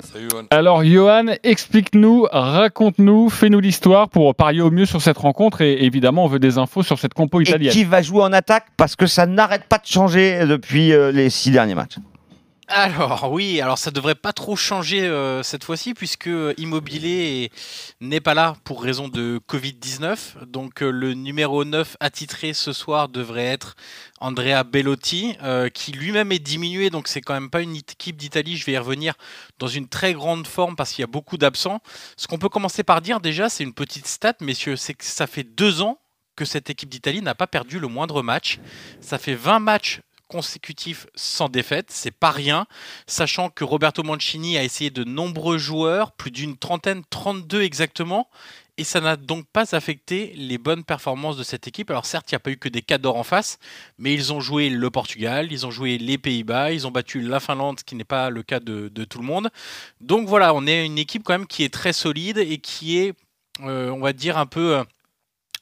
Alors 0.51 0.85
Johan, 0.85 1.25
explique-nous, 1.43 2.27
raconte-nous, 2.31 3.29
fais-nous 3.29 3.59
l'histoire 3.59 4.07
pour 4.07 4.33
parier 4.35 4.61
au 4.61 4.71
mieux 4.71 4.85
sur 4.85 5.01
cette 5.01 5.17
rencontre 5.17 5.61
et 5.61 5.83
évidemment 5.83 6.23
on 6.23 6.27
veut 6.27 6.39
des 6.39 6.57
infos 6.57 6.81
sur 6.81 6.97
cette 6.97 7.13
compo 7.13 7.41
Et 7.41 7.43
italienne. 7.43 7.73
qui 7.73 7.83
va 7.83 8.01
jouer 8.01 8.21
en 8.23 8.31
attaque 8.31 8.67
parce 8.77 8.95
que 8.95 9.05
ça 9.05 9.25
n'arrête 9.25 9.65
pas 9.65 9.79
de 9.79 9.85
changer 9.85 10.45
depuis 10.45 10.93
euh, 10.93 11.11
les 11.11 11.29
six 11.29 11.51
derniers 11.51 11.75
matchs. 11.75 11.95
Alors 12.71 13.31
oui, 13.31 13.61
alors 13.61 13.79
ça 13.79 13.89
devrait 13.89 14.13
pas 14.13 14.31
trop 14.31 14.55
changer 14.55 15.01
euh, 15.01 15.41
cette 15.41 15.63
fois-ci 15.63 15.95
puisque 15.95 16.29
Immobilier 16.57 17.49
est- 17.51 17.51
n'est 17.99 18.19
pas 18.19 18.35
là 18.35 18.57
pour 18.63 18.83
raison 18.83 19.07
de 19.07 19.39
Covid-19. 19.49 20.45
Donc 20.45 20.83
euh, 20.83 20.91
le 20.91 21.15
numéro 21.15 21.65
9 21.65 21.97
attitré 21.99 22.53
ce 22.53 22.71
soir 22.71 23.09
devrait 23.09 23.45
être 23.47 23.75
Andrea 24.21 24.63
Bellotti 24.63 25.35
euh, 25.41 25.69
qui 25.69 25.93
lui-même 25.93 26.31
est 26.31 26.37
diminué 26.37 26.91
donc 26.91 27.07
c'est 27.07 27.21
quand 27.21 27.33
même 27.33 27.49
pas 27.49 27.61
une 27.61 27.75
équipe 27.75 28.17
d'Italie, 28.17 28.55
je 28.55 28.65
vais 28.65 28.73
y 28.73 28.77
revenir, 28.77 29.15
dans 29.57 29.67
une 29.67 29.87
très 29.87 30.13
grande 30.13 30.45
forme 30.45 30.75
parce 30.75 30.91
qu'il 30.91 31.01
y 31.01 31.03
a 31.03 31.07
beaucoup 31.07 31.37
d'absents. 31.39 31.81
Ce 32.17 32.27
qu'on 32.27 32.37
peut 32.37 32.49
commencer 32.49 32.83
par 32.83 33.01
dire 33.01 33.19
déjà, 33.19 33.49
c'est 33.49 33.63
une 33.63 33.73
petite 33.73 34.05
stat 34.05 34.35
messieurs, 34.41 34.75
c'est 34.75 34.93
que 34.93 35.05
ça 35.05 35.25
fait 35.25 35.43
deux 35.43 35.81
ans 35.81 35.97
que 36.35 36.45
cette 36.45 36.69
équipe 36.69 36.87
d'Italie 36.89 37.21
n'a 37.21 37.35
pas 37.35 37.47
perdu 37.47 37.79
le 37.79 37.87
moindre 37.89 38.21
match. 38.23 38.59
Ça 39.01 39.17
fait 39.17 39.33
20 39.35 39.59
matchs 39.59 39.99
consécutifs 40.29 41.07
sans 41.15 41.49
défaite, 41.49 41.87
c'est 41.89 42.11
pas 42.11 42.31
rien, 42.31 42.67
sachant 43.07 43.49
que 43.49 43.65
Roberto 43.65 44.03
Mancini 44.03 44.57
a 44.57 44.63
essayé 44.63 44.91
de 44.91 45.03
nombreux 45.03 45.57
joueurs, 45.57 46.13
plus 46.13 46.31
d'une 46.31 46.55
trentaine, 46.55 47.03
32 47.09 47.63
exactement, 47.63 48.29
et 48.77 48.85
ça 48.85 49.01
n'a 49.01 49.17
donc 49.17 49.45
pas 49.51 49.75
affecté 49.75 50.31
les 50.37 50.57
bonnes 50.57 50.85
performances 50.85 51.35
de 51.35 51.43
cette 51.43 51.67
équipe. 51.67 51.89
Alors 51.89 52.05
certes, 52.05 52.31
il 52.31 52.35
n'y 52.35 52.37
a 52.37 52.39
pas 52.39 52.51
eu 52.51 52.57
que 52.57 52.69
des 52.69 52.81
cadors 52.81 53.17
en 53.17 53.23
face, 53.23 53.59
mais 53.97 54.13
ils 54.13 54.31
ont 54.31 54.39
joué 54.39 54.69
le 54.69 54.89
Portugal, 54.89 55.51
ils 55.51 55.65
ont 55.65 55.71
joué 55.71 55.97
les 55.97 56.17
Pays-Bas, 56.17 56.71
ils 56.71 56.87
ont 56.87 56.91
battu 56.91 57.19
la 57.19 57.41
Finlande, 57.41 57.79
ce 57.79 57.83
qui 57.83 57.95
n'est 57.95 58.05
pas 58.05 58.29
le 58.29 58.41
cas 58.41 58.61
de, 58.61 58.87
tout 59.03 59.19
le 59.19 59.25
monde. 59.25 59.49
Donc 59.99 60.29
voilà, 60.29 60.53
on 60.53 60.65
est 60.65 60.85
une 60.85 60.97
équipe 60.97 61.23
quand 61.23 61.33
même 61.33 61.47
qui 61.47 61.65
est 61.65 61.73
très 61.73 61.91
solide 61.91 62.37
et 62.37 62.59
qui 62.59 62.99
est, 62.99 63.15
euh, 63.63 63.89
on 63.89 63.99
va 63.99 64.13
dire, 64.13 64.37
un 64.37 64.45
peu... 64.45 64.81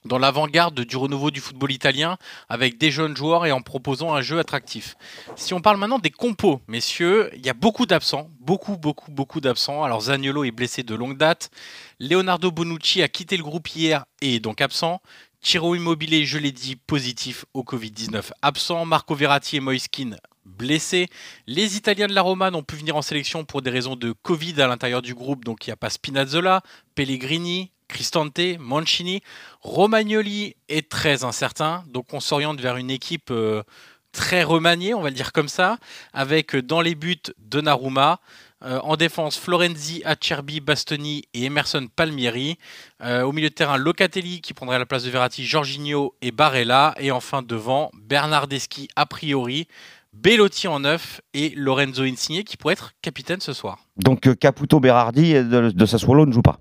dans 0.08 0.18
l'avant-garde 0.18 0.82
du 0.82 0.98
renouveau 0.98 1.32
du 1.32 1.42
football 1.42 1.72
italien 1.72 2.18
avec 2.50 2.78
des 2.78 2.92
jeunes 2.92 3.16
joueurs 3.16 3.46
et 3.46 3.52
en 3.52 3.62
proposant 3.62 4.14
un 4.14 4.22
jeu 4.22 4.40
attractif. 4.40 4.96
Si 5.36 5.54
on 5.54 5.62
parle 5.62 5.78
maintenant 5.78 6.00
des 6.00 6.10
compos, 6.10 6.62
messieurs, 6.68 7.30
il 7.36 7.46
y 7.46 7.50
a 7.50 7.54
beaucoup 7.54 7.86
d'absents, 7.86 8.30
beaucoup, 8.40 8.78
beaucoup, 8.78 9.12
beaucoup 9.12 9.42
d'absents. 9.42 9.84
Alors 9.84 10.02
Zaniolo 10.02 10.44
est 10.44 10.52
blessé 10.52 10.84
de 10.84 10.96
longue 10.96 11.18
date, 11.18 11.52
Leonardo 12.00 12.52
Bonucci 12.52 13.04
a 13.04 13.08
quitté 13.08 13.38
le 13.38 13.44
groupe 13.44 13.68
hier 13.76 14.06
et 14.22 14.36
est 14.36 14.40
donc 14.40 14.62
absent. 14.62 15.02
Ciro 15.42 15.76
Immobile, 15.76 16.26
je 16.26 16.38
l'ai 16.38 16.52
dit, 16.52 16.76
positif 16.76 17.46
au 17.54 17.64
Covid-19, 17.64 18.32
absent. 18.42 18.86
Marco 18.86 19.14
Verratti 19.14 19.58
et 19.58 19.60
Moiskin 19.60 20.18
blessés. 20.48 21.08
Les 21.46 21.78
Italiens 21.78 22.08
de 22.08 22.14
la 22.14 22.22
Roma 22.22 22.50
n'ont 22.50 22.64
pu 22.64 22.76
venir 22.76 22.96
en 22.96 23.02
sélection 23.02 23.46
pour 23.46 23.62
des 23.62 23.70
raisons 23.70 23.96
de 23.96 24.14
Covid 24.14 24.62
à 24.62 24.68
l'intérieur 24.68 25.02
du 25.02 25.14
groupe, 25.14 25.46
donc 25.46 25.66
il 25.66 25.70
n'y 25.70 25.74
a 25.74 25.78
pas 25.78 25.90
Spinazzola, 25.90 26.62
Pellegrini, 26.96 27.72
Cristante, 27.88 28.58
Mancini. 28.60 29.22
Romagnoli 29.62 30.56
est 30.70 30.90
très 30.90 31.24
incertain, 31.24 31.84
donc 31.88 32.14
on 32.14 32.20
s'oriente 32.20 32.60
vers 32.60 32.78
une 32.78 32.92
équipe 32.92 33.32
euh, 33.32 33.64
très 34.12 34.44
remaniée, 34.44 34.94
on 34.94 35.02
va 35.02 35.10
le 35.10 35.16
dire 35.16 35.32
comme 35.32 35.48
ça, 35.48 35.78
avec 36.14 36.56
euh, 36.56 36.62
dans 36.62 36.82
les 36.82 36.96
buts 36.96 37.16
Donnarumma, 37.40 38.20
euh, 38.64 38.80
en 38.84 38.98
défense 38.98 39.38
Florenzi, 39.38 40.02
Acerbi, 40.04 40.60
Bastoni 40.60 41.24
et 41.34 41.46
Emerson 41.46 41.88
Palmieri. 41.96 42.58
Au 43.04 43.32
milieu 43.32 43.50
de 43.50 43.54
terrain, 43.54 43.78
Locatelli 43.78 44.42
qui 44.42 44.56
prendrait 44.56 44.80
la 44.80 44.88
place 44.88 45.04
de 45.04 45.12
Verratti, 45.12 45.46
Jorginho 45.46 46.16
et 46.24 46.32
Barella. 46.32 46.96
Et 46.98 47.12
enfin 47.12 47.44
devant, 47.44 47.92
Bernardeschi 47.94 48.88
a 48.96 49.06
priori, 49.06 49.68
Bellotti 50.14 50.68
en 50.68 50.80
neuf 50.80 51.22
et 51.36 51.54
Lorenzo 51.56 52.02
Insigne 52.02 52.44
qui 52.44 52.58
pourrait 52.58 52.74
être 52.74 52.94
capitaine 53.04 53.40
ce 53.40 53.54
soir. 53.54 53.78
Donc 53.98 54.36
Caputo 54.40 54.80
Berardi 54.80 55.34
de, 55.34 55.70
de 55.70 55.86
Sassuolo 55.86 56.26
ne 56.26 56.32
joue 56.32 56.42
pas. 56.42 56.60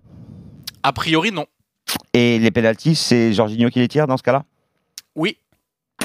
A 0.87 0.93
priori 0.93 1.33
non. 1.33 1.47
Et 2.15 2.39
les 2.39 2.53
pénalties, 2.53 2.95
c'est 2.95 3.33
Jorginho 3.33 3.71
qui 3.71 3.81
les 3.81 3.89
tire 3.89 4.07
dans 4.07 4.17
ce 4.17 4.23
cas-là? 4.23 4.45
Oui. 5.17 5.37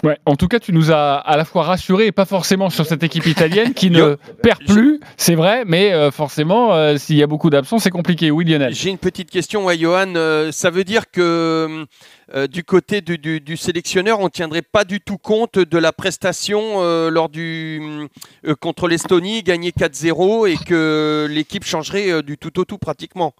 Ouais, 0.04 0.18
en 0.26 0.36
tout 0.36 0.48
cas, 0.48 0.58
tu 0.60 0.74
nous 0.74 0.92
as 0.92 1.18
à 1.18 1.38
la 1.38 1.46
fois 1.46 1.62
rassuré 1.62 2.08
et 2.08 2.12
pas 2.12 2.26
forcément 2.26 2.72
sur 2.72 2.88
cette 2.88 3.04
équipe 3.04 3.28
italienne 3.28 3.76
qui 3.76 3.92
ne 3.92 4.16
perd 4.42 4.66
plus, 4.66 5.00
c'est 5.18 5.36
vrai, 5.36 5.66
mais 5.68 5.94
euh, 5.94 6.10
forcément, 6.10 6.74
euh, 6.74 6.98
s'il 6.98 7.16
y 7.18 7.22
a 7.22 7.28
beaucoup 7.28 7.52
d'absents, 7.52 7.78
c'est 7.78 7.92
compliqué. 7.92 8.32
Oui, 8.32 8.44
Lionel. 8.44 8.74
J'ai 8.74 8.90
une 8.90 8.98
petite 8.98 9.30
question, 9.30 9.66
ouais, 9.66 9.78
Johan. 9.78 10.16
Euh, 10.16 10.52
ça 10.52 10.72
veut 10.72 10.84
dire 10.84 11.12
que 11.12 11.86
euh, 12.34 12.48
du 12.48 12.64
côté 12.64 13.02
du, 13.02 13.20
du- 13.20 13.40
du 13.42 13.56
sélectionneur, 13.56 14.20
on 14.20 14.26
ne 14.26 14.30
tiendrait 14.30 14.64
pas 14.64 14.84
du 14.86 15.00
tout 15.00 15.20
compte 15.20 15.60
de 15.60 15.78
la 15.78 15.92
prestation 15.92 16.60
euh, 16.82 17.12
lors 17.12 17.30
du 17.30 18.08
euh, 18.48 18.56
contre 18.56 18.88
l'Estonie, 18.88 19.44
gagner 19.44 19.70
4-0 19.70 20.50
et 20.50 20.58
que 20.58 21.28
l'équipe 21.30 21.66
changerait 21.66 22.10
euh, 22.10 22.22
du 22.24 22.40
tout 22.40 22.58
au 22.60 22.66
tout 22.66 22.80
pratiquement? 22.80 23.36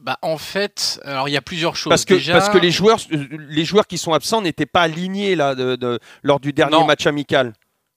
Bah, 0.00 0.18
en 0.22 0.38
fait, 0.38 1.00
alors 1.04 1.28
il 1.28 1.32
y 1.32 1.36
a 1.36 1.42
plusieurs 1.42 1.76
choses. 1.76 1.90
Parce 1.90 2.04
que, 2.04 2.14
Déjà- 2.14 2.32
parce 2.34 2.48
que 2.48 2.58
les, 2.58 2.70
joueurs, 2.70 2.98
euh, 3.12 3.26
les 3.48 3.64
joueurs 3.64 3.86
qui 3.86 3.98
sont 3.98 4.12
absents 4.12 4.40
n'étaient 4.40 4.64
pas 4.66 4.82
alignés 4.82 5.34
là, 5.34 5.54
de- 5.54 5.76
de- 5.76 5.98
lors 6.22 6.40
du 6.40 6.52
dernier 6.52 6.78
Non. 6.78 6.86
match 6.86 7.06
amical. 7.06 7.52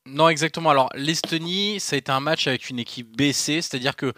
Non, 0.07 0.27
exactement. 0.29 0.71
Alors, 0.71 0.89
l'Estonie, 0.95 1.79
ça 1.79 1.95
a 1.95 1.97
été 1.99 2.11
un 2.11 2.19
match 2.19 2.47
avec 2.47 2.69
une 2.71 2.79
équipe 2.79 3.15
baissée, 3.15 3.61
c'est-à-dire 3.61 3.95
que 3.95 4.13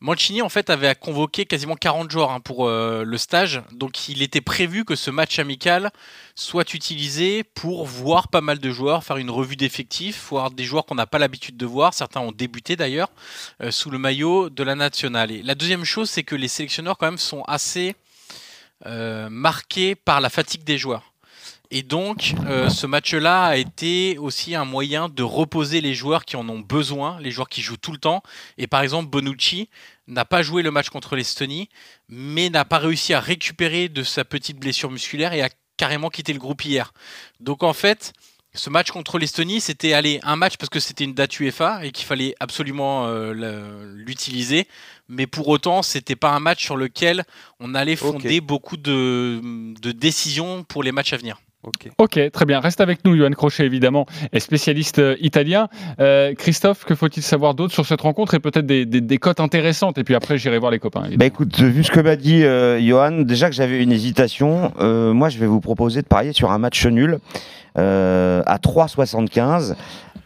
Mancini, 0.00 0.42
en 0.42 0.48
fait, 0.48 0.70
avait 0.70 0.94
convoqué 0.94 1.44
quasiment 1.44 1.74
40 1.74 2.10
joueurs 2.10 2.30
hein, 2.30 2.40
pour 2.40 2.66
euh, 2.66 3.04
le 3.04 3.18
stage. 3.18 3.62
Donc, 3.72 4.08
il 4.08 4.22
était 4.22 4.40
prévu 4.40 4.84
que 4.84 4.94
ce 4.94 5.10
match 5.10 5.38
amical 5.38 5.90
soit 6.34 6.72
utilisé 6.74 7.42
pour 7.42 7.84
voir 7.84 8.28
pas 8.28 8.40
mal 8.40 8.58
de 8.58 8.70
joueurs, 8.70 9.02
faire 9.02 9.16
une 9.16 9.30
revue 9.30 9.56
d'effectifs, 9.56 10.28
voir 10.30 10.50
des 10.50 10.64
joueurs 10.64 10.86
qu'on 10.86 10.94
n'a 10.94 11.06
pas 11.06 11.18
l'habitude 11.18 11.56
de 11.56 11.66
voir. 11.66 11.94
Certains 11.94 12.20
ont 12.20 12.32
débuté 12.32 12.76
d'ailleurs 12.76 13.10
euh, 13.60 13.70
sous 13.70 13.90
le 13.90 13.98
maillot 13.98 14.50
de 14.50 14.62
la 14.62 14.74
nationale. 14.74 15.32
La 15.42 15.54
deuxième 15.54 15.84
chose, 15.84 16.08
c'est 16.08 16.22
que 16.22 16.36
les 16.36 16.48
sélectionneurs, 16.48 16.96
quand 16.96 17.06
même, 17.06 17.18
sont 17.18 17.42
assez 17.42 17.96
euh, 18.86 19.28
marqués 19.28 19.96
par 19.96 20.20
la 20.20 20.30
fatigue 20.30 20.62
des 20.62 20.78
joueurs. 20.78 21.12
Et 21.70 21.82
donc, 21.82 22.34
euh, 22.46 22.70
ce 22.70 22.86
match-là 22.86 23.44
a 23.44 23.56
été 23.56 24.16
aussi 24.18 24.54
un 24.54 24.64
moyen 24.64 25.10
de 25.10 25.22
reposer 25.22 25.82
les 25.82 25.94
joueurs 25.94 26.24
qui 26.24 26.36
en 26.36 26.48
ont 26.48 26.60
besoin, 26.60 27.20
les 27.20 27.30
joueurs 27.30 27.48
qui 27.48 27.60
jouent 27.60 27.76
tout 27.76 27.92
le 27.92 27.98
temps. 27.98 28.22
Et 28.56 28.66
par 28.66 28.80
exemple, 28.80 29.10
Bonucci 29.10 29.68
n'a 30.06 30.24
pas 30.24 30.42
joué 30.42 30.62
le 30.62 30.70
match 30.70 30.88
contre 30.88 31.14
l'Estonie, 31.14 31.68
mais 32.08 32.48
n'a 32.48 32.64
pas 32.64 32.78
réussi 32.78 33.12
à 33.12 33.20
récupérer 33.20 33.90
de 33.90 34.02
sa 34.02 34.24
petite 34.24 34.58
blessure 34.58 34.90
musculaire 34.90 35.34
et 35.34 35.42
a 35.42 35.50
carrément 35.76 36.08
quitté 36.08 36.32
le 36.32 36.38
groupe 36.38 36.64
hier. 36.64 36.94
Donc 37.38 37.62
en 37.62 37.74
fait, 37.74 38.14
ce 38.54 38.70
match 38.70 38.90
contre 38.90 39.18
l'Estonie, 39.18 39.60
c'était 39.60 39.92
aller 39.92 40.20
un 40.22 40.36
match 40.36 40.56
parce 40.56 40.70
que 40.70 40.80
c'était 40.80 41.04
une 41.04 41.14
date 41.14 41.38
UEFA 41.38 41.84
et 41.84 41.92
qu'il 41.92 42.06
fallait 42.06 42.34
absolument 42.40 43.06
euh, 43.06 43.94
l'utiliser. 43.94 44.66
Mais 45.08 45.26
pour 45.26 45.48
autant, 45.48 45.82
c'était 45.82 46.16
pas 46.16 46.30
un 46.30 46.40
match 46.40 46.64
sur 46.64 46.78
lequel 46.78 47.24
on 47.60 47.74
allait 47.74 47.94
fonder 47.96 48.40
beaucoup 48.40 48.78
de, 48.78 49.40
de 49.80 49.92
décisions 49.92 50.64
pour 50.64 50.82
les 50.82 50.92
matchs 50.92 51.12
à 51.12 51.18
venir. 51.18 51.38
Ok, 51.98 52.30
très 52.32 52.44
bien. 52.44 52.60
Reste 52.60 52.80
avec 52.80 53.04
nous, 53.04 53.16
Johan 53.16 53.30
Crochet, 53.32 53.64
évidemment, 53.66 54.06
est 54.32 54.38
spécialiste 54.40 55.00
euh, 55.00 55.16
italien. 55.20 55.68
Euh, 55.98 56.32
Christophe, 56.34 56.84
que 56.84 56.94
faut-il 56.94 57.22
savoir 57.22 57.54
d'autre 57.54 57.74
sur 57.74 57.84
cette 57.84 58.00
rencontre 58.00 58.34
et 58.34 58.38
peut-être 58.38 58.64
des, 58.64 58.86
des- 58.86 59.00
des 59.00 59.18
cotes 59.18 59.40
intéressantes? 59.40 59.98
Et 59.98 60.04
puis 60.04 60.14
après, 60.14 60.38
j'irai 60.38 60.58
voir 60.58 60.70
les 60.70 60.78
copains. 60.78 61.00
évidemment. 61.00 61.18
Bah 61.18 61.26
écoute, 61.26 61.58
vu 61.60 61.82
ce 61.82 61.90
que 61.90 62.00
m'a 62.00 62.14
dit 62.16 62.44
euh, 62.44 62.80
Johan, 62.80 63.22
déjà 63.22 63.48
que 63.50 63.54
j'avais 63.56 63.82
une 63.82 63.90
hésitation, 63.92 64.72
euh, 64.78 65.12
moi 65.12 65.28
je 65.30 65.38
vais 65.38 65.46
vous 65.46 65.60
proposer 65.60 66.00
de 66.02 66.06
parier 66.06 66.32
sur 66.32 66.52
un 66.52 66.58
match 66.58 66.86
nul 66.86 67.18
euh, 67.76 68.42
à 68.46 68.58
3,75 68.58 69.74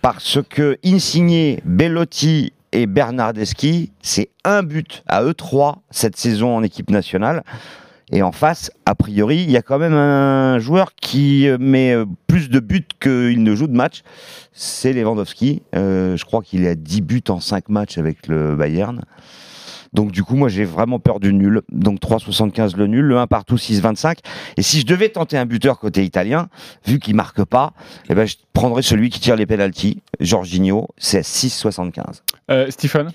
parce 0.03 0.39
que 0.49 0.79
Insigne, 0.85 1.59
Bellotti 1.65 2.53
et 2.73 2.87
Bernardeschi, 2.87 3.91
c'est 4.03 4.29
un 4.45 4.63
but 4.63 5.03
à 5.07 5.23
eux 5.23 5.35
trois 5.35 5.79
cette 5.91 6.17
saison 6.17 6.55
en 6.57 6.63
équipe 6.63 6.91
nationale. 6.91 7.43
Et 8.11 8.23
en 8.23 8.33
face, 8.33 8.71
a 8.85 8.95
priori, 8.95 9.43
il 9.43 9.51
y 9.51 9.57
a 9.57 9.63
quand 9.63 9.79
même 9.79 9.95
un 9.95 10.59
joueur 10.59 10.95
qui 10.95 11.49
euh, 11.49 11.57
met 11.59 11.95
euh, 11.95 12.05
plus 12.27 12.51
de 12.51 12.61
buts 12.61 12.87
qu'il 13.01 13.43
ne 13.43 13.55
joue 13.55 13.67
de 13.67 13.77
match. 13.77 14.03
C'est 14.53 14.93
Lewandowski. 14.93 15.63
Euh, 15.75 16.17
je 16.17 16.25
crois 16.25 16.43
qu'il 16.43 16.65
est 16.65 16.71
à 16.71 16.75
10 16.75 17.01
buts 17.03 17.23
en 17.29 17.41
5 17.41 17.69
matchs 17.69 17.99
avec 17.99 18.27
le 18.27 18.57
Bayern. 18.57 19.03
Donc 19.93 20.11
du 20.11 20.23
coup, 20.23 20.37
moi 20.37 20.49
j'ai 20.49 20.65
vraiment 20.65 20.99
peur 20.99 21.21
du 21.21 21.33
nul. 21.33 21.63
Donc 21.71 22.01
3,75 22.01 22.77
le 22.77 22.87
nul, 22.87 23.05
le 23.05 23.19
1 23.19 23.27
partout 23.27 23.57
6,25. 23.57 24.19
Et 24.57 24.63
si 24.63 24.81
je 24.81 24.87
devais 24.87 25.11
tenter 25.11 25.37
un 25.37 25.47
buteur 25.47 25.79
côté 25.79 26.05
italien, 26.05 26.49
vu 26.87 26.99
qu'il 26.99 27.15
marque 27.15 27.45
pas, 27.45 27.73
eh 28.09 28.15
ben, 28.15 28.27
je 28.27 28.37
prendrais 28.53 28.83
celui 28.83 29.11
qui 29.11 29.21
tire 29.21 29.37
les 29.37 29.47
pénalties, 29.47 30.03
Jorginho, 30.21 30.89
c'est 30.97 31.19
à 31.19 31.23
6,75. 31.23 32.23
Euh, 32.51 32.71
Stephen 32.71 33.11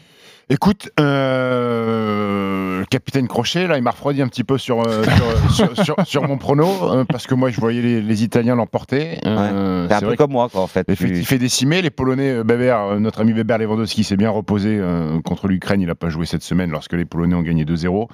Écoute, 0.49 0.89
euh, 0.99 2.79
le 2.79 2.85
capitaine 2.85 3.27
Crochet, 3.27 3.67
là, 3.67 3.75
il 3.77 3.83
m'a 3.83 3.91
refroidi 3.91 4.21
un 4.21 4.27
petit 4.29 4.45
peu 4.45 4.57
sur, 4.57 4.81
euh, 4.87 5.03
sur, 5.51 5.75
sur- 5.75 5.85
sur- 5.85 5.95
sur 6.07 6.23
mon 6.27 6.37
prono, 6.37 6.69
euh, 6.83 7.03
parce 7.03 7.27
que 7.27 7.35
moi, 7.35 7.49
je 7.49 7.59
voyais 7.59 7.81
les, 7.81 8.01
les 8.01 8.23
Italiens 8.23 8.55
l'emporter. 8.55 9.19
Euh, 9.25 9.85
un 9.85 9.87
c'est 9.95 9.99
peu 9.99 10.05
vrai 10.07 10.15
comme 10.17 10.31
moi, 10.31 10.47
quoi, 10.49 10.61
en 10.61 10.67
fait. 10.67 10.85
Il 10.87 10.95
fait, 10.95 11.09
il 11.19 11.25
fait 11.25 11.37
décimer. 11.37 11.81
Les 11.81 11.89
Polonais, 11.89 12.29
euh, 12.31 12.99
notre 12.99 13.19
ami 13.21 13.33
Weber 13.33 13.57
Lewandowski 13.57 14.05
s'est 14.05 14.15
bien 14.15 14.29
reposé 14.29 14.77
euh, 14.79 15.19
contre 15.21 15.47
l'Ukraine. 15.49 15.81
Il 15.81 15.87
n'a 15.87 15.95
pas 15.95 16.09
joué 16.09 16.25
cette 16.25 16.43
semaine 16.43 16.71
lorsque 16.71 16.93
les 16.93 17.05
Polonais 17.05 17.35
ont 17.35 17.41
gagné 17.41 17.65
2-0. 17.65 18.07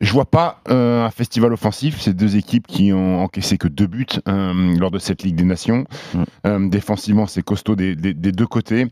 Je 0.00 0.12
vois 0.12 0.26
pas 0.30 0.62
euh, 0.70 1.04
un 1.04 1.10
festival 1.10 1.52
offensif. 1.52 2.00
Ces 2.00 2.14
deux 2.14 2.36
équipes 2.36 2.66
qui 2.66 2.92
ont 2.94 3.22
encaissé 3.22 3.58
que 3.58 3.68
deux 3.68 3.88
buts 3.88 4.06
euh, 4.28 4.74
lors 4.78 4.90
de 4.92 4.98
cette 4.98 5.22
Ligue 5.22 5.34
des 5.36 5.44
Nations. 5.44 5.84
Euh, 6.46 6.68
défensivement, 6.68 7.26
c'est 7.26 7.42
costaud 7.42 7.76
des, 7.76 7.94
des- 7.94 8.14
des 8.14 8.32
deux 8.32 8.46
côtés. 8.46 8.86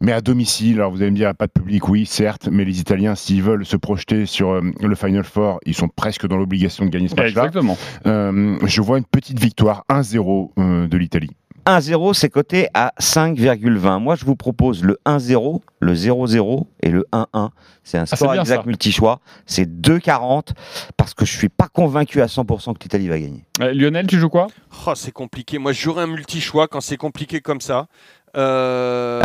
Mais 0.00 0.12
à 0.12 0.20
domicile, 0.20 0.76
alors 0.76 0.92
vous 0.92 1.02
allez 1.02 1.10
me 1.10 1.16
dire, 1.16 1.34
pas 1.34 1.46
de 1.46 1.52
public, 1.52 1.88
oui, 1.88 2.06
certes, 2.06 2.48
mais 2.52 2.64
les 2.64 2.78
Italiens, 2.80 3.14
s'ils 3.16 3.42
veulent 3.42 3.66
se 3.66 3.76
projeter 3.76 4.26
sur 4.26 4.50
euh, 4.50 4.60
le 4.80 4.94
Final 4.94 5.24
Four, 5.24 5.58
ils 5.66 5.74
sont 5.74 5.88
presque 5.88 6.26
dans 6.28 6.36
l'obligation 6.36 6.84
de 6.84 6.90
gagner 6.90 7.08
ce 7.08 7.16
match-là. 7.16 7.46
Exactement. 7.46 7.76
Euh, 8.06 8.58
je 8.64 8.80
vois 8.80 8.98
une 8.98 9.04
petite 9.04 9.40
victoire 9.40 9.84
1-0 9.90 10.50
euh, 10.58 10.86
de 10.86 10.96
l'Italie. 10.96 11.30
1-0, 11.66 12.14
c'est 12.14 12.30
coté 12.30 12.68
à 12.72 12.94
5,20. 12.98 14.00
Moi, 14.00 14.14
je 14.16 14.24
vous 14.24 14.36
propose 14.36 14.82
le 14.82 14.96
1-0, 15.04 15.60
le 15.80 15.94
0-0 15.94 16.64
et 16.82 16.88
le 16.88 17.04
1-1. 17.12 17.50
C'est 17.84 17.98
un 17.98 18.04
Ah, 18.10 18.16
score 18.16 18.32
bien, 18.32 18.40
exact 18.40 18.64
multi-choix. 18.64 19.20
C'est 19.44 19.68
2,40 19.68 20.52
parce 20.96 21.12
que 21.12 21.26
je 21.26 21.36
suis 21.36 21.50
pas 21.50 21.68
convaincu 21.68 22.22
à 22.22 22.26
100% 22.26 22.72
que 22.72 22.82
l'Italie 22.84 23.08
va 23.08 23.18
gagner. 23.18 23.44
Euh, 23.60 23.74
Lionel, 23.74 24.06
tu 24.06 24.18
joues 24.18 24.30
quoi? 24.30 24.46
Oh, 24.86 24.94
c'est 24.94 25.12
compliqué. 25.12 25.58
Moi, 25.58 25.72
je 25.72 25.82
jouerais 25.82 26.04
un 26.04 26.06
multi-choix 26.06 26.68
quand 26.68 26.80
c'est 26.80 26.96
compliqué 26.96 27.42
comme 27.42 27.60
ça. 27.60 27.86
Euh, 28.36 29.20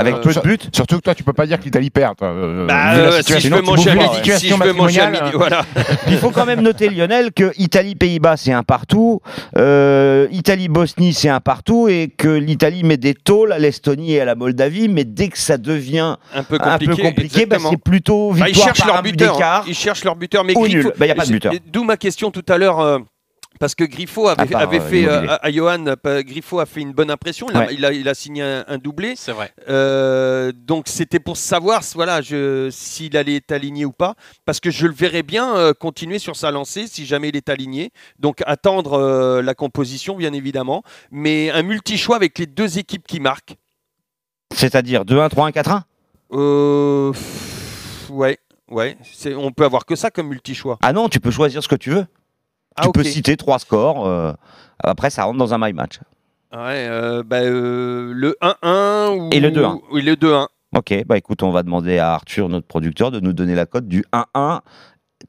Surtout 0.74 0.98
que 0.98 1.02
toi, 1.02 1.16
tu 1.16 1.24
peux 1.24 1.34
pas 1.34 1.46
dire 1.46 1.60
que 1.60 1.66
l'Italie 1.66 1.90
perd. 1.90 2.16
toi, 2.18 2.30
euh, 2.30 2.66
Bah, 2.68 2.94
euh, 2.96 3.12
si 3.12 3.18
situation- 3.18 3.50
je 3.50 3.56
veux 3.56 3.62
tu 3.62 3.68
manger 3.70 3.90
à 3.92 3.96
midi, 3.96 4.16
situation 4.16 4.40
si 4.58 4.62
je 4.64 4.68
veux 4.68 4.74
manger 4.74 5.00
à 5.02 5.10
matrimoniale, 5.10 5.12
midi, 5.12 5.36
euh, 5.36 5.38
voilà. 5.38 5.66
Il 6.08 6.18
faut 6.18 6.32
quand 6.32 6.46
même 6.46 6.62
noter, 6.62 6.90
Lionel, 6.90 7.32
que 7.34 7.52
Italie-Pays-Bas, 7.58 8.38
c'est 8.38 8.54
un 8.54 8.64
partout. 8.64 9.22
euh, 9.58 10.28
Italie-Bosnie, 10.32 11.14
c'est 11.14 11.30
un 11.30 11.40
partout. 11.40 11.88
Et 11.88 12.10
que 12.16 12.28
l'Italie 12.30 12.84
met 12.84 12.98
des 12.98 13.14
tôles 13.14 13.52
à 13.52 13.60
l'Estonie 13.60 14.14
et 14.14 14.22
à 14.22 14.26
la 14.26 14.36
Moldavie. 14.36 14.88
Mais 14.90 15.04
dès 15.04 15.28
que 15.30 15.38
ça 15.38 15.58
devient 15.58 16.16
un 16.34 16.44
peu 16.44 16.58
compliqué, 16.58 17.46
bah, 17.46 17.58
c'est 17.70 17.78
plutôt 17.78 18.32
Bah, 18.34 18.46
victoire 18.46 18.50
ils 18.50 18.56
cherchent 18.56 18.78
par 18.80 18.88
leur 18.88 18.98
un 18.98 19.02
but 19.02 19.12
buteur. 19.12 19.34
d'écart. 19.36 19.62
hein. 19.62 19.66
Ils 19.68 19.76
cherchent 19.76 20.04
leur 20.04 20.16
buteur. 20.16 20.44
Mais 20.44 20.58
Ou 20.58 20.62
Griffo- 20.64 20.76
nul. 20.88 20.94
Bah, 20.98 21.06
y 21.06 21.12
a 21.12 21.16
pas 21.16 21.26
de 21.26 21.32
buteur. 21.32 21.54
D'où 21.72 21.84
ma 21.84 21.98
question 21.98 22.32
tout 22.32 22.46
à 22.48 22.58
l'heure. 22.58 23.00
Parce 23.60 23.76
que 23.76 23.84
Griffo 23.84 24.28
avait, 24.28 24.46
part, 24.46 24.62
avait 24.62 24.80
euh, 24.80 24.88
fait 24.90 25.06
euh, 25.08 25.28
à, 25.30 25.46
à 25.46 25.52
Johan, 25.52 25.86
euh, 26.06 26.24
Griffo 26.24 26.60
a 26.60 26.66
fait 26.66 26.82
une 26.82 26.92
bonne 26.94 27.12
impression. 27.12 27.48
Il 27.50 27.56
a, 27.58 27.60
Ouais. 27.60 27.74
il 27.74 27.86
a, 27.86 27.92
il 27.94 28.08
a 28.10 28.14
signé 28.14 28.42
un, 28.44 28.66
un 28.68 28.78
doublé. 28.78 29.14
C'est 29.16 29.32
vrai. 29.32 29.52
Euh, 29.70 30.52
donc 30.56 30.88
c'était 30.88 31.20
pour 31.20 31.38
savoir 31.38 31.82
voilà, 31.96 32.22
s'il 32.72 33.16
allait 33.18 33.36
être 33.38 33.52
aligné 33.52 33.86
ou 33.86 33.92
pas. 33.92 34.16
Parce 34.46 34.60
que 34.60 34.72
je 34.72 34.88
le 34.88 34.94
verrais 34.94 35.24
bien 35.24 35.56
euh, 35.56 35.74
continuer 35.74 36.20
sur 36.20 36.36
sa 36.36 36.52
lancée 36.52 36.88
si 36.88 37.06
jamais 37.06 37.30
il 37.30 37.36
est 37.36 37.50
aligné. 37.50 37.92
Donc 38.20 38.42
attendre 38.46 38.94
euh, 38.94 39.42
la 39.42 39.54
composition, 39.54 40.16
bien 40.16 40.34
évidemment. 40.34 40.84
Mais 41.12 41.50
un 41.52 41.64
multi-choix 41.64 42.16
avec 42.16 42.38
les 42.40 42.46
deux 42.48 42.78
équipes 42.80 43.08
qui 43.08 43.20
marquent. 43.20 43.56
C'est-à-dire 44.54 45.04
2-1, 45.04 45.30
3-1, 45.30 45.52
4-1 45.52 45.82
Euh, 46.34 47.12
pff, 47.12 48.10
ouais, 48.10 48.38
ouais. 48.70 48.98
On 49.38 49.52
peut 49.52 49.66
avoir 49.66 49.86
que 49.86 49.96
ça 49.96 50.12
comme 50.12 50.28
multi-choix. 50.28 50.78
Ah 50.82 50.94
non, 50.94 51.10
tu 51.10 51.20
peux 51.20 51.32
choisir 51.32 51.64
ce 51.64 51.68
que 51.68 51.76
tu 51.76 51.90
veux. 51.92 52.06
Ah, 52.76 52.84
tu 52.84 52.88
ok. 52.90 52.96
peux 52.96 53.04
citer 53.04 53.38
trois 53.38 53.60
scores. 53.60 54.06
euh, 54.08 54.32
après, 54.80 55.10
ça 55.10 55.24
rentre 55.24 55.38
dans 55.38 55.54
un 55.54 55.58
my 55.60 55.74
match. 55.74 56.00
Ouais, 56.54 56.88
euh, 56.90 57.24
bah, 57.24 57.38
euh, 57.42 58.12
le 58.14 58.36
1-1 58.42 59.18
ou... 59.18 59.30
Et 59.32 59.40
le 59.40 59.50
2-1. 59.50 59.80
Oui, 59.92 60.02
le 60.04 60.16
2-1. 60.16 60.48
Ok, 60.76 61.04
bah 61.06 61.18
écoute, 61.18 61.44
on 61.44 61.52
va 61.52 61.62
demander 61.64 62.00
à 62.00 62.14
Arthur, 62.14 62.50
notre 62.50 62.68
producteur, 62.68 63.12
de 63.12 63.20
nous 63.20 63.34
donner 63.34 63.56
la 63.56 63.66
cote 63.66 63.88
du 63.88 64.04
1-1 64.12 64.60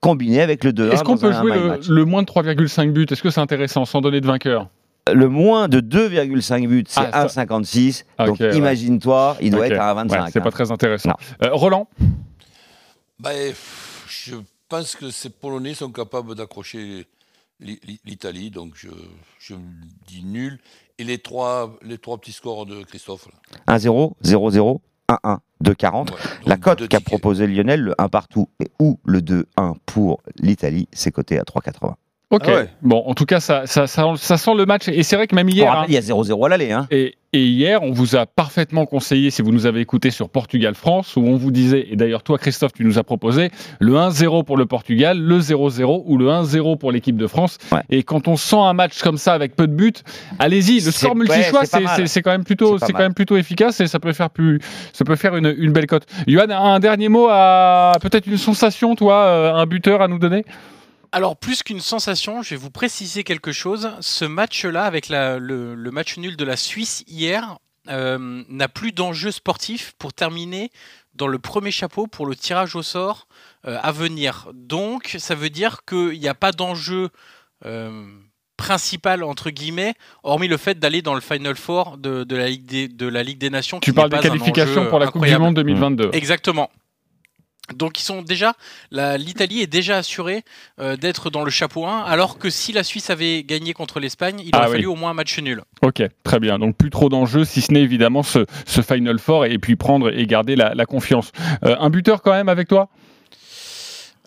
combiné 0.00 0.40
avec 0.42 0.64
le 0.64 0.72
2-1. 0.72 0.90
Est-ce 0.92 1.04
qu'on 1.04 1.16
peut 1.18 1.28
un 1.32 1.40
jouer 1.40 1.52
le, 1.52 1.80
le 1.94 2.04
moins 2.04 2.22
de 2.22 2.26
3,5 2.28 2.90
buts? 2.92 3.06
Est-ce 3.10 3.22
que 3.22 3.30
c'est 3.30 3.40
intéressant 3.40 3.84
sans 3.84 4.00
donner 4.00 4.20
de 4.20 4.26
vainqueur? 4.26 4.68
Le 5.12 5.28
moins 5.28 5.68
de 5.68 5.80
2,5 5.80 6.66
buts, 6.66 6.84
c'est 6.88 7.00
Ah, 7.12 7.28
ça- 7.28 7.44
1,56. 7.44 8.04
Donc 8.18 8.28
Ok, 8.30 8.40
ouais. 8.40 8.56
imagine-toi, 8.56 9.36
il 9.42 9.50
doit 9.50 9.66
Ok, 9.66 9.72
être 9.72 9.80
à 9.80 9.94
1,25. 9.94 10.10
ouais, 10.24 10.30
c'est 10.32 10.38
hein. 10.38 10.42
pas 10.42 10.50
très 10.50 10.70
intéressant. 10.72 11.12
Euh, 11.42 11.50
Roland? 11.52 11.88
Ben, 13.20 13.48
pff, 13.50 14.06
je 14.26 14.36
pense 14.68 14.96
que 14.96 15.10
ces 15.10 15.30
Polonais 15.30 15.74
sont 15.74 15.90
capables 15.90 16.34
d'accrocher 16.34 17.06
l'Italie, 17.60 18.50
donc 18.50 18.72
je, 18.74 18.88
je 19.38 19.54
me 19.54 19.60
dis 20.06 20.24
nul. 20.24 20.58
Et 20.98 21.04
les 21.04 21.18
trois, 21.18 21.76
les 21.82 21.98
trois 21.98 22.18
petits 22.18 22.32
scores 22.32 22.66
de 22.66 22.82
Christophe. 22.84 23.26
là. 23.66 23.76
1-0, 23.76 24.12
0-0, 24.22 24.78
1-1, 25.08 25.38
2-40. 25.62 26.08
la 26.46 26.56
cote 26.56 26.88
qu'a 26.88 27.00
proposé 27.00 27.46
Lionel, 27.46 27.80
le 27.80 27.94
1 27.98 28.08
partout 28.08 28.48
et 28.60 28.70
ou 28.78 29.00
le 29.04 29.20
2-1 29.20 29.74
pour 29.86 30.20
l'Italie, 30.38 30.88
c'est 30.92 31.10
coté 31.10 31.38
à 31.38 31.42
3,80. 31.42 31.94
Ok. 32.30 32.42
Ah 32.46 32.54
ouais. 32.54 32.70
Bon, 32.82 33.02
en 33.06 33.14
tout 33.14 33.26
cas, 33.26 33.38
ça, 33.38 33.66
ça, 33.66 33.86
ça, 33.86 34.12
ça 34.16 34.36
sent 34.36 34.54
le 34.54 34.66
match. 34.66 34.88
Et 34.88 35.02
c'est 35.02 35.14
vrai 35.16 35.26
que 35.26 35.34
même 35.34 35.48
hier. 35.48 35.70
rappelle, 35.70 35.90
il 35.90 35.94
y 35.94 35.98
a 35.98 36.00
0-0 36.00 36.46
à 36.46 36.48
l'aller. 36.48 36.72
Hein. 36.72 36.86
Et, 36.90 37.14
et 37.34 37.46
hier, 37.48 37.82
on 37.82 37.90
vous 37.90 38.14
a 38.14 38.26
parfaitement 38.26 38.86
conseillé, 38.86 39.32
si 39.32 39.42
vous 39.42 39.50
nous 39.50 39.66
avez 39.66 39.80
écouté 39.80 40.12
sur 40.12 40.28
Portugal-France, 40.28 41.16
où 41.16 41.20
on 41.26 41.36
vous 41.36 41.50
disait, 41.50 41.84
et 41.90 41.96
d'ailleurs 41.96 42.22
toi 42.22 42.38
Christophe, 42.38 42.72
tu 42.72 42.84
nous 42.84 42.96
as 42.96 43.02
proposé 43.02 43.50
le 43.80 43.94
1-0 43.94 44.44
pour 44.44 44.56
le 44.56 44.66
Portugal, 44.66 45.18
le 45.20 45.40
0-0 45.40 46.04
ou 46.06 46.16
le 46.16 46.28
1-0 46.28 46.78
pour 46.78 46.92
l'équipe 46.92 47.16
de 47.16 47.26
France. 47.26 47.58
Et 47.90 48.04
quand 48.04 48.28
on 48.28 48.36
sent 48.36 48.54
un 48.56 48.72
match 48.72 49.02
comme 49.02 49.18
ça 49.18 49.34
avec 49.34 49.56
peu 49.56 49.66
de 49.66 49.72
buts, 49.72 49.92
allez-y, 50.38 50.78
le 50.78 50.92
score 50.92 51.16
multi-choix, 51.16 51.62
c'est 52.06 52.22
quand 52.22 52.30
même 52.30 52.44
plutôt, 52.44 52.74
C'est 52.74 52.80
pas 52.80 52.86
c'est 52.86 52.92
quand 52.92 52.98
mal. 52.98 53.08
même 53.08 53.14
plutôt 53.14 53.36
efficace 53.36 53.80
et 53.80 53.88
ça 53.88 53.98
peut 53.98 54.12
faire 54.12 54.30
plus, 54.30 54.60
ça 54.92 55.04
peut 55.04 55.16
faire 55.16 55.34
une, 55.34 55.52
une 55.58 55.72
belle 55.72 55.86
cote. 55.86 56.06
Johan, 56.28 56.50
un 56.50 56.78
dernier 56.78 57.08
mot 57.08 57.26
à 57.28 57.94
peut-être 58.00 58.28
une 58.28 58.38
sensation, 58.38 58.94
toi, 58.94 59.24
euh, 59.24 59.54
un 59.54 59.66
buteur 59.66 60.02
à 60.02 60.06
nous 60.06 60.20
donner? 60.20 60.44
Alors, 61.14 61.36
plus 61.36 61.62
qu'une 61.62 61.78
sensation, 61.80 62.42
je 62.42 62.50
vais 62.50 62.56
vous 62.56 62.70
préciser 62.72 63.22
quelque 63.22 63.52
chose. 63.52 63.90
Ce 64.00 64.24
match-là, 64.24 64.84
avec 64.84 65.08
la- 65.08 65.38
le, 65.38 65.76
le 65.76 65.90
match 65.92 66.16
nul 66.18 66.36
de 66.36 66.44
la 66.44 66.56
Suisse 66.56 67.04
hier, 67.06 67.58
euh, 67.88 68.42
n'a 68.48 68.66
plus 68.66 68.90
d'enjeu 68.90 69.30
sportif 69.30 69.92
pour 69.98 70.12
terminer 70.12 70.70
dans 71.14 71.28
le 71.28 71.38
premier 71.38 71.70
chapeau 71.70 72.08
pour 72.08 72.26
le 72.26 72.34
tirage 72.34 72.74
au 72.74 72.82
sort 72.82 73.28
euh, 73.66 73.78
à 73.80 73.92
venir. 73.92 74.48
Donc, 74.54 75.14
ça 75.20 75.36
veut 75.36 75.50
dire 75.50 75.84
qu'il 75.86 76.18
n'y 76.18 76.26
a 76.26 76.34
pas 76.34 76.50
d'enjeu 76.50 77.10
euh, 77.64 78.04
principal, 78.56 79.22
entre 79.22 79.50
guillemets, 79.50 79.94
hormis 80.24 80.48
le 80.48 80.56
fait 80.56 80.78
d'aller 80.80 81.00
dans 81.02 81.14
le 81.14 81.20
Final 81.20 81.54
Four 81.54 81.96
de, 81.98 82.24
de 82.24 82.36
la, 82.36 82.48
Ligue 82.48 82.64
des, 82.66 82.88
de 82.88 83.06
la 83.06 83.22
Ligue 83.22 83.38
des 83.38 83.50
Nations. 83.50 83.78
Tu 83.78 83.90
qui 83.90 83.94
parles 83.94 84.10
des 84.10 84.18
qualifications 84.18 84.86
pour 84.88 84.98
la 84.98 85.06
Coupe 85.06 85.24
du. 85.24 85.38
Monde 85.38 85.54
2022. 85.54 86.10
Exactement. 86.12 86.70
Donc 87.74 87.98
ils 87.98 88.02
sont 88.02 88.20
déjà, 88.20 88.52
l'Italie 88.90 89.62
est 89.62 89.66
déjà 89.66 89.96
assurée 89.96 90.44
euh, 90.80 90.96
d'être 90.96 91.30
dans 91.30 91.44
le 91.44 91.50
chapeau 91.50 91.86
1, 91.86 92.02
alors 92.02 92.36
que 92.38 92.50
si 92.50 92.72
la 92.72 92.84
Suisse 92.84 93.08
avait 93.08 93.42
gagné 93.42 93.72
contre 93.72 94.00
l'Espagne, 94.00 94.40
il 94.44 94.50
Ah 94.52 94.58
aurait 94.58 94.66
oui. 94.66 94.72
fallu 94.74 94.86
au 94.86 94.96
moins 94.96 95.12
un 95.12 95.14
match 95.14 95.38
nul. 95.38 95.62
Ok, 95.80 96.02
très 96.24 96.40
bien. 96.40 96.58
Donc 96.58 96.76
plus 96.76 96.90
trop 96.90 97.08
d'enjeux, 97.08 97.46
si 97.46 97.62
ce 97.62 97.72
n'est 97.72 97.80
évidemment 97.80 98.22
ce, 98.22 98.44
ce 98.66 98.82
Final 98.82 99.18
Four 99.18 99.46
et 99.46 99.56
puis 99.58 99.76
prendre 99.76 100.12
et 100.12 100.26
garder 100.26 100.56
la, 100.56 100.74
la 100.74 100.84
confiance. 100.84 101.32
Euh, 101.64 101.74
un 101.80 101.88
buteur 101.88 102.20
quand 102.20 102.32
même 102.32 102.50
avec 102.50 102.68
toi? 102.68 102.90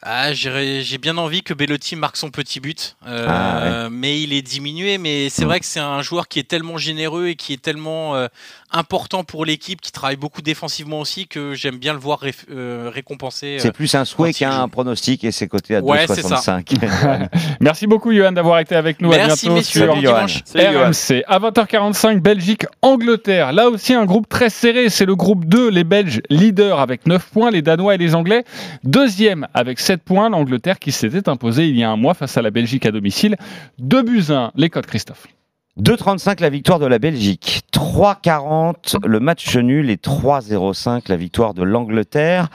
Ah, 0.04 0.32
j'ai 0.32 0.98
bien 1.00 1.18
envie 1.18 1.42
que 1.42 1.56
Bellotti 1.56 1.96
marque 1.96 2.18
son 2.18 2.30
petit 2.30 2.60
but, 2.60 2.96
euh, 3.08 3.26
Ah, 3.28 3.90
mais 3.92 4.22
il 4.22 4.32
est 4.32 4.44
diminué. 4.44 5.00
Mais 5.00 5.30
c'est 5.30 5.44
vrai 5.44 5.60
que 5.60 5.66
c'est 5.66 5.80
un 5.80 6.02
joueur 6.04 6.28
qui 6.28 6.40
est 6.40 6.48
tellement 6.48 6.78
généreux 6.78 7.30
et 7.30 7.36
qui 7.36 7.52
est 7.52 7.62
tellement 7.62 8.16
euh, 8.16 8.28
important 8.72 9.24
pour 9.24 9.46
l'équipe, 9.46 9.82
qui 9.82 9.92
travaille 9.92 10.18
beaucoup 10.18 10.42
défensivement 10.42 11.00
aussi, 11.00 11.28
que 11.28 11.54
j'aime 11.54 11.78
bien 11.78 11.94
le 11.94 12.00
voir 12.00 12.20
ré- 12.20 12.34
euh, 12.52 12.90
récompensé. 12.94 13.58
C'est 13.60 13.72
plus 13.72 13.94
un 13.96 14.06
souhait 14.06 14.34
qu'un 14.34 14.68
pronostic 14.68 15.24
et 15.24 15.32
c'est 15.32 15.48
coté 15.48 15.76
à 15.76 15.82
Ouais, 15.82 16.06
c'est 16.08 16.22
ça. 16.22 16.36
2,65. 16.36 17.28
Merci 17.62 17.88
beaucoup 17.88 18.14
Johan 18.14 18.32
d'avoir 18.32 18.60
été 18.60 18.76
avec 18.76 19.02
nous. 19.02 19.10
Merci, 19.10 19.48
à 19.48 19.52
bientôt 19.54 19.64
sur. 19.64 19.94
Salut. 20.46 20.78
RMC. 20.78 21.24
À 21.28 21.40
20h45, 21.40 22.20
Belgique, 22.20 22.66
Angleterre. 22.82 23.54
Là 23.54 23.70
aussi 23.70 23.94
un 23.94 24.06
groupe 24.06 24.28
très 24.28 24.50
serré. 24.50 24.90
C'est 24.90 25.06
le 25.06 25.16
groupe 25.16 25.46
2, 25.46 25.70
les 25.70 25.84
Belges 25.84 26.22
leaders 26.30 26.80
avec 26.80 27.06
9 27.06 27.26
points, 27.32 27.52
les 27.52 27.62
Danois 27.62 27.96
et 27.96 27.98
les 27.98 28.16
Anglais. 28.16 28.44
Deuxième 28.84 29.48
avec 29.54 29.80
7 29.80 30.04
points, 30.04 30.30
l'Angleterre 30.30 30.80
qui 30.80 30.92
s'était 30.92 31.30
imposée 31.30 31.68
il 31.68 31.78
y 31.78 31.84
a 31.84 31.90
un 31.90 31.98
mois 31.98 32.14
face 32.14 32.38
à 32.38 32.42
la 32.42 32.52
Belgique 32.52 32.86
à 32.86 32.92
domicile. 32.92 33.36
2 33.80 34.02
buts 34.04 34.26
1, 34.30 34.52
les 34.56 34.70
codes 34.70 34.86
Christophe. 34.86 35.28
2,35 35.80 36.42
la 36.42 36.50
victoire 36.50 36.80
de 36.80 36.88
la 36.88 36.98
Belgique, 36.98 37.62
3,40 37.72 39.06
le 39.06 39.20
match 39.20 39.56
nul 39.58 39.92
et 39.92 39.98
3,05 39.98 41.04
la 41.08 41.18
victoire 41.18 41.54
de 41.54 41.62
l'Angleterre. 41.62 42.50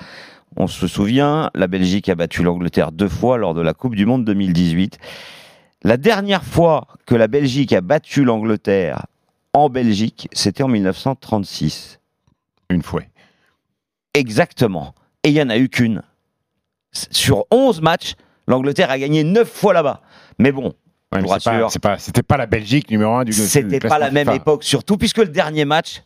On 0.57 0.67
se 0.67 0.89
souvient, 0.89 1.49
la 1.55 1.69
Belgique 1.69 2.09
a 2.09 2.17
battu 2.17 2.43
l'Angleterre 2.43 2.91
deux 2.91 3.09
fois 3.09 3.39
lors 3.39 3.55
de 3.55 3.61
la 3.61 3.75
Coupe 3.75 3.95
du 3.95 4.07
Monde 4.07 4.25
2018. 4.25 4.99
La 5.85 5.99
dernière 5.99 6.43
fois 6.43 6.89
que 7.07 7.15
la 7.15 7.29
Belgique 7.29 7.73
a 7.73 7.81
battu 7.81 8.25
l'Angleterre 8.25 9.07
en 9.53 9.69
Belgique, 9.69 10.29
c'était 10.33 10.65
en 10.65 10.69
1936. 10.69 12.01
Une 12.71 12.83
fois. 12.83 13.03
Exactement. 14.15 14.97
Et 15.23 15.29
il 15.29 15.35
n'y 15.35 15.43
en 15.43 15.51
a 15.51 15.59
eu 15.59 15.69
qu'une. 15.69 16.03
Sur 16.91 17.45
11 17.53 17.83
matchs, 17.83 18.15
l'Angleterre 18.49 18.91
a 18.91 18.99
gagné 18.99 19.23
9 19.23 19.49
fois 19.49 19.75
là-bas. 19.75 20.03
Mais 20.39 20.51
bon, 20.51 20.75
Ouais, 21.13 21.19
je 21.21 21.25
mais 21.25 21.29
vous 21.29 21.35
c'est 21.39 21.45
pas- 21.45 21.51
rassure, 21.53 21.71
c'est 21.71 21.79
pas- 21.83 21.99
C'était 21.99 22.23
pas 22.23 22.37
la 22.37 22.47
Belgique 22.47 22.91
numéro 22.91 23.13
1 23.15 23.25
du 23.25 23.33
c'était 23.33 23.79
pas 23.81 23.99
la 23.99 24.11
même 24.11 24.25
FIFA. 24.27 24.37
époque, 24.37 24.65
surtout 24.65 24.97
puisque 24.97 25.19
le 25.19 25.29
dernier 25.29 25.65
match 25.65 26.03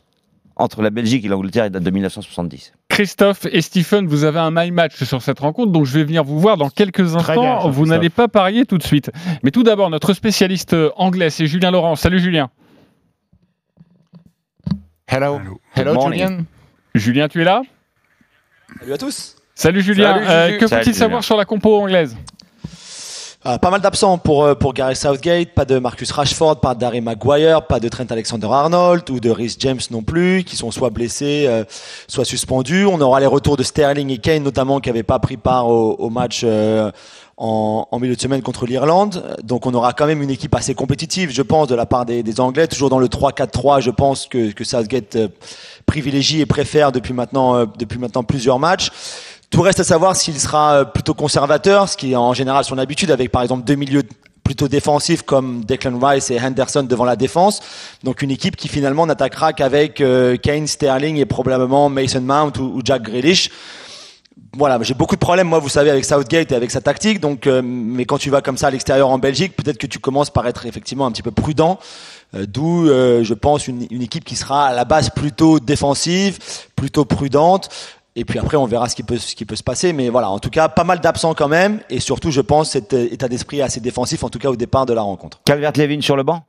entre 0.57 0.81
la 0.81 0.89
Belgique 0.89 1.23
et 1.23 1.27
l'Angleterre 1.27 1.69
date 1.69 1.83
de 1.83 1.89
1970. 1.91 2.73
Christophe 2.89 3.45
et 3.51 3.61
Stephen, 3.61 4.07
vous 4.07 4.23
avez 4.23 4.39
un 4.39 4.49
my 4.51 4.71
match 4.71 5.03
sur 5.03 5.21
cette 5.21 5.39
rencontre, 5.39 5.71
donc 5.71 5.85
je 5.85 5.93
vais 5.93 6.03
venir 6.03 6.23
vous 6.23 6.39
voir 6.39 6.57
dans 6.57 6.69
quelques 6.69 7.03
bien, 7.03 7.15
instants. 7.17 7.69
Vous 7.69 7.85
n'allez 7.85 8.09
pas 8.09 8.27
parier 8.27 8.65
tout 8.65 8.77
de 8.79 8.83
suite. 8.83 9.11
Mais 9.43 9.51
tout 9.51 9.61
d'abord, 9.63 9.89
notre 9.91 10.13
spécialiste 10.13 10.73
euh, 10.73 10.89
anglais, 10.97 11.29
c'est 11.29 11.45
Julien 11.45 11.69
Laurent. 11.71 11.95
Salut 11.95 12.19
Julien. 12.19 12.49
Hello. 15.07 15.39
Hello. 15.75 16.01
Julian. 16.01 16.39
Julien, 16.95 17.27
tu 17.27 17.41
es 17.41 17.45
là? 17.45 17.61
Salut 18.79 18.93
à 18.93 18.97
tous. 18.97 19.35
Salut 19.55 19.81
Julien. 19.81 20.13
Salut, 20.15 20.25
Euh, 20.27 20.57
que 20.57 20.67
faut-il 20.67 20.93
savoir 20.93 21.21
Julien. 21.21 21.21
sur 21.21 21.37
la 21.37 21.45
compo 21.45 21.77
anglaise? 21.81 22.17
Ah, 23.49 23.57
pas 23.59 23.69
mal 23.71 23.79
d'absents 23.79 24.17
pour, 24.17 24.43
euh, 24.43 24.55
pour 24.55 24.73
Gary 24.73 24.93
Southgate, 24.93 25.53
pas 25.53 25.63
de 25.63 25.79
Marcus 25.79 26.11
Rashford, 26.11 26.59
pas 26.59 26.75
d'Harry 26.75 26.99
Maguire, 26.99 27.65
pas 27.65 27.79
de 27.79 27.87
Trent 27.87 28.03
Alexander-Arnold 28.09 29.09
ou 29.09 29.21
de 29.21 29.29
Rhys 29.29 29.55
James 29.59 29.79
non 29.89 30.01
plus, 30.01 30.43
qui 30.43 30.57
sont 30.57 30.69
soit 30.69 30.89
blessés, 30.89 31.45
euh, 31.47 31.63
soit 32.09 32.25
suspendus. 32.25 32.85
On 32.85 32.99
aura 32.99 33.21
les 33.21 33.25
retours 33.25 33.55
de 33.55 33.63
Sterling 33.63 34.09
et 34.09 34.17
Kane 34.17 34.43
notamment, 34.43 34.81
qui 34.81 34.89
n'avaient 34.89 35.01
pas 35.01 35.19
pris 35.19 35.37
part 35.37 35.69
au, 35.69 35.93
au 35.93 36.09
match 36.09 36.41
euh, 36.43 36.91
en, 37.37 37.87
en 37.91 37.99
milieu 37.99 38.15
de 38.15 38.21
semaine 38.21 38.41
contre 38.41 38.65
l'Irlande. 38.65 39.37
Donc 39.43 39.65
on 39.65 39.73
aura 39.73 39.93
quand 39.93 40.07
même 40.07 40.21
une 40.21 40.31
équipe 40.31 40.55
assez 40.55 40.73
compétitive, 40.73 41.31
je 41.31 41.43
pense, 41.43 41.67
de 41.67 41.75
la 41.75 41.85
part 41.85 42.05
des, 42.05 42.23
des 42.23 42.39
Anglais, 42.39 42.67
toujours 42.67 42.89
dans 42.89 42.99
le 42.99 43.07
3-4-3, 43.07 43.81
je 43.81 43.91
pense 43.91 44.25
que, 44.25 44.51
que 44.51 44.63
Southgate 44.63 45.15
euh, 45.15 45.27
privilégie 45.85 46.41
et 46.41 46.45
préfère 46.45 46.91
depuis 46.91 47.13
maintenant, 47.13 47.55
euh, 47.55 47.65
depuis 47.77 47.99
maintenant 47.99 48.23
plusieurs 48.23 48.59
matchs. 48.59 48.89
Tout 49.49 49.61
reste 49.61 49.79
à 49.79 49.83
savoir 49.83 50.15
s'il 50.15 50.39
sera 50.39 50.79
euh, 50.79 50.83
plutôt 50.85 51.13
conservateur, 51.13 51.87
ce 51.87 51.95
qui 51.95 52.11
est 52.11 52.15
en 52.15 52.33
général 52.33 52.65
son 52.65 52.77
habitude, 52.77 53.11
avec 53.11 53.31
par 53.31 53.41
exemple 53.41 53.63
deux 53.63 53.75
milieux 53.75 54.03
plutôt 54.43 54.67
défensifs 54.67 55.23
comme 55.23 55.63
Declan 55.65 55.99
Rice 55.99 56.31
et 56.31 56.39
Henderson 56.39 56.83
devant 56.83 57.05
la 57.05 57.15
défense. 57.15 57.61
Donc 58.03 58.21
une 58.21 58.31
équipe 58.31 58.55
qui 58.55 58.67
finalement 58.67 59.05
n'attaquera 59.05 59.53
qu'avec 59.53 60.01
euh, 60.01 60.37
Kane, 60.37 60.67
Sterling 60.67 61.17
et 61.17 61.25
probablement 61.25 61.89
Mason 61.89 62.21
Mount 62.21 62.53
ou, 62.59 62.81
Jack 62.83 63.03
Grealish. 63.03 63.49
Voilà, 64.53 64.79
j'ai 64.81 64.93
beaucoup 64.93 65.15
de 65.15 65.19
problèmes, 65.19 65.47
moi, 65.47 65.59
vous 65.59 65.69
savez, 65.69 65.89
avec 65.89 66.05
Southgate 66.05 66.51
et 66.51 66.55
avec 66.55 66.71
sa 66.71 66.81
tactique. 66.81 67.19
Donc, 67.19 67.45
euh, 67.45 67.61
mais 67.63 68.05
quand 68.05 68.17
tu 68.17 68.29
vas 68.29 68.41
comme 68.41 68.57
ça 68.57 68.67
à 68.67 68.71
l'extérieur 68.71 69.09
en 69.09 69.17
Belgique, 69.17 69.55
peut-être 69.55 69.77
que 69.77 69.87
tu 69.87 69.99
commences 69.99 70.29
par 70.29 70.47
être 70.47 70.65
effectivement 70.65 71.05
un 71.05 71.11
petit 71.11 71.23
peu 71.23 71.31
prudent. 71.31 71.79
D'où, 72.33 72.87
je 72.87 73.33
pense, 73.33 73.69
une 73.69 74.01
équipe 74.01 74.25
qui 74.25 74.35
sera 74.35 74.67
à 74.67 74.73
la 74.73 74.83
base 74.83 75.09
plutôt 75.11 75.61
défensive, 75.61 76.39
plutôt 76.75 77.05
prudente. 77.05 77.69
Et 78.19 78.25
puis 78.25 78.39
après, 78.39 78.57
on 78.57 78.65
verra 78.65 78.89
ce 78.89 78.95
qui 78.95 79.03
peut, 79.03 79.19
ce 79.19 79.35
qui 79.35 79.45
peut 79.45 79.55
se 79.55 79.61
passer. 79.61 79.93
Mais 79.93 80.09
voilà, 80.09 80.31
en 80.31 80.39
tout 80.39 80.49
cas, 80.49 80.69
pas 80.69 80.83
mal 80.83 80.99
d'absents 80.99 81.35
quand 81.35 81.47
même. 81.47 81.81
Et 81.91 81.99
surtout, 81.99 82.31
je 82.31 82.41
pense, 82.41 82.71
cet 82.71 82.93
euh, 82.93 83.07
état 83.11 83.27
d'esprit 83.27 83.61
assez 83.61 83.79
défensif, 83.79 84.23
en 84.23 84.29
tout 84.29 84.39
cas 84.39 84.49
au 84.49 84.55
départ 84.55 84.87
de 84.87 84.93
la 84.93 85.03
rencontre. 85.03 85.39
Calvert-Levin 85.45 86.01
sur 86.01 86.15
le 86.15 86.23
banc? 86.23 86.43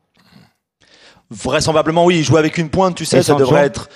Vraisemblablement, 1.31 2.07
oui, 2.07 2.21
il 2.21 2.25
joue 2.25 2.39
avec 2.39 2.57
une 2.57 2.71
pointe, 2.71 2.95
tu 2.95 3.05
sais, 3.05 3.23
ça 3.23 3.35
devrait 3.35 3.67
être 3.67 3.91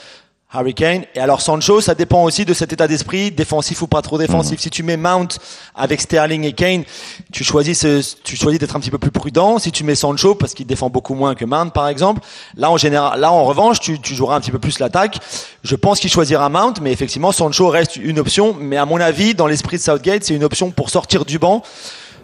Harry 0.54 0.74
Kane. 0.74 1.04
Et 1.14 1.18
alors 1.20 1.40
Sancho, 1.40 1.80
ça 1.80 1.94
dépend 1.94 2.22
aussi 2.24 2.44
de 2.44 2.52
cet 2.52 2.72
état 2.74 2.86
d'esprit, 2.86 3.30
défensif 3.30 3.80
ou 3.80 3.86
pas 3.86 4.02
trop 4.02 4.18
défensif. 4.18 4.60
Si 4.60 4.68
tu 4.68 4.82
mets 4.82 4.98
Mount 4.98 5.28
avec 5.74 6.00
Sterling 6.00 6.44
et 6.44 6.52
Kane, 6.52 6.84
tu 7.32 7.42
choisis, 7.42 7.80
ce- 7.80 8.16
tu 8.22 8.36
choisis 8.36 8.60
d'être 8.60 8.76
un 8.76 8.80
petit 8.80 8.90
peu 8.90 8.98
plus 8.98 9.10
prudent. 9.10 9.58
Si 9.58 9.72
tu 9.72 9.82
mets 9.82 9.94
Sancho, 9.94 10.34
parce 10.34 10.52
qu'il 10.52 10.66
défend 10.66 10.90
beaucoup 10.90 11.14
moins 11.14 11.34
que 11.34 11.44
Mount, 11.46 11.70
par 11.70 11.88
exemple, 11.88 12.20
là 12.56 12.70
en 12.70 12.76
général, 12.76 13.18
là 13.18 13.32
en 13.32 13.44
revanche, 13.44 13.80
tu, 13.80 13.98
tu 13.98 14.14
joueras 14.14 14.36
un 14.36 14.40
petit 14.40 14.50
peu 14.50 14.58
plus 14.58 14.78
l'attaque. 14.78 15.18
Je 15.64 15.74
pense 15.74 16.00
qu'il 16.00 16.10
choisira 16.10 16.48
Mount, 16.50 16.74
mais 16.82 16.92
effectivement, 16.92 17.32
Sancho 17.32 17.68
reste 17.68 17.96
une 17.96 18.18
option. 18.18 18.54
Mais 18.60 18.76
à 18.76 18.84
mon 18.84 19.00
avis, 19.00 19.34
dans 19.34 19.46
l'esprit 19.46 19.78
de 19.78 19.82
Southgate, 19.82 20.24
c'est 20.24 20.34
une 20.34 20.44
option 20.44 20.70
pour 20.70 20.90
sortir 20.90 21.24
du 21.24 21.38
banc, 21.38 21.62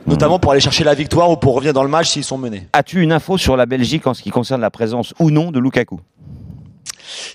notamment 0.07 0.39
pour 0.39 0.53
aller 0.53 0.61
chercher 0.61 0.85
la 0.85 0.95
victoire 0.95 1.31
ou 1.31 1.37
pour 1.37 1.55
revenir 1.55 1.73
dans 1.73 1.83
le 1.83 1.89
match 1.89 2.11
s'ils 2.11 2.25
sont 2.25 2.37
menés. 2.39 2.69
As-tu 2.75 3.01
une 3.01 3.13
info 3.13 3.39
sur 3.39 3.57
la 3.57 3.65
Belgique 3.65 4.07
en 4.07 4.13
ce 4.13 4.23
qui 4.23 4.31
concerne 4.31 4.61
la 4.61 4.71
présence 4.71 5.15
ou 5.19 5.31
non 5.31 5.51
de 5.51 5.59
Lukaku? 5.59 6.01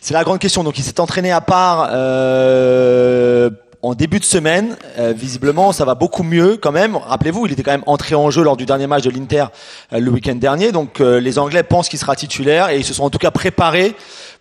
C'est 0.01 0.13
la 0.13 0.24
grande 0.24 0.39
question. 0.39 0.63
Donc 0.63 0.78
il 0.78 0.84
s'est 0.84 0.99
entraîné 0.99 1.32
à 1.32 1.41
part 1.41 1.89
euh, 1.91 3.49
en 3.82 3.93
début 3.93 4.19
de 4.19 4.26
semaine. 4.26 4.78
Euh, 4.97 5.13
visiblement, 5.15 5.71
ça 5.71 5.86
va 5.86 5.95
beaucoup 5.95 6.24
mieux 6.24 6.57
quand 6.57 6.71
même. 6.71 6.95
Rappelez-vous, 6.95 7.45
il 7.45 7.51
était 7.51 7.63
quand 7.63 7.71
même 7.71 7.84
entré 7.86 8.15
en 8.15 8.30
jeu 8.32 8.43
lors 8.43 8.57
du 8.57 8.65
dernier 8.65 8.88
match 8.88 9.03
de 9.03 9.09
l'Inter 9.09 9.45
euh, 9.91 9.99
le 9.99 10.09
week-end 10.11 10.36
dernier. 10.36 10.71
Donc 10.71 11.01
euh, 11.01 11.19
les 11.19 11.38
Anglais 11.39 11.63
pensent 11.63 11.89
qu'il 11.89 11.99
sera 11.99 12.15
titulaire 12.15 12.69
et 12.69 12.78
ils 12.78 12.86
se 12.86 12.93
sont 12.93 13.03
en 13.03 13.09
tout 13.09 13.19
cas 13.19 13.32
préparés 13.32 13.95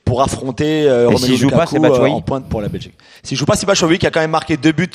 pour 0.05 0.23
affronter 0.23 0.89
euh, 0.89 1.07
Romelu 1.07 1.19
s'il 1.19 1.37
joue 1.37 1.51
pas, 1.51 1.65
euh, 1.73 2.09
en 2.09 2.21
pointe 2.21 2.49
pour 2.49 2.61
la 2.61 2.69
Belgique. 2.69 2.95
S'il 3.23 3.37
joue 3.37 3.45
pas, 3.45 3.55
c'est 3.57 3.67
Batshuayi 3.67 3.99
qui 3.99 4.07
a 4.07 4.11
quand 4.11 4.21
même 4.21 4.31
marqué 4.31 4.57
deux 4.57 4.73
buts 4.73 4.91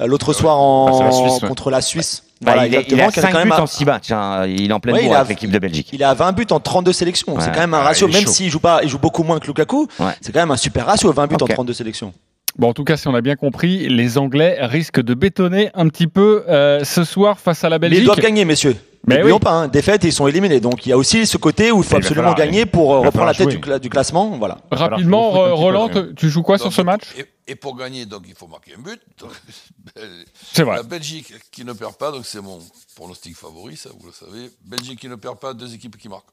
euh, 0.00 0.06
l'autre 0.06 0.32
soir 0.32 0.56
Ah, 0.56 0.60
en, 0.60 1.04
la 1.04 1.12
Suisse, 1.12 1.42
ouais. 1.42 1.48
contre 1.48 1.70
la 1.70 1.80
Suisse. 1.80 2.24
Bah, 2.42 2.52
Voilà, 2.54 2.66
il, 2.66 2.74
est, 2.74 2.84
il 2.88 3.00
a 3.00 3.10
qui 3.12 3.18
a 3.20 3.22
5 3.22 3.32
quand 3.32 3.38
même 3.38 3.48
buts 3.48 3.54
en 3.60 3.66
6 3.66 3.84
matchs. 3.84 4.10
hein. 4.10 4.46
Il 4.46 4.70
est 4.70 4.72
en 4.74 4.80
pleine 4.80 4.96
Ouais, 4.96 5.04
bourre 5.04 5.14
a- 5.14 5.20
avec 5.20 5.30
l'équipe 5.30 5.50
de 5.50 5.58
Belgique. 5.58 5.90
Il 5.92 6.02
à 6.02 6.12
20 6.14 6.32
buts 6.32 6.46
en 6.50 6.60
32 6.60 6.92
sélections. 6.92 7.34
c'est 7.40 7.52
quand 7.52 7.60
même 7.60 7.74
un 7.74 7.78
Ah, 7.78 7.84
ratio, 7.84 8.08
même 8.08 8.26
s'il 8.26 8.50
joue 8.50 8.58
pas, 8.60 8.80
il 8.82 8.88
joue 8.88 8.98
beaucoup 8.98 9.22
moins 9.22 9.38
que 9.38 9.46
Lukaku. 9.46 9.86
C'est 10.20 10.32
quand 10.32 10.40
même 10.40 10.50
un 10.50 10.56
super 10.56 10.86
ratio, 10.86 11.12
20 11.12 11.26
buts 11.28 11.36
Ok. 11.40 11.42
en 11.42 11.54
32 11.54 11.72
sélections. 11.72 12.12
Bon, 12.58 12.68
en 12.68 12.74
tout 12.74 12.84
cas, 12.84 12.96
si 12.98 13.08
on 13.08 13.14
a 13.14 13.20
bien 13.22 13.34
compris, 13.36 13.88
les 13.88 14.18
Anglais 14.18 14.58
risquent 14.60 15.00
de 15.00 15.14
bétonner 15.14 15.70
un 15.74 15.88
petit 15.88 16.06
peu 16.06 16.44
euh, 16.48 16.84
ce 16.84 17.02
soir 17.04 17.38
face 17.38 17.64
à 17.64 17.70
la 17.70 17.76
Mais 17.76 17.88
Belgique. 17.88 18.00
ils 18.02 18.06
doivent 18.06 18.20
gagner, 18.20 18.44
messieurs. 18.44 18.76
Mais 19.06 19.22
oui. 19.22 19.32
pas, 19.40 19.50
hein, 19.52 19.68
défaite 19.68 20.04
ils 20.04 20.12
sont 20.12 20.26
éliminés. 20.28 20.60
Donc 20.60 20.86
il 20.86 20.90
y 20.90 20.92
a 20.92 20.96
aussi 20.96 21.26
ce 21.26 21.36
côté 21.36 21.72
où 21.72 21.78
il 21.78 21.84
faut 21.84 21.94
il 21.96 21.98
absolument 21.98 22.30
falloir- 22.30 22.46
gagner 22.46 22.66
pour 22.66 22.94
euh, 22.94 22.98
reprendre 23.00 23.26
la 23.26 23.34
tête 23.34 23.48
du, 23.48 23.58
cla- 23.58 23.78
du 23.80 23.90
classement. 23.90 24.36
Voilà. 24.38 24.58
Rapidement, 24.70 25.32
peu, 25.32 25.52
Roland, 25.52 25.88
tu- 26.16 26.28
joues 26.30 26.42
quoi 26.42 26.58
sur 26.58 26.72
ce 26.72 26.82
match 26.82 27.02
et, 27.18 27.24
et 27.48 27.54
pour 27.56 27.76
gagner, 27.76 28.06
donc 28.06 28.22
il 28.28 28.34
faut 28.34 28.46
marquer 28.46 28.74
un 28.78 28.80
but. 28.82 29.00
C'est 30.52 30.62
vrai. 30.62 30.76
La 30.76 30.82
Belgique 30.82 31.32
qui 31.50 31.64
ne 31.64 31.72
perd 31.72 31.94
pas, 31.96 32.10
donc 32.12 32.24
c'est 32.26 32.40
mon 32.40 32.58
pronostic 32.94 33.36
favori, 33.36 33.76
ça 33.76 33.90
vous 33.98 34.06
le 34.06 34.12
savez. 34.12 34.50
Belgique 34.64 35.00
qui 35.00 35.08
ne 35.08 35.16
perd 35.16 35.38
pas, 35.38 35.52
deux 35.54 35.74
équipes 35.74 35.96
qui 35.96 36.08
marquent. 36.08 36.30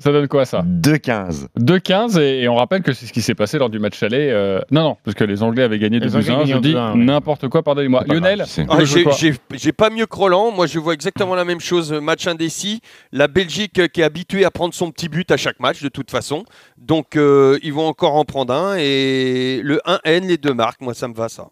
Ça 0.00 0.12
donne 0.12 0.28
quoi 0.28 0.44
ça 0.44 0.62
2-15. 0.62 1.46
2-15 1.58 2.20
et, 2.20 2.42
et 2.42 2.48
on 2.48 2.54
rappelle 2.54 2.82
que 2.82 2.92
c'est 2.92 3.06
ce 3.06 3.12
qui 3.12 3.20
s'est 3.20 3.34
passé 3.34 3.58
lors 3.58 3.68
du 3.68 3.78
match 3.80 4.00
aller. 4.02 4.28
euh, 4.30 4.60
Non, 4.70 4.82
non, 4.82 4.96
parce 5.04 5.16
que 5.16 5.24
les 5.24 5.42
Anglais 5.42 5.64
avaient 5.64 5.78
gagné 5.80 5.98
2 5.98 6.06
Les 6.06 6.10
buts 6.12 6.16
Anglais 6.30 6.34
à 6.34 6.38
1. 6.38 6.44
Je 6.44 6.58
dis 6.58 6.74
2-1, 6.74 6.92
ouais. 6.92 7.04
n'importe 7.04 7.48
quoi, 7.48 7.62
pardonnez-moi. 7.64 8.04
Lionel, 8.06 8.44
Ah, 8.68 8.78
j'ai 8.84 9.72
pas 9.72 9.90
mieux 9.90 10.06
que 10.06 10.14
Roland. 10.16 10.52
Moi, 10.52 10.66
je 10.66 10.78
vois 10.78 10.94
exactement 10.94 11.34
la 11.34 11.44
même 11.44 11.60
chose. 11.60 11.92
Match 11.92 12.26
indécis. 12.26 12.80
La 13.12 13.26
Belgique 13.26 13.78
euh, 13.80 13.88
qui 13.88 14.00
est 14.00 14.04
habituée 14.04 14.44
à 14.44 14.50
prendre 14.52 14.72
son 14.72 14.90
petit 14.92 15.08
but 15.08 15.30
à 15.32 15.36
chaque 15.36 15.58
match, 15.58 15.82
de 15.82 15.88
toute 15.88 16.10
façon. 16.10 16.44
Donc, 16.76 17.16
euh, 17.16 17.58
ils 17.62 17.72
vont 17.72 17.86
encore 17.86 18.14
en 18.14 18.24
prendre 18.24 18.54
un. 18.54 18.76
Et 18.78 19.60
le 19.64 19.80
1N, 19.84 20.26
les 20.28 20.36
deux 20.38 20.54
marques, 20.54 20.80
moi, 20.80 20.94
ça 20.94 21.08
me 21.08 21.14
va, 21.14 21.28
ça. 21.28 21.48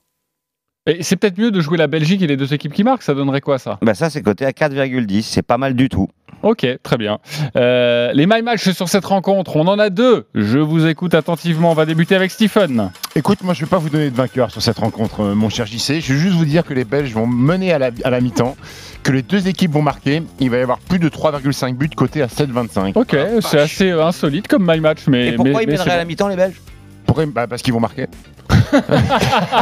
Et 0.88 1.02
c'est 1.02 1.16
peut-être 1.16 1.36
mieux 1.36 1.50
de 1.50 1.60
jouer 1.60 1.78
la 1.78 1.88
Belgique 1.88 2.22
et 2.22 2.28
les 2.28 2.36
deux 2.36 2.54
équipes 2.54 2.72
qui 2.72 2.84
marquent. 2.84 3.02
Ça 3.02 3.12
donnerait 3.12 3.40
quoi 3.40 3.58
ça? 3.58 3.76
Bah 3.82 3.94
ça, 3.94 4.08
c'est 4.08 4.22
coté 4.22 4.44
à 4.44 4.50
4,10. 4.52 5.22
C'est 5.22 5.42
pas 5.42 5.58
mal 5.58 5.74
du 5.74 5.88
tout. 5.88 6.06
Ok, 6.42 6.66
très 6.82 6.96
bien. 6.96 7.18
Euh, 7.56 8.12
les 8.12 8.26
my 8.26 8.42
match 8.42 8.70
sur 8.70 8.88
cette 8.88 9.04
rencontre, 9.04 9.56
on 9.56 9.66
en 9.66 9.78
a 9.78 9.90
deux. 9.90 10.26
Je 10.34 10.58
vous 10.58 10.86
écoute 10.86 11.14
attentivement. 11.14 11.72
On 11.72 11.74
va 11.74 11.86
débuter 11.86 12.14
avec 12.14 12.30
Stephen. 12.30 12.90
Écoute, 13.16 13.42
moi 13.42 13.54
je 13.54 13.60
vais 13.64 13.68
pas 13.68 13.78
vous 13.78 13.88
donner 13.90 14.10
de 14.10 14.16
vainqueur 14.16 14.50
sur 14.50 14.62
cette 14.62 14.78
rencontre, 14.78 15.20
euh, 15.22 15.34
mon 15.34 15.48
cher 15.48 15.66
JC. 15.66 16.00
Je 16.00 16.12
vais 16.12 16.18
juste 16.20 16.36
vous 16.36 16.44
dire 16.44 16.64
que 16.64 16.74
les 16.74 16.84
Belges 16.84 17.12
vont 17.12 17.26
mener 17.26 17.72
à 17.72 17.78
la, 17.78 17.90
à 18.04 18.10
la 18.10 18.20
mi-temps, 18.20 18.56
que 19.02 19.12
les 19.12 19.22
deux 19.22 19.48
équipes 19.48 19.72
vont 19.72 19.82
marquer. 19.82 20.22
Il 20.38 20.50
va 20.50 20.58
y 20.58 20.60
avoir 20.60 20.78
plus 20.78 20.98
de 20.98 21.08
3,5 21.08 21.74
buts 21.74 21.88
côté 21.96 22.22
à 22.22 22.26
7,25. 22.26 22.92
Ok, 22.96 23.16
c'est 23.40 23.58
assez 23.58 23.90
insolite 23.90 24.46
comme 24.46 24.64
my 24.70 24.78
match, 24.80 25.00
mais. 25.08 25.28
Et 25.28 25.32
pourquoi 25.32 25.54
mais- 25.54 25.62
ils 25.62 25.66
mais 25.66 25.72
mèneraient 25.72 25.90
à 25.90 25.96
la 25.96 26.04
mi-temps, 26.04 26.28
les 26.28 26.36
Belges? 26.36 26.60
Pourquoi 27.06 27.26
bah, 27.26 27.46
Parce 27.46 27.62
qu'ils 27.62 27.72
vont 27.72 27.80
marquer. 27.80 28.06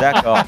D'accord. 0.00 0.38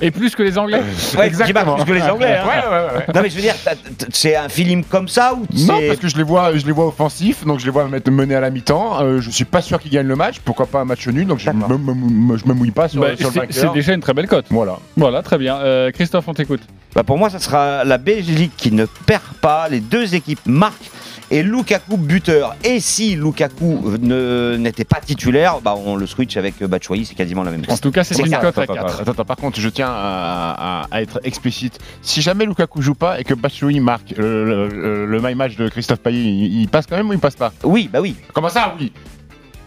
Et 0.00 0.10
plus 0.10 0.34
que 0.34 0.42
les 0.42 0.58
Anglais 0.58 0.80
Ouais, 1.16 1.30
pas 1.30 1.64
plus 1.74 1.84
que 1.84 1.92
les 1.92 2.02
Anglais. 2.02 2.36
hein. 2.38 2.44
Ouais, 2.46 2.68
ouais, 2.70 2.84
ouais. 2.98 3.04
Non, 3.14 3.22
mais 3.22 3.30
je 3.30 3.36
veux 3.36 3.40
dire, 3.42 3.54
t'as- 3.64 3.74
c'est 4.12 4.36
un 4.36 4.48
feeling 4.48 4.84
comme 4.84 5.08
ça 5.08 5.34
ou 5.34 5.40
Non, 5.40 5.46
c'est- 5.78 5.86
parce 5.88 6.00
que 6.00 6.08
je 6.08 6.16
les 6.16 6.22
vois, 6.22 6.56
je 6.56 6.64
les 6.66 6.72
vois 6.72 6.86
offensifs, 6.86 7.44
donc 7.44 7.60
je 7.60 7.64
les 7.64 7.70
vois 7.70 7.86
mettre 7.88 8.10
mener 8.10 8.34
à 8.34 8.40
la 8.40 8.50
mi-temps. 8.50 9.00
Euh, 9.02 9.20
je 9.20 9.30
suis 9.30 9.44
pas 9.44 9.62
sûr 9.62 9.80
qu'ils 9.80 9.90
gagnent 9.90 10.06
le 10.08 10.16
match. 10.16 10.40
Pourquoi 10.44 10.66
pas 10.66 10.80
un 10.80 10.84
match 10.84 11.06
nul 11.08 11.26
Donc 11.26 11.38
je 11.38 11.50
me, 11.50 11.66
me- 11.78 11.94
me- 11.94 12.36
je 12.36 12.46
me 12.46 12.54
mouille 12.54 12.70
pas 12.70 12.88
sur, 12.88 13.00
Bah, 13.00 13.16
sur 13.16 13.28
le 13.28 13.32
c'est- 13.32 13.40
vainqueur. 13.40 13.54
c'est 13.56 13.72
déjà 13.72 13.92
une 13.94 14.00
très 14.00 14.14
belle 14.14 14.28
cote. 14.28 14.46
Voilà. 14.50 14.78
Voilà, 14.96 15.22
très 15.22 15.38
bien. 15.38 15.56
Euh, 15.56 15.90
Christophe, 15.90 16.26
on 16.28 16.34
t'écoute. 16.34 16.62
Bah 16.94 17.02
pour 17.04 17.16
moi, 17.16 17.30
ça 17.30 17.38
sera 17.38 17.84
la 17.84 17.96
Belgique 17.98 18.52
qui 18.56 18.70
ne 18.70 18.84
perd 18.84 19.22
pas. 19.40 19.68
Les 19.68 19.80
deux 19.80 20.14
équipes 20.14 20.40
marquent. 20.46 20.90
Et 21.34 21.42
Lukaku 21.42 21.96
buteur. 21.96 22.54
Et 22.62 22.78
si 22.78 23.14
Lukaku 23.16 23.96
ne- 24.00 24.56
n'était 24.58 24.84
pas 24.84 25.00
titulaire, 25.00 25.60
bah 25.62 25.74
on 25.76 25.96
le 25.96 26.06
switch 26.06 26.36
avec 26.36 26.60
euh, 26.60 26.68
Batshuayi, 26.68 27.06
c'est 27.06 27.14
quasiment 27.14 27.42
la 27.42 27.50
même 27.50 27.64
chose. 27.64 27.72
En 27.72 27.78
tout 27.78 27.90
cas, 27.90 28.04
c'est 28.04 28.18
une 28.18 28.30
cote 28.36 28.58
à 28.58 28.62
Attends, 28.62 28.74
4. 28.74 29.00
attends, 29.00 29.10
attends, 29.12 29.24
par 29.24 29.36
contre, 29.38 29.58
je 29.58 29.68
tiens 29.70 29.88
à, 29.90 30.82
à- 30.82 30.86
à 30.90 31.00
être 31.00 31.20
explicite. 31.24 31.78
Si 32.02 32.20
jamais 32.20 32.44
Lukaku 32.44 32.82
joue 32.82 32.94
pas 32.94 33.18
et 33.18 33.24
que 33.24 33.32
Batshuayi 33.32 33.80
marque 33.80 34.14
euh, 34.18 34.68
le, 34.68 34.68
le- 34.68 35.06
le 35.06 35.20
my 35.22 35.34
match 35.34 35.56
de 35.56 35.70
Christophe 35.70 36.00
Payet, 36.00 36.20
il, 36.22 36.60
il 36.62 36.68
passe 36.68 36.86
quand 36.86 36.96
même 36.96 37.08
ou 37.08 37.14
il 37.14 37.18
passe 37.18 37.36
pas? 37.36 37.50
Oui, 37.64 37.88
bah 37.90 38.00
oui. 38.02 38.14
Comment 38.34 38.50
ça, 38.50 38.74
oui? 38.78 38.92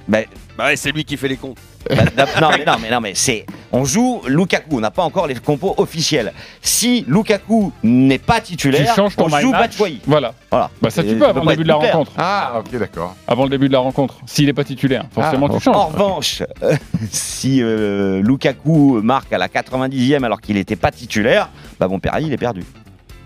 Bah, 0.07 0.19
Bah 0.57 0.65
ouais, 0.67 0.75
c'est 0.77 0.91
lui 0.91 1.03
qui 1.03 1.17
fait 1.17 1.27
les 1.27 1.35
comptes. 1.37 1.57
bah, 1.89 2.25
non, 2.41 2.49
mais 2.57 2.65
non, 2.65 2.73
mais 2.81 2.89
non, 2.89 3.01
mais 3.01 3.13
c'est. 3.13 3.45
On 3.71 3.83
joue 3.83 4.21
Lukaku. 4.27 4.77
On 4.77 4.79
n'a 4.79 4.89
pas 4.91 5.03
encore 5.03 5.27
les 5.27 5.35
compos 5.35 5.73
officiels. 5.77 6.31
Si 6.61 7.03
Lukaku 7.07 7.73
n'est 7.83 8.17
pas 8.19 8.39
Tu 8.39 8.51
titulaire, 8.53 8.95
changes 8.95 9.15
ton 9.17 9.25
on 9.25 9.39
joue 9.39 9.51
match. 9.51 9.71
Batshuayi. 9.77 9.99
Voilà. 10.07 10.33
Voilà. 10.49 10.69
Bah 10.81 10.89
ça, 10.89 11.03
tu 11.03 11.13
peux 11.15 11.19
ça 11.19 11.29
avant 11.31 11.41
le 11.43 11.47
début 11.51 11.63
de 11.63 11.67
la 11.67 11.75
rencontre. 11.75 12.11
Ah, 12.17 12.53
ok, 12.59 12.79
d'accord. 12.79 13.15
Avant 13.27 13.43
le 13.43 13.49
début 13.49 13.67
de 13.67 13.73
la 13.73 13.79
rencontre. 13.79 14.15
S'il 14.25 14.45
n'est 14.45 14.53
pas 14.53 14.63
titulaire, 14.63 15.05
forcément, 15.13 15.47
Ah, 15.51 15.55
tu 15.57 15.59
changes. 15.63 15.75
En 15.75 15.87
revanche, 15.87 16.41
euh, 16.63 16.75
si 17.11 17.61
euh, 17.61 18.21
Lukaku 18.23 19.01
marque 19.03 19.33
à 19.33 19.37
la 19.37 19.47
90e 19.49 20.23
alors 20.23 20.39
qu'il 20.39 20.55
n'était 20.55 20.77
pas 20.77 20.91
titulaire, 20.91 21.49
bah 21.79 21.87
bon, 21.89 21.99
Perry, 21.99 22.25
il 22.27 22.33
est 22.33 22.37
perdu. 22.37 22.63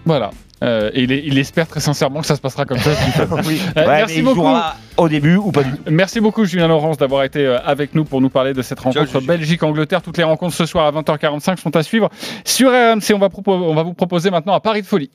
Voilà. 0.06 0.32
Euh, 0.62 0.90
et 0.94 1.04
il, 1.04 1.12
est- 1.12 1.24
il 1.26 1.38
espère 1.38 1.68
très 1.68 1.80
sincèrement 1.80 2.20
que 2.22 2.28
ça 2.28 2.36
se 2.36 2.42
passera 2.42 2.66
comme 2.66 2.80
ça. 2.80 2.90
Euh, 3.20 3.86
Ouais, 3.86 3.86
merci 3.88 4.18
il 4.18 4.24
beaucoup. 4.24 4.36
jouera 4.42 4.76
au 4.98 5.08
début 5.08 5.36
ou 5.36 5.52
pas 5.52 5.64
du 5.64 5.72
tout. 5.72 5.78
Merci 5.90 6.20
beaucoup 6.20 6.44
Julien 6.46 6.68
Laurence 6.68 6.98
d'avoir 6.98 7.24
été 7.24 7.46
euh, 7.46 7.58
avec 7.64 7.96
nous 7.96 8.04
pour 8.04 8.20
nous 8.22 8.30
parler 8.30 8.54
de 8.54 8.62
cette 8.62 8.80
rencontre 8.80 9.22
Belgique-Angleterre. 9.22 10.02
Toutes 10.02 10.18
les 10.18 10.24
rencontres 10.24 10.56
ce 10.56 10.66
soir 10.66 10.86
à 10.86 10.92
20h45 10.92 11.58
sont 11.60 11.76
à 11.76 11.84
suivre 11.84 12.10
sur 12.44 12.70
RMC. 12.70 13.14
On 13.14 13.20
va, 13.20 13.28
propo- 13.28 13.52
on 13.54 13.74
va 13.76 13.84
vous 13.84 13.94
proposer 13.94 14.30
maintenant 14.32 14.54
un 14.54 14.60
pari 14.60 14.82
de 14.82 14.88
folie. 14.88 15.10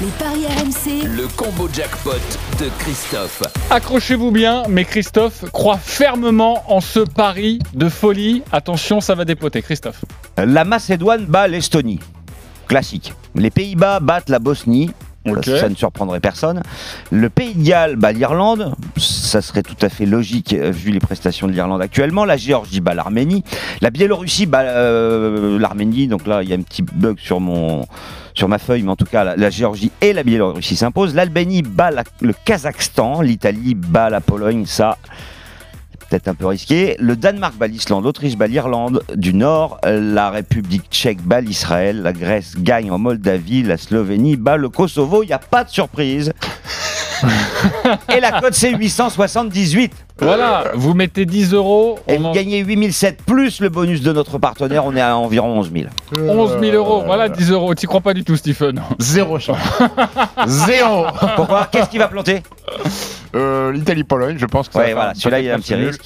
Les 0.00 0.08
paris 0.18 0.44
RMC, 0.46 1.06
Le 1.16 1.26
combo 1.36 1.68
jackpot 1.72 2.10
de 2.60 2.68
Christophe. 2.80 3.42
Accrochez-vous 3.70 4.30
bien, 4.30 4.64
mais 4.68 4.84
Christophe 4.84 5.44
croit 5.52 5.78
fermement 5.78 6.62
en 6.68 6.80
ce 6.80 7.00
pari 7.00 7.60
de 7.74 7.88
folie. 7.88 8.42
Attention, 8.52 9.00
ça 9.00 9.14
va 9.14 9.24
dépoter. 9.24 9.62
Christophe. 9.62 10.04
La 10.36 10.64
Macédoine 10.64 11.24
bat 11.26 11.48
l'Estonie. 11.48 12.00
Classique. 12.66 13.14
Les 13.34 13.50
Pays-Bas 13.50 14.00
battent 14.00 14.28
la 14.30 14.38
Bosnie. 14.38 14.90
Ça, 15.44 15.68
ne 15.68 15.74
surprendrait 15.74 16.20
personne. 16.20 16.62
Le 17.10 17.28
Pays 17.28 17.52
de 17.56 17.64
Galles 17.64 17.96
bat 17.96 18.12
l'Irlande. 18.12 18.74
Ça 18.96 19.42
serait 19.42 19.64
tout 19.64 19.74
à 19.82 19.88
fait 19.88 20.06
logique 20.06 20.52
euh, 20.52 20.70
vu 20.70 20.92
les 20.92 21.00
prestations 21.00 21.48
de 21.48 21.52
l'Irlande 21.52 21.82
actuellement. 21.82 22.24
La 22.24 22.36
Géorgie 22.36 22.80
bat 22.80 22.94
l'Arménie. 22.94 23.42
La 23.80 23.90
Biélorussie 23.90 24.46
bat 24.46 24.60
euh, 24.60 25.58
l'Arménie. 25.58 26.06
Donc 26.06 26.28
là, 26.28 26.44
il 26.44 26.48
y 26.48 26.52
a 26.52 26.56
un 26.56 26.62
petit 26.62 26.82
bug 26.82 27.18
sur 27.18 27.40
mon 27.40 27.86
sur 28.34 28.46
ma 28.48 28.58
feuille, 28.58 28.84
mais 28.84 28.90
en 28.92 28.96
tout 28.96 29.04
cas, 29.06 29.24
la, 29.24 29.34
la 29.34 29.50
Géorgie 29.50 29.90
et 30.00 30.12
la 30.12 30.22
Biélorussie 30.22 30.76
s'imposent. 30.76 31.14
L'Albanie 31.16 31.62
bat 31.62 31.90
la- 31.90 32.04
le 32.20 32.32
Kazakhstan. 32.44 33.20
L'Italie 33.20 33.74
bat 33.74 34.10
la 34.10 34.20
Pologne. 34.20 34.64
Ça, 34.64 34.96
peut-être 36.08 36.28
un 36.28 36.34
peu 36.34 36.46
risqué. 36.46 36.96
Le 36.98 37.16
Danemark 37.16 37.56
bat 37.56 37.66
l'Islande, 37.66 38.04
l'Autriche 38.04 38.36
bat 38.36 38.46
l'Irlande 38.46 39.02
du 39.14 39.34
Nord, 39.34 39.78
la 39.84 40.30
République 40.30 40.84
tchèque 40.90 41.22
bat 41.22 41.40
l'Israël, 41.40 42.02
la 42.02 42.12
Grèce 42.12 42.54
gagne 42.58 42.90
en 42.90 42.98
Moldavie, 42.98 43.62
la 43.62 43.76
Slovénie 43.76 44.36
bat 44.36 44.56
le 44.56 44.68
Kosovo. 44.68 45.22
Il 45.22 45.26
n'y 45.26 45.32
a 45.32 45.38
pas 45.38 45.64
de 45.64 45.70
surprise. 45.70 46.32
Et 48.14 48.20
la 48.20 48.40
cote 48.40 48.54
c'est 48.54 48.72
878. 48.72 49.92
Voilà, 50.18 50.64
vous 50.74 50.94
mettez 50.94 51.26
10 51.26 51.52
euros. 51.52 51.98
Et 52.08 52.16
vous 52.16 52.32
gagnez 52.32 52.60
8007 52.60 53.22
plus 53.26 53.60
le 53.60 53.68
bonus 53.68 54.00
de 54.02 54.12
notre 54.12 54.38
partenaire, 54.38 54.84
on 54.86 54.96
est 54.96 55.00
à 55.00 55.16
environ 55.16 55.58
11 55.58 55.72
000. 55.72 55.86
11 56.30 56.58
000 56.60 56.74
euros, 56.76 57.02
voilà 57.04 57.28
10 57.28 57.50
euros. 57.50 57.74
T'y 57.74 57.86
crois 57.86 58.00
pas 58.00 58.14
du 58.14 58.24
tout, 58.24 58.36
Stephen 58.36 58.82
Zéro 58.98 59.38
chance. 59.40 59.58
Zéro. 60.46 61.06
Pourquoi? 61.36 61.68
Qu'est-ce 61.70 61.90
qui 61.90 61.98
va 61.98 62.08
planter? 62.08 62.42
Euh, 63.34 63.72
L'Italie-Pologne, 63.72 64.36
je 64.38 64.46
pense 64.46 64.68
que 64.68 64.74
ça 64.74 64.80
Ouais, 64.80 64.88
va 64.88 64.94
voilà, 64.94 65.14
celui-là, 65.14 65.40
il 65.40 65.46
y 65.46 65.50
a 65.50 65.54
un 65.54 65.58
petit 65.58 65.74
risque. 65.74 66.02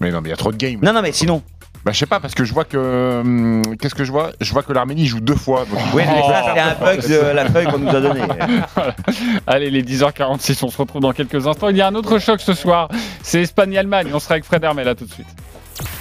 Mais 0.00 0.10
non, 0.10 0.20
mais 0.22 0.28
il 0.28 0.30
y 0.30 0.34
a 0.34 0.36
trop 0.38 0.52
de 0.52 0.56
games. 0.56 0.78
Non, 0.82 0.92
non, 0.94 1.02
mais 1.02 1.12
sinon. 1.12 1.42
Bah, 1.84 1.92
je 1.92 1.98
sais 1.98 2.06
pas, 2.06 2.20
parce 2.20 2.34
que 2.34 2.44
je 2.44 2.52
vois 2.52 2.64
que. 2.64 2.76
hum, 3.20 3.62
Qu'est-ce 3.80 3.94
que 3.94 4.04
je 4.04 4.12
vois? 4.12 4.32
Je 4.40 4.52
vois 4.52 4.62
que 4.62 4.72
l'Arménie 4.72 5.06
joue 5.06 5.20
deux 5.20 5.34
fois. 5.34 5.60
donc- 5.70 5.78
Oui, 5.94 6.02
mais 6.06 6.22
ça, 6.22 6.42
c'est 6.54 6.60
un 6.60 6.74
bug 6.74 7.08
de 7.08 7.34
la 7.34 7.46
feuille 7.50 7.66
qu'on 7.66 7.78
nous 7.78 7.88
a 7.88 8.00
donnée. 8.00 8.20
Allez, 9.46 9.70
les 9.70 9.82
10h46, 9.82 10.62
on 10.64 10.70
se 10.70 10.76
retrouve 10.76 11.00
dans 11.00 11.12
quelques 11.12 11.46
instants. 11.46 11.68
Il 11.70 11.76
y 11.76 11.80
a 11.80 11.86
un 11.86 11.94
autre 11.94 12.18
choc 12.18 12.40
ce 12.40 12.52
soir, 12.54 12.88
c'est 13.22 13.40
Espagne-Allemagne. 13.42 14.10
On 14.12 14.18
sera 14.20 14.34
avec 14.34 14.44
Fred 14.44 14.62
Hermel 14.62 14.84
là 14.86 14.94
tout 14.94 15.06
de 15.06 15.12
suite. 15.12 15.26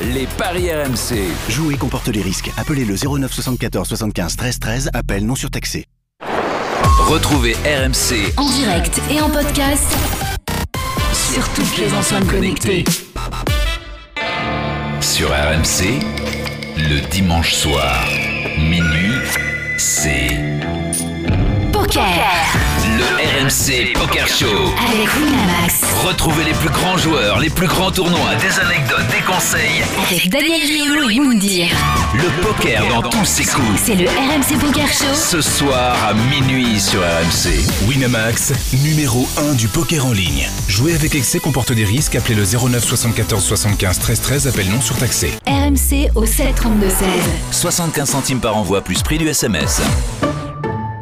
Les 0.01 0.27
paris 0.37 0.69
RMC. 0.73 1.15
Jouer 1.49 1.75
comporte 1.77 2.09
les 2.09 2.21
risques. 2.21 2.51
Appelez 2.57 2.83
le 2.83 2.95
09 2.95 3.31
74 3.31 3.87
75 3.87 4.35
13 4.35 4.59
13. 4.59 4.89
Appel 4.93 5.25
non 5.25 5.35
surtaxé. 5.35 5.85
Retrouvez 7.07 7.53
RMC 7.63 8.33
en 8.37 8.49
direct 8.51 9.01
et 9.09 9.21
en 9.21 9.29
podcast 9.29 9.95
sur 11.13 11.47
toutes 11.53 11.77
les 11.77 11.93
enceintes 11.93 12.27
connectées. 12.27 12.83
Sur 15.09 15.29
RMC. 15.29 15.99
Le 16.77 16.99
dimanche 17.09 17.55
soir, 17.55 18.05
minuit, 18.59 19.17
c'est 19.77 20.37
Poker 21.73 22.68
le 22.99 23.05
RMC 23.05 23.93
Poker 23.93 24.27
Show. 24.27 24.73
avec 24.91 25.07
Winamax. 25.15 25.83
Retrouvez 26.05 26.43
les 26.43 26.53
plus 26.53 26.69
grands 26.69 26.97
joueurs, 26.97 27.39
les 27.39 27.49
plus 27.49 27.67
grands 27.67 27.91
tournois, 27.91 28.35
des 28.41 28.59
anecdotes, 28.59 29.07
des 29.09 29.21
conseils. 29.25 29.83
Avec 30.09 30.29
Daniel 30.29 30.61
Riolo 30.61 31.09
et 31.09 31.19
Moundir. 31.19 31.67
Le 32.13 32.43
poker 32.43 32.85
dans 32.89 33.09
tous 33.09 33.23
ses 33.23 33.45
coups. 33.45 33.79
C'est 33.81 33.95
le 33.95 34.05
RMC 34.05 34.59
Poker 34.59 34.87
Show. 34.87 35.13
Ce 35.13 35.39
soir 35.41 35.95
à 36.05 36.13
minuit 36.13 36.77
sur 36.79 36.99
RMC. 36.99 37.87
Winamax, 37.87 38.51
numéro 38.83 39.25
1 39.37 39.53
du 39.53 39.69
poker 39.69 40.05
en 40.05 40.11
ligne. 40.11 40.47
Jouer 40.67 40.93
avec 40.93 41.15
excès 41.15 41.39
comporte 41.39 41.71
des 41.71 41.85
risques. 41.85 42.15
Appelez 42.15 42.35
le 42.35 42.43
09 42.43 42.83
74 42.83 43.41
75 43.41 43.99
13 43.99 44.21
13. 44.21 44.47
Appel 44.47 44.69
non 44.69 44.81
surtaxé. 44.81 45.31
RMC 45.47 46.09
au 46.15 46.25
732 46.25 46.89
16. 46.89 46.97
75 47.51 48.09
centimes 48.09 48.41
par 48.41 48.57
envoi 48.57 48.81
plus 48.81 49.01
prix 49.03 49.17
du 49.17 49.29
SMS. 49.29 49.81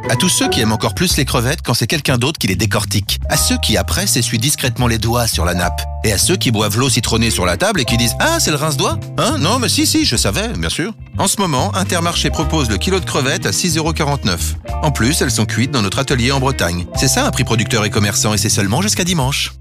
À 0.10 0.16
tous 0.16 0.30
ceux 0.30 0.47
qui 0.47 0.62
aiment 0.62 0.72
encore 0.72 0.95
plus 0.95 1.18
les 1.18 1.26
crevettes 1.26 1.62
quand 1.62 1.74
c'est 1.74 1.88
quelqu'un 1.88 2.18
d'autre 2.18 2.39
qui 2.39 2.47
les 2.47 2.55
décortique. 2.55 3.20
À 3.30 3.36
ceux 3.36 3.58
qui 3.58 3.76
après 3.76 4.08
s'essuient 4.08 4.38
discrètement 4.38 4.88
les 4.88 4.97
doigts 4.97 5.28
sur 5.28 5.43
la 5.43 5.53
nappe. 5.53 5.82
Et 6.05 6.14
à 6.14 6.18
ceux 6.18 6.38
qui 6.38 6.51
boivent 6.51 6.78
l'eau 6.78 6.89
citronnée 6.89 7.30
sur 7.30 7.45
la 7.45 7.58
table 7.58 7.82
et 7.82 7.86
qui 7.86 7.97
disent 7.97 8.16
Ah, 8.20 8.39
c'est 8.39 8.51
le 8.51 8.55
rince-doigt 8.58 8.99
Hein? 9.18 9.38
Non, 9.39 9.60
mais 9.60 9.68
si, 9.68 9.86
si, 9.86 10.05
je 10.05 10.16
savais, 10.16 10.47
bien 10.58 10.70
sûr. 10.70 10.93
En 11.18 11.28
ce 11.28 11.41
moment, 11.41 11.76
Intermarché 11.76 12.30
propose 12.30 12.70
le 12.70 12.78
kilo 12.78 12.99
de 12.99 13.05
crevettes 13.05 13.45
à 13.45 13.51
6,49€. 13.51 14.55
En 14.82 14.91
plus, 14.91 15.22
elles 15.22 15.32
sont 15.32 15.45
cuites 15.45 15.72
dans 15.72 15.82
notre 15.82 15.99
atelier 15.99 16.32
en 16.32 16.39
Bretagne. 16.39 16.86
C'est 16.95 17.10
ça 17.10 17.26
un 17.28 17.32
prix 17.32 17.43
producteur 17.43 17.84
et 17.84 17.89
commerçant 17.89 18.34
et 18.34 18.38
c'est 18.38 18.49
seulement 18.49 18.82
jusqu'à 18.82 19.03
dimanche. 19.03 19.51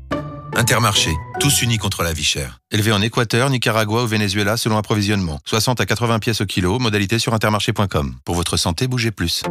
Intermarché, 0.55 1.11
tous 1.41 1.61
unis 1.63 1.77
contre 1.79 2.03
la 2.03 2.13
vie 2.13 2.25
chère. 2.25 2.61
Élevé 2.71 2.93
en 2.93 3.03
Équateur, 3.03 3.51
Nicaragua 3.51 4.05
ou 4.05 4.07
Venezuela 4.07 4.57
selon 4.57 4.79
approvisionnement. 4.79 5.41
60 5.45 5.81
à 5.81 5.87
80 5.87 6.19
pièces 6.21 6.41
au 6.41 6.47
kilo, 6.47 6.79
modalité 6.79 7.19
sur 7.19 7.35
intermarché.com. 7.35 8.15
Pour 8.25 8.35
votre 8.37 8.57
santé, 8.57 8.87
bougez 8.87 9.11
plus. 9.11 9.43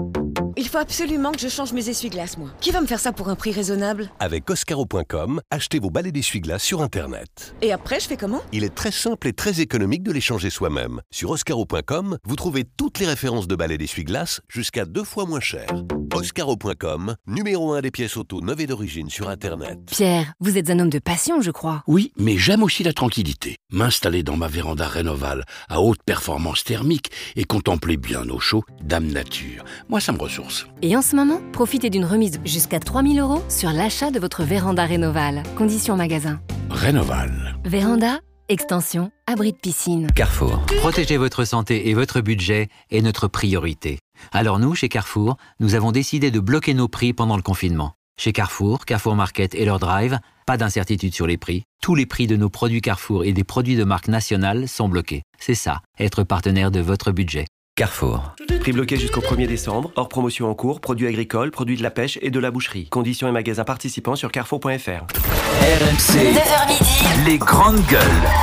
Il 0.57 0.69
faut 0.69 0.77
absolument 0.77 1.33
que 1.33 1.39
je 1.39 1.49
change 1.49 1.73
mes 1.73 1.89
essuie-glaces, 1.89 2.37
moi. 2.37 2.49
Qui 2.61 2.71
va 2.71 2.79
me 2.79 2.87
faire 2.87 3.01
ça 3.01 3.11
pour 3.11 3.27
un 3.27 3.35
prix 3.35 3.51
raisonnable? 3.51 4.09
Avec 4.21 4.49
Oscaro.com, 4.49 5.41
achetez 5.51 5.79
vos 5.79 5.89
balais 5.89 6.13
d'essuie-glace 6.13 6.63
sur 6.63 6.81
Internet. 6.81 7.53
Et 7.61 7.73
après, 7.73 7.99
je 7.99 8.07
fais 8.07 8.15
comment? 8.15 8.41
Il 8.53 8.63
est 8.63 8.73
très 8.73 8.91
simple 8.91 9.27
et 9.27 9.33
très 9.33 9.59
économique 9.59 10.01
de 10.01 10.13
les 10.13 10.21
changer 10.21 10.49
soi-même. 10.49 11.01
Sur 11.11 11.31
Oscaro.com, 11.31 12.17
vous 12.23 12.35
trouvez 12.37 12.63
toutes 12.63 12.99
les 12.99 13.05
références 13.05 13.47
de 13.47 13.55
balais 13.57 13.77
d'essuie-glace 13.77 14.39
jusqu'à 14.47 14.85
deux 14.85 15.03
fois 15.03 15.25
moins 15.25 15.41
cher. 15.41 15.67
Oscaro.com, 16.13 17.17
numéro 17.27 17.73
un 17.73 17.81
des 17.81 17.91
pièces 17.91 18.15
auto 18.15 18.39
neuves 18.39 18.61
et 18.61 18.67
d'origine 18.67 19.09
sur 19.09 19.27
Internet. 19.27 19.79
Pierre, 19.87 20.31
vous 20.39 20.57
êtes 20.57 20.69
un 20.69 20.79
homme 20.79 20.89
de 20.89 20.99
passion, 20.99 21.41
je 21.41 21.51
crois. 21.51 21.83
Oui, 21.85 22.13
mais 22.17 22.37
j'aime 22.37 22.63
aussi 22.63 22.83
la 22.83 22.93
tranquillité. 22.93 23.57
M'installer 23.71 24.23
dans 24.23 24.37
ma 24.37 24.47
véranda 24.47 24.87
Rénoval 24.87 25.43
à 25.67 25.81
haute 25.81 26.01
performance 26.05 26.63
thermique 26.63 27.11
et 27.35 27.43
contempler 27.43 27.97
bien 27.97 28.29
au 28.29 28.39
chaud, 28.39 28.63
Dame 28.81 29.07
Nature. 29.07 29.65
Moi, 29.89 29.99
ça 29.99 30.13
me 30.13 30.17
ressource. 30.17 30.44
Et 30.81 30.95
en 30.95 31.01
ce 31.01 31.15
moment, 31.15 31.39
profitez 31.51 31.89
d'une 31.89 32.05
remise 32.05 32.39
jusqu'à 32.45 32.79
3000 32.79 33.19
euros 33.19 33.41
sur 33.49 33.71
l'achat 33.71 34.11
de 34.11 34.19
votre 34.19 34.43
véranda 34.43 34.85
Rénoval. 34.85 35.43
Conditions 35.57 35.95
magasin. 35.95 36.39
Rénoval. 36.69 37.57
Véranda, 37.63 38.19
extension, 38.49 39.11
abri 39.27 39.51
de 39.51 39.57
piscine. 39.57 40.07
Carrefour. 40.15 40.61
Protéger 40.79 41.17
votre 41.17 41.45
santé 41.45 41.89
et 41.89 41.93
votre 41.93 42.21
budget 42.21 42.69
est 42.91 43.01
notre 43.01 43.27
priorité. 43.27 43.99
Alors 44.31 44.59
nous, 44.59 44.75
chez 44.75 44.89
Carrefour, 44.89 45.37
nous 45.59 45.75
avons 45.75 45.91
décidé 45.91 46.31
de 46.31 46.39
bloquer 46.39 46.73
nos 46.73 46.87
prix 46.87 47.13
pendant 47.13 47.37
le 47.37 47.43
confinement. 47.43 47.93
Chez 48.17 48.31
Carrefour, 48.31 48.85
Carrefour 48.85 49.15
Market 49.15 49.55
et 49.55 49.65
leur 49.65 49.79
drive, 49.79 50.19
pas 50.45 50.57
d'incertitude 50.57 51.13
sur 51.13 51.27
les 51.27 51.37
prix. 51.37 51.63
Tous 51.81 51.95
les 51.95 52.05
prix 52.05 52.27
de 52.27 52.37
nos 52.37 52.49
produits 52.49 52.81
Carrefour 52.81 53.25
et 53.25 53.33
des 53.33 53.43
produits 53.43 53.75
de 53.75 53.83
marque 53.83 54.07
nationale 54.07 54.69
sont 54.69 54.87
bloqués. 54.87 55.23
C'est 55.39 55.55
ça, 55.55 55.81
être 55.99 56.23
partenaire 56.23 56.71
de 56.71 56.79
votre 56.79 57.11
budget. 57.11 57.45
Carrefour. 57.77 58.33
Prix 58.61 58.71
bloqué 58.71 58.95
jusqu'au 58.95 59.19
1er 59.19 59.47
décembre, 59.47 59.91
hors 59.97 60.07
promotion 60.07 60.49
en 60.49 60.53
cours, 60.53 60.79
produits 60.79 61.07
agricoles, 61.07 61.51
produits 61.51 61.75
de 61.75 61.83
la 61.83 61.91
pêche 61.91 62.17
et 62.21 62.29
de 62.29 62.39
la 62.39 62.49
boucherie. 62.49 62.87
Conditions 62.87 63.27
et 63.27 63.33
magasins 63.33 63.65
participants 63.65 64.15
sur 64.15 64.31
carrefour.fr. 64.31 64.69
RMC. 64.69 66.13
9h 66.13 66.67
midi. 66.69 67.05
Les 67.25 67.37
grandes 67.37 67.85
gueules. 67.87 67.99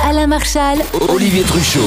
Alain 0.07 0.27
Marchal, 0.27 0.83
Olivier 1.09 1.41
Truchot. 1.41 1.79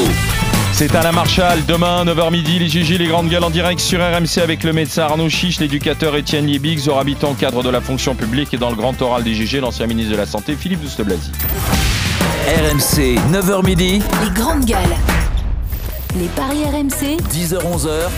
C'est 0.73 0.93
Alain 0.97 1.13
Marchal, 1.13 1.65
demain 1.67 2.05
9h 2.05 2.33
midi, 2.33 2.59
les 2.59 2.69
GG, 2.69 2.99
les 2.99 3.07
grandes 3.07 3.29
gueules 3.29 3.45
en 3.45 3.51
direct 3.51 3.79
sur 3.79 4.01
RMC 4.01 4.43
avec 4.43 4.65
le 4.65 4.73
médecin 4.73 5.03
Arnaud 5.03 5.29
Chiche, 5.29 5.61
l'éducateur 5.61 6.17
Étienne 6.17 6.47
Liebig, 6.47 6.81
habitant 6.99 7.35
cadre 7.35 7.63
de 7.63 7.71
la 7.71 7.81
fonction 7.81 8.17
publique 8.17 8.55
et 8.55 8.57
dans 8.57 8.71
le 8.71 8.77
grand 8.77 9.01
oral 9.01 9.23
des 9.23 9.35
GG, 9.35 9.61
l'ancien 9.61 9.87
ministre 9.87 10.11
de 10.11 10.17
la 10.17 10.27
Santé 10.27 10.57
Philippe 10.57 10.81
Douste-Blazy. 10.81 11.31
RMC, 12.49 13.21
9h 13.31 13.65
midi, 13.65 14.03
les 14.25 14.31
grandes 14.35 14.65
gueules. 14.65 14.97
Les 16.19 16.29
paris 16.29 16.65
RMC, 16.65 17.19
10h-11h. 17.31 18.09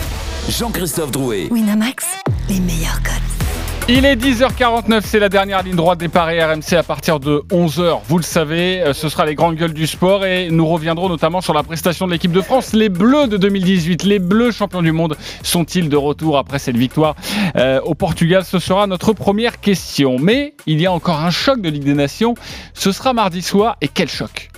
Jean-Christophe 0.49 1.11
Drouet. 1.11 1.49
Winamax, 1.51 2.05
les 2.47 2.61
meilleurs 2.61 3.03
codes. 3.03 3.89
Il 3.89 4.05
est 4.05 4.15
10h49, 4.15 5.01
c'est 5.03 5.19
la 5.19 5.27
dernière 5.27 5.63
ligne 5.63 5.75
droite 5.75 5.99
des 5.99 6.07
paris 6.07 6.41
RMC 6.41 6.77
à 6.77 6.83
partir 6.83 7.19
de 7.19 7.43
11h. 7.49 7.99
Vous 8.07 8.17
le 8.17 8.23
savez, 8.23 8.81
euh, 8.81 8.93
ce 8.93 9.09
sera 9.09 9.25
les 9.25 9.35
grandes 9.35 9.55
gueules 9.55 9.73
du 9.73 9.85
sport 9.85 10.25
et 10.25 10.49
nous 10.49 10.65
reviendrons 10.65 11.09
notamment 11.09 11.41
sur 11.41 11.53
la 11.53 11.61
prestation 11.61 12.07
de 12.07 12.13
l'équipe 12.13 12.31
de 12.31 12.39
France. 12.39 12.71
Les 12.71 12.87
Bleus 12.87 13.27
de 13.27 13.35
2018, 13.35 14.03
les 14.03 14.19
Bleus 14.19 14.51
champions 14.51 14.81
du 14.81 14.93
monde, 14.93 15.17
sont-ils 15.43 15.89
de 15.89 15.97
retour 15.97 16.37
après 16.37 16.59
cette 16.59 16.77
victoire 16.77 17.17
euh, 17.57 17.81
au 17.81 17.95
Portugal? 17.95 18.45
Ce 18.45 18.59
sera 18.59 18.87
notre 18.87 19.11
première 19.11 19.59
question. 19.59 20.15
Mais 20.19 20.53
il 20.67 20.79
y 20.79 20.85
a 20.85 20.93
encore 20.93 21.19
un 21.19 21.31
choc 21.31 21.59
de 21.59 21.67
Ligue 21.67 21.83
des 21.83 21.95
Nations. 21.95 22.35
Ce 22.73 22.93
sera 22.93 23.11
mardi 23.11 23.41
soir 23.41 23.75
et 23.81 23.89
quel 23.89 24.07
choc? 24.07 24.51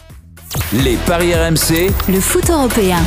Les 0.73 0.97
paris 1.07 1.33
RMC, 1.33 1.91
Le 2.09 2.19
foot 2.19 2.49
européen. 2.49 2.97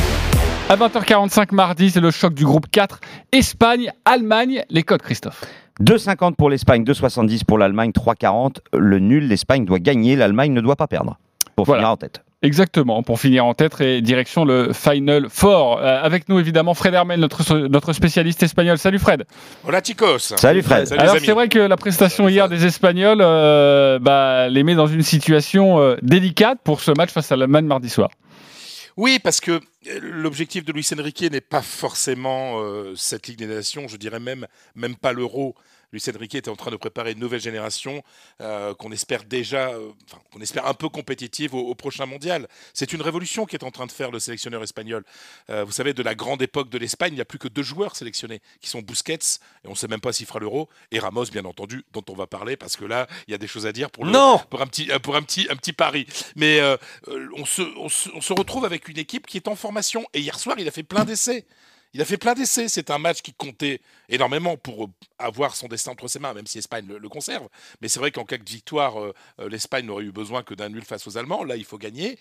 À 0.69 0.75
20h45 0.75 1.53
mardi, 1.53 1.91
c'est 1.91 1.99
le 1.99 2.09
choc 2.11 2.33
du 2.33 2.43
groupe 2.45 2.65
4. 2.71 2.99
Espagne, 3.31 3.91
Allemagne, 4.03 4.63
les 4.69 4.83
codes 4.83 5.01
Christophe. 5.01 5.43
2,50 5.81 6.35
pour 6.35 6.49
l'Espagne, 6.49 6.83
2,70 6.83 7.43
pour 7.45 7.57
l'Allemagne, 7.57 7.91
3,40. 7.91 8.57
Le 8.73 8.99
nul, 8.99 9.27
l'Espagne 9.27 9.65
doit 9.65 9.79
gagner, 9.79 10.15
l'Allemagne 10.15 10.53
ne 10.53 10.61
doit 10.61 10.75
pas 10.75 10.87
perdre. 10.87 11.17
Pour 11.55 11.65
Voilà. 11.65 11.81
finir 11.81 11.91
en 11.91 11.97
tête. 11.97 12.23
Exactement, 12.45 13.01
pour 13.01 13.19
finir 13.19 13.43
en 13.43 13.55
tête 13.55 13.81
et 13.81 14.01
direction 14.01 14.45
le 14.45 14.71
Final 14.71 15.29
Four. 15.31 15.79
Euh, 15.79 15.99
avec 16.03 16.29
nous 16.29 16.37
évidemment 16.37 16.75
Fred 16.75 16.93
Hermel, 16.93 17.19
notre, 17.19 17.57
notre 17.67 17.91
spécialiste 17.91 18.43
espagnol. 18.43 18.77
Salut 18.77 18.99
Fred. 18.99 19.25
Hola 19.67 19.81
chicos. 19.81 20.35
Salut 20.37 20.61
Fred. 20.61 20.85
Salut 20.85 21.01
Alors 21.01 21.15
c'est 21.19 21.31
vrai 21.31 21.49
que 21.49 21.57
la 21.57 21.75
prestation 21.75 22.29
hier 22.29 22.47
des 22.47 22.63
Espagnols 22.67 23.17
euh, 23.19 23.97
bah, 23.97 24.47
les 24.47 24.61
met 24.61 24.75
dans 24.75 24.85
une 24.85 25.01
situation 25.01 25.79
euh, 25.79 25.95
délicate 26.03 26.59
pour 26.63 26.81
ce 26.81 26.91
match 26.91 27.09
face 27.09 27.31
à 27.31 27.35
l'Allemagne 27.35 27.65
mardi 27.65 27.89
soir. 27.89 28.11
Oui, 28.95 29.19
parce 29.19 29.41
que 29.41 29.59
l'objectif 30.01 30.63
de 30.63 30.71
Luis 30.71 30.87
Enrique 30.97 31.29
n'est 31.29 31.41
pas 31.41 31.63
forcément 31.63 32.61
euh, 32.61 32.93
cette 32.95 33.27
Ligue 33.27 33.39
des 33.39 33.47
Nations, 33.47 33.87
je 33.87 33.97
dirais 33.97 34.19
même, 34.19 34.45
même 34.75 34.95
pas 34.95 35.13
l'Euro. 35.13 35.55
Luis 35.91 36.01
Enrique 36.13 36.35
était 36.35 36.49
en 36.49 36.55
train 36.55 36.71
de 36.71 36.75
préparer 36.77 37.11
une 37.13 37.19
nouvelle 37.19 37.39
génération 37.39 38.03
euh, 38.41 38.73
qu'on 38.73 38.91
espère 38.91 39.23
déjà, 39.23 39.69
euh, 39.69 39.91
enfin, 40.09 40.21
qu'on 40.31 40.41
espère 40.41 40.65
un 40.67 40.73
peu 40.73 40.89
compétitive 40.89 41.53
au, 41.55 41.59
au 41.59 41.75
prochain 41.75 42.05
mondial. 42.05 42.47
C'est 42.73 42.93
une 42.93 43.01
révolution 43.01 43.45
qui 43.45 43.55
est 43.55 43.63
en 43.63 43.71
train 43.71 43.85
de 43.85 43.91
faire 43.91 44.11
le 44.11 44.19
sélectionneur 44.19 44.61
espagnol. 44.63 45.03
Euh, 45.49 45.63
vous 45.63 45.71
savez, 45.71 45.93
de 45.93 46.03
la 46.03 46.15
grande 46.15 46.41
époque 46.41 46.69
de 46.69 46.77
l'Espagne, 46.77 47.13
il 47.13 47.15
n'y 47.15 47.21
a 47.21 47.25
plus 47.25 47.39
que 47.39 47.47
deux 47.47 47.63
joueurs 47.63 47.95
sélectionnés, 47.95 48.41
qui 48.61 48.69
sont 48.69 48.81
Busquets, 48.81 49.13
et 49.63 49.67
on 49.67 49.71
ne 49.71 49.75
sait 49.75 49.87
même 49.87 50.01
pas 50.01 50.13
s'il 50.13 50.25
fera 50.25 50.39
l'Euro, 50.39 50.69
et 50.91 50.99
Ramos, 50.99 51.25
bien 51.25 51.45
entendu, 51.45 51.85
dont 51.93 52.03
on 52.09 52.13
va 52.15 52.27
parler, 52.27 52.57
parce 52.57 52.75
que 52.75 52.85
là, 52.85 53.07
il 53.27 53.31
y 53.31 53.35
a 53.35 53.37
des 53.37 53.47
choses 53.47 53.65
à 53.65 53.71
dire 53.71 53.89
pour, 53.91 54.05
le- 54.05 54.11
Non 54.11 54.39
pour, 54.49 54.61
un, 54.61 54.67
petit, 54.67 54.87
pour 55.03 55.15
un, 55.15 55.21
petit, 55.21 55.47
un 55.49 55.55
petit 55.55 55.73
pari. 55.73 56.05
Mais 56.35 56.59
on, 57.35 57.45
se, 57.45 57.61
on, 57.77 57.89
se, 57.89 58.09
on 58.15 58.21
se 58.21 58.33
retrouve 58.33 58.65
avec 58.65 58.87
une 58.87 58.97
équipe 58.97 59.27
qui 59.27 59.37
est 59.37 59.47
en 59.47 59.55
formation, 59.55 60.05
et 60.13 60.19
hier 60.19 60.37
soir, 60.39 60.55
il 60.59 60.67
a 60.67 60.71
fait 60.71 60.83
plein 60.83 61.05
d'essais. 61.05 61.45
Il 61.95 62.01
a 62.01 62.05
fait 62.05 62.17
plein 62.17 62.33
d'essais. 62.33 62.67
C'est 62.67 62.89
un 62.91 62.97
match 62.97 63.21
qui 63.21 63.33
comptait 63.33 63.79
énormément 64.09 64.57
pour 64.57 64.83
euh, 64.83 64.87
avoir 65.17 65.55
son 65.55 65.69
destin 65.69 65.91
entre 65.91 66.09
ses 66.09 66.19
mains, 66.19 66.33
même 66.33 66.45
si 66.45 66.57
l'Espagne 66.57 66.85
le, 66.85 67.07
conserve. 67.07 67.47
Mais 67.79 67.87
c'est 67.87 68.01
vrai 68.01 68.11
qu'en 68.11 68.25
cas 68.25 68.37
de 68.37 68.43
victoire, 68.43 69.01
euh, 69.01 69.13
euh, 69.39 69.47
l'Espagne 69.47 69.85
n'aurait 69.85 70.03
eu 70.03 70.11
besoin 70.11 70.43
que 70.43 70.53
d'un 70.53 70.67
nul 70.67 70.83
face 70.83 71.07
aux 71.07 71.17
Allemands. 71.17 71.45
Là, 71.45 71.55
il 71.55 71.63
faut 71.63 71.77
gagner. 71.77 72.19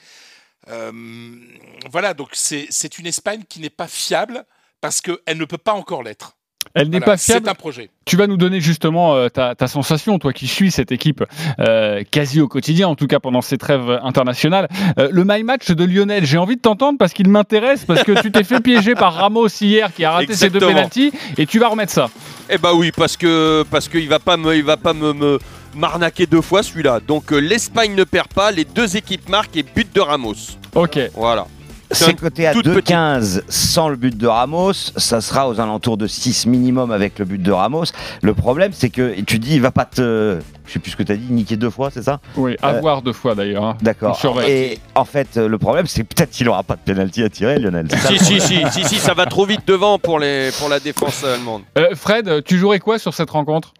Voilà, 0.66 2.14
donc 2.14 2.30
c'est 2.34 2.98
une 2.98 3.06
Espagne 3.06 3.42
qui 3.48 3.58
n'est 3.58 3.68
pas 3.68 3.88
fiable 3.88 4.46
parce 4.80 5.00
qu'elle 5.00 5.36
ne 5.36 5.44
peut 5.44 5.58
pas 5.58 5.74
encore 5.74 6.04
l'être. 6.04 6.36
Elle 6.74 6.88
n'est 6.88 6.98
Voilà, 6.98 7.12
pas 7.12 7.16
fiable. 7.16 7.42
C'est 7.44 7.50
un 7.50 7.54
projet. 7.54 7.90
Tu 8.04 8.16
vas 8.16 8.26
nous 8.26 8.36
donner 8.36 8.60
justement 8.60 9.14
euh, 9.14 9.28
ta, 9.28 9.54
ta 9.54 9.66
sensation, 9.66 10.18
toi 10.18 10.32
qui 10.32 10.46
suis 10.46 10.70
cette 10.70 10.92
équipe 10.92 11.24
euh, 11.60 12.02
quasi 12.10 12.40
au 12.40 12.48
quotidien, 12.48 12.88
en 12.88 12.96
tout 12.96 13.06
cas 13.06 13.20
pendant 13.20 13.40
ces 13.42 13.58
trêves 13.58 14.00
internationales. 14.02 14.68
Euh, 14.98 15.08
le 15.10 15.24
my 15.24 15.42
match 15.42 15.70
de 15.70 15.84
Lionel, 15.84 16.24
j'ai 16.26 16.38
envie 16.38 16.56
de 16.56 16.60
t'entendre 16.60 16.98
parce 16.98 17.12
qu'il 17.12 17.28
m'intéresse, 17.28 17.84
parce 17.84 18.02
que 18.02 18.20
tu 18.20 18.32
t'es 18.32 18.44
fait 18.44 18.60
piéger 18.60 18.94
par 18.94 19.14
Ramos 19.14 19.48
hier 19.60 19.92
qui 19.94 20.04
a 20.04 20.10
raté 20.12 20.34
ses 20.34 20.50
deux 20.50 20.60
pénalties 20.60 21.12
et 21.38 21.46
tu 21.46 21.58
vas 21.58 21.68
remettre 21.68 21.92
ça. 21.92 22.10
Eh 22.50 22.58
bah 22.58 22.72
oui, 22.74 22.90
parce 22.94 23.16
que 23.16 23.64
parce 23.70 23.88
qu'il 23.88 24.08
va 24.08 24.18
pas 24.18 24.36
me, 24.36 24.56
il 24.56 24.64
va 24.64 24.76
pas 24.76 24.92
me, 24.92 25.12
me 25.12 25.38
m'arnaquer 25.74 26.26
deux 26.26 26.42
fois 26.42 26.62
celui-là. 26.62 27.00
Donc 27.06 27.30
l'Espagne 27.30 27.94
ne 27.94 28.04
perd 28.04 28.28
pas, 28.28 28.50
les 28.50 28.64
deux 28.64 28.96
équipes 28.96 29.28
marquent 29.28 29.56
et 29.56 29.62
but 29.62 29.92
de 29.94 30.00
Ramos. 30.00 30.34
Ok. 30.74 30.98
Voilà. 31.14 31.46
C'est 31.94 32.14
coté 32.14 32.46
à 32.46 32.52
toute 32.52 32.66
2,15 32.66 33.42
sans 33.48 33.88
le 33.88 33.96
but 33.96 34.16
de 34.16 34.26
Ramos. 34.26 34.72
Ça 34.96 35.20
sera 35.20 35.48
aux 35.48 35.60
alentours 35.60 35.96
de 35.96 36.06
6 36.06 36.46
minimum 36.46 36.90
avec 36.90 37.18
le 37.18 37.24
but 37.24 37.42
de 37.42 37.52
Ramos. 37.52 37.84
Le 38.22 38.34
problème, 38.34 38.72
c'est 38.74 38.90
que 38.90 39.20
tu 39.22 39.38
dis, 39.38 39.54
il 39.56 39.60
va 39.60 39.70
pas 39.70 39.84
te. 39.84 40.38
Je 40.66 40.72
sais 40.72 40.78
plus 40.78 40.92
ce 40.92 40.96
que 40.96 41.02
tu 41.02 41.12
as 41.12 41.16
dit, 41.16 41.30
niquer 41.30 41.56
deux 41.56 41.68
fois, 41.70 41.90
c'est 41.90 42.02
ça? 42.02 42.20
Oui, 42.36 42.52
Euh, 42.64 42.66
avoir 42.66 43.02
deux 43.02 43.12
fois 43.12 43.34
d'ailleurs. 43.34 43.64
hein. 43.64 43.76
D'accord. 43.82 44.18
Et 44.48 44.78
en 44.94 45.04
fait, 45.04 45.36
euh, 45.36 45.46
le 45.46 45.58
problème, 45.58 45.86
c'est 45.86 46.04
peut-être 46.04 46.30
qu'il 46.30 46.48
aura 46.48 46.62
pas 46.62 46.76
de 46.76 46.80
pénalty 46.80 47.22
à 47.22 47.28
tirer, 47.28 47.58
Lionel. 47.58 47.88
Si 48.08 48.18
si 48.18 48.40
si 48.40 48.62
si 48.72 48.84
si, 48.84 48.96
ça 48.96 49.12
va 49.14 49.26
trop 49.26 49.44
vite 49.44 49.60
devant 49.66 49.98
pour 49.98 50.18
les 50.18 50.50
pour 50.58 50.68
la 50.70 50.80
défense 50.80 51.22
allemande. 51.24 51.62
Euh, 51.78 51.88
Fred, 51.94 52.42
tu 52.44 52.58
jouerais 52.58 52.78
quoi 52.80 52.98
sur 52.98 53.12
cette 53.12 53.30
rencontre? 53.30 53.74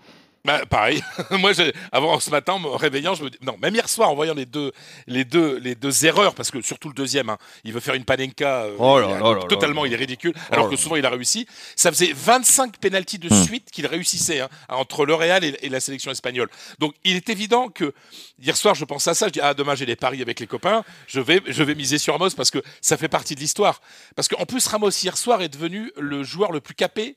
Bah, 0.45 0.67
pareil. 0.67 1.03
Moi, 1.31 1.55
j'ai- 1.55 1.73
avant 1.91 2.21
ce 2.21 2.29
matin, 2.29 2.53
en 2.55 2.59
me 2.59 2.69
réveillant, 2.69 3.15
je 3.15 3.25
me 3.25 3.31
dis 3.31 3.39
non. 3.41 3.57
Même 3.63 3.75
hier 3.75 3.89
soir, 3.89 4.11
en 4.11 4.15
voyant 4.15 4.35
les 4.35 4.45
deux, 4.45 4.73
les 5.07 5.25
deux, 5.25 5.57
les 5.59 5.75
deux 5.75 6.05
erreurs, 6.05 6.35
parce 6.35 6.51
que 6.51 6.61
surtout 6.61 6.89
le 6.89 6.95
deuxième, 6.95 7.31
hein, 7.31 7.39
il 7.65 7.73
veut 7.73 7.81
faire 7.81 7.95
une 7.95 8.05
panenka. 8.05 8.65
euh, 8.65 8.77
Oh 8.79 9.01
là 9.01 9.07
il 9.09 9.13
a- 9.15 9.19
là 9.21 9.25
là 9.31 9.35
là 9.37 9.43
totalement, 9.49 9.83
là. 9.85 9.89
il 9.89 9.95
est 9.95 9.97
ridicule. 9.97 10.35
Oh 10.37 10.41
alors 10.53 10.65
là 10.67 10.71
que 10.71 10.77
souvent, 10.77 10.97
il 10.97 11.07
a 11.07 11.11
réussi. 11.11 11.47
Ça 11.77 11.91
faisait 11.91 12.13
25 12.15 12.77
pénalties 12.79 13.19
de 13.19 13.29
Hmm. 13.33 13.43
suite 13.45 13.71
qu'il 13.71 13.87
réussissait 13.87 14.41
hein, 14.41 14.49
entre 14.69 15.07
le 15.07 15.15
Real 15.15 15.43
et, 15.45 15.57
et 15.63 15.69
la 15.71 15.81
sélection 15.81 16.11
espagnole. 16.11 16.51
Donc, 16.79 16.95
il 17.05 17.17
est 17.17 17.31
évident 17.31 17.69
que 17.69 17.95
hier 18.39 18.55
soir, 18.57 18.75
je 18.75 18.85
pense 18.85 19.09
à 19.09 19.15
ça. 19.15 19.29
Je 19.29 19.33
dis 19.33 19.41
ah 19.43 19.55
demain, 19.55 19.75
j'ai 19.75 19.87
des 19.87 19.97
paris 19.97 20.21
avec 20.21 20.41
les 20.41 20.47
copains. 20.47 20.85
Je 21.07 21.21
vais, 21.21 21.41
je 21.47 21.63
vais 21.63 21.75
miser 21.75 21.97
sur 21.97 22.13
Ramos 22.13 22.31
parce 22.37 22.51
que 22.51 22.63
ça 22.83 22.99
fait 22.99 23.09
partie 23.09 23.35
de 23.35 23.41
l'histoire. 23.41 23.81
Parce 24.15 24.29
qu'en 24.29 24.45
plus, 24.45 24.67
Ramos 24.67 24.91
hier 24.91 25.17
soir 25.17 25.41
est 25.41 25.49
devenu 25.49 25.91
le 25.97 26.23
joueur 26.23 26.53
le 26.53 26.61
plus 26.61 26.75
capé 26.75 27.17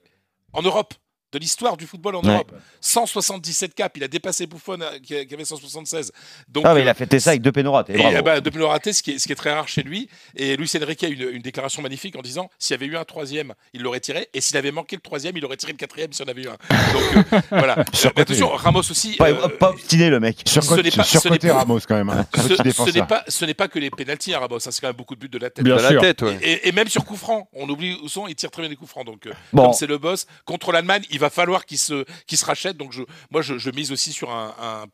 en 0.54 0.62
Europe. 0.62 0.94
De 1.34 1.40
l'histoire 1.40 1.76
du 1.76 1.86
football 1.86 2.16
en 2.16 2.22
Ouais. 2.24 2.34
Europe. 2.36 2.54
177 2.80 3.74
caps, 3.76 3.92
il 3.98 4.04
a 4.04 4.08
dépassé 4.08 4.48
Buffon 4.48 4.80
euh, 4.80 4.98
qui 5.04 5.14
avait 5.34 5.44
176. 5.44 6.14
Donc, 6.48 6.64
Ah, 6.66 6.74
mais 6.74 6.82
il 6.84 6.88
euh, 6.88 6.92
a 6.92 6.94
fêté 6.94 7.20
ça 7.20 7.32
avec 7.32 7.42
deux 7.42 7.52
pénaux 7.52 7.74
ratés. 7.74 7.94
et, 7.96 7.98
bravo. 7.98 8.16
euh, 8.16 8.22
bah, 8.22 8.40
de 8.40 8.50
pénal 8.50 8.68
raté, 8.70 8.94
ce 8.94 9.04
qui, 9.04 9.12
est, 9.12 9.20
ce 9.20 9.28
qui 9.28 9.34
est 9.34 9.36
très 9.36 9.52
rare 9.52 9.68
chez 9.68 9.84
lui. 9.84 10.08
Et 10.38 10.56
Luis 10.56 10.72
Enrique 10.82 11.04
a 11.04 11.08
une, 11.10 11.22
une 11.34 11.42
déclaration 11.42 11.82
magnifique 11.82 12.16
en 12.16 12.22
disant 12.22 12.50
s'il 12.58 12.74
y 12.74 12.76
avait 12.76 12.86
eu 12.86 12.96
un 12.96 13.04
troisième, 13.04 13.54
il 13.74 13.82
l'aurait 13.82 14.00
tiré. 14.00 14.30
Et 14.34 14.40
s'il 14.40 14.56
avait 14.56 14.72
manqué 14.72 14.96
le 14.96 15.02
troisième, 15.02 15.36
il 15.36 15.44
aurait 15.44 15.58
tiré 15.58 15.74
le 15.74 15.78
quatrième 15.78 16.14
s'il 16.14 16.26
y 16.26 16.30
en 16.30 16.32
avait 16.32 16.44
eu 16.44 16.48
un. 16.48 16.58
Donc 16.94 17.28
euh, 17.34 17.40
voilà. 17.52 17.76
Mais 18.16 18.22
attention, 18.22 18.48
Ramos 18.50 18.80
aussi. 18.80 19.18
Pas, 19.18 19.30
euh, 19.30 19.50
pas 19.50 19.72
obstiné, 19.72 20.10
le 20.10 20.22
mec. 20.22 20.38
ce 20.46 20.60
n'est 20.60 20.92
pas- 20.92 21.04
ce 21.04 21.10
surcoté 21.20 21.48
n'est 21.48 21.54
pas- 21.54 21.60
Ramos 21.60 21.80
quand 21.86 21.96
même. 21.96 22.10
hein. 22.10 22.26
ce, 22.36 22.92
n'est 22.98 23.06
pas, 23.06 23.26
ce 23.28 23.44
n'est 23.44 23.54
pas 23.54 23.68
que 23.68 23.80
les 23.80 23.90
pénalties 23.90 24.34
à 24.34 24.40
Ramos, 24.40 24.56
hein, 24.56 24.72
c'est 24.72 24.80
quand 24.80 24.88
même 24.88 24.96
beaucoup 24.96 25.16
de 25.16 25.20
buts 25.20 25.30
de 25.30 25.40
la 25.40 25.50
tête. 25.50 25.66
Bien 25.66 25.76
De 25.76 25.82
la 25.82 25.90
sûr. 25.90 26.00
tête, 26.02 26.22
ouais. 26.22 26.38
Et, 26.42 26.52
et- 26.54 26.68
et 26.70 26.72
même 26.72 26.88
sur 26.88 27.04
coup 27.04 27.18
franc, 27.18 27.50
on 27.54 27.68
oublie 27.68 27.98
où 28.02 28.08
sont, 28.08 28.28
il 28.28 28.36
tire 28.36 28.50
très 28.50 28.62
bien 28.62 28.70
des 28.70 28.78
coups 28.78 28.90
francs. 28.92 29.06
Donc, 29.06 29.28
euh, 29.28 29.34
Bon. 29.52 29.64
comme 29.66 29.74
c'est 29.74 29.88
le 29.88 29.98
boss, 29.98 30.26
contre 30.46 30.72
l'Allemagne, 30.72 31.04
il 31.18 31.20
va 31.20 31.30
falloir 31.32 31.66
qu'il 31.66 31.80
se, 31.80 32.06
qu'il 32.28 32.38
se 32.38 32.46
rachète. 32.46 32.78
Donc, 32.78 32.92
je, 32.94 33.02
moi, 33.32 33.42
je, 33.42 33.58
je 33.58 33.70
mise 33.72 33.92
aussi 33.92 34.12
sur 34.14 34.30
un, 34.32 34.54
un- 34.60 34.86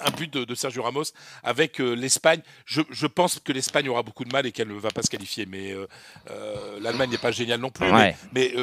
un 0.00 0.10
but 0.12 0.32
de, 0.32 0.44
de 0.44 0.54
Sergio 0.54 0.82
Ramos 0.84 1.10
avec 1.42 1.80
euh, 1.80 1.94
l'Espagne. 1.94 2.40
Je, 2.66 2.82
je 2.90 3.06
pense 3.08 3.40
que 3.42 3.52
l'Espagne 3.52 3.88
aura 3.88 4.04
beaucoup 4.04 4.24
de 4.24 4.30
mal 4.32 4.46
et 4.46 4.52
qu'elle 4.52 4.68
ne 4.68 4.74
va 4.78 4.90
pas 4.92 5.02
se 5.02 5.10
qualifier. 5.10 5.44
Mais 5.46 5.72
euh, 5.72 5.88
euh, 6.30 6.78
l'Allemagne 6.80 7.10
n'est 7.10 7.18
pas 7.18 7.32
géniale 7.32 7.58
non 7.60 7.70
plus. 7.70 7.90
Ouais. 7.90 8.14
Mais, 8.32 8.52
mais, 8.54 8.62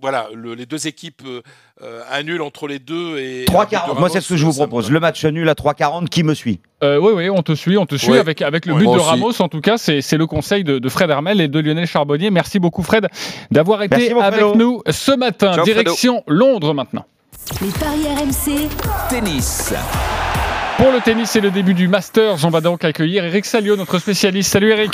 voilà, 0.00 0.28
le- 0.34 0.54
les 0.54 0.66
deux 0.66 0.86
équipes, 0.86 1.22
euh, 1.26 1.40
euh, 1.82 2.02
un 2.10 2.22
nul 2.22 2.40
entre 2.42 2.66
les 2.68 2.78
deux 2.78 3.18
et. 3.18 3.44
un 3.48 3.52
but 3.52 3.70
de 3.70 3.76
3,40. 3.76 3.98
Moi, 3.98 4.08
c'est 4.08 4.20
ce 4.20 4.28
que 4.30 4.36
je 4.36 4.44
vous 4.44 4.52
propose. 4.52 4.90
Le 4.90 5.00
match 5.00 5.24
nul 5.24 5.48
à 5.48 5.54
3,40, 5.54 6.08
qui 6.08 6.22
me 6.22 6.34
suit? 6.34 6.60
Euh, 6.84 6.98
oui, 6.98 7.12
oui, 7.14 7.30
on 7.30 7.42
te 7.42 7.54
suit, 7.54 7.76
on 7.78 7.86
te 7.86 7.96
suit 7.96 8.10
Ouais. 8.12 8.18
avec, 8.18 8.40
avec 8.42 8.66
le 8.66 8.74
Ouais, 8.74 8.80
but 8.80 8.86
de 8.86 8.90
aussi. 8.90 9.04
Ramos. 9.06 9.42
En 9.42 9.48
tout 9.48 9.60
cas, 9.60 9.76
c'est 9.78 10.00
c'est 10.00 10.16
le 10.16 10.26
conseil 10.26 10.62
de, 10.64 10.78
de 10.78 10.88
Fred 10.88 11.10
Hermel 11.10 11.40
et 11.40 11.48
de 11.48 11.58
Lionel 11.58 11.86
Charbonnier. 11.86 12.30
Merci 12.30 12.58
beaucoup, 12.58 12.82
Fred, 12.82 13.08
d'avoir 13.50 13.82
été 13.82 14.12
avec 14.12 14.40
Fredo. 14.40 14.54
nous 14.54 14.82
ce 14.88 15.12
matin. 15.12 15.52
Ciao, 15.54 15.64
Fredo. 15.64 15.80
Direction 15.80 16.22
Londres 16.26 16.74
maintenant. 16.74 17.04
Les 17.60 17.68
paris 17.70 18.06
RMC, 18.16 18.68
Tennis. 19.08 19.72
Pour 20.76 20.92
le 20.92 21.00
tennis, 21.00 21.30
c'est 21.30 21.40
le 21.40 21.50
début 21.50 21.74
du 21.74 21.88
Masters. 21.88 22.44
On 22.44 22.50
va 22.50 22.60
donc 22.60 22.84
accueillir 22.84 23.24
Eric 23.24 23.44
Salio, 23.44 23.74
notre 23.74 23.98
spécialiste. 23.98 24.52
Salut 24.52 24.70
Eric. 24.70 24.92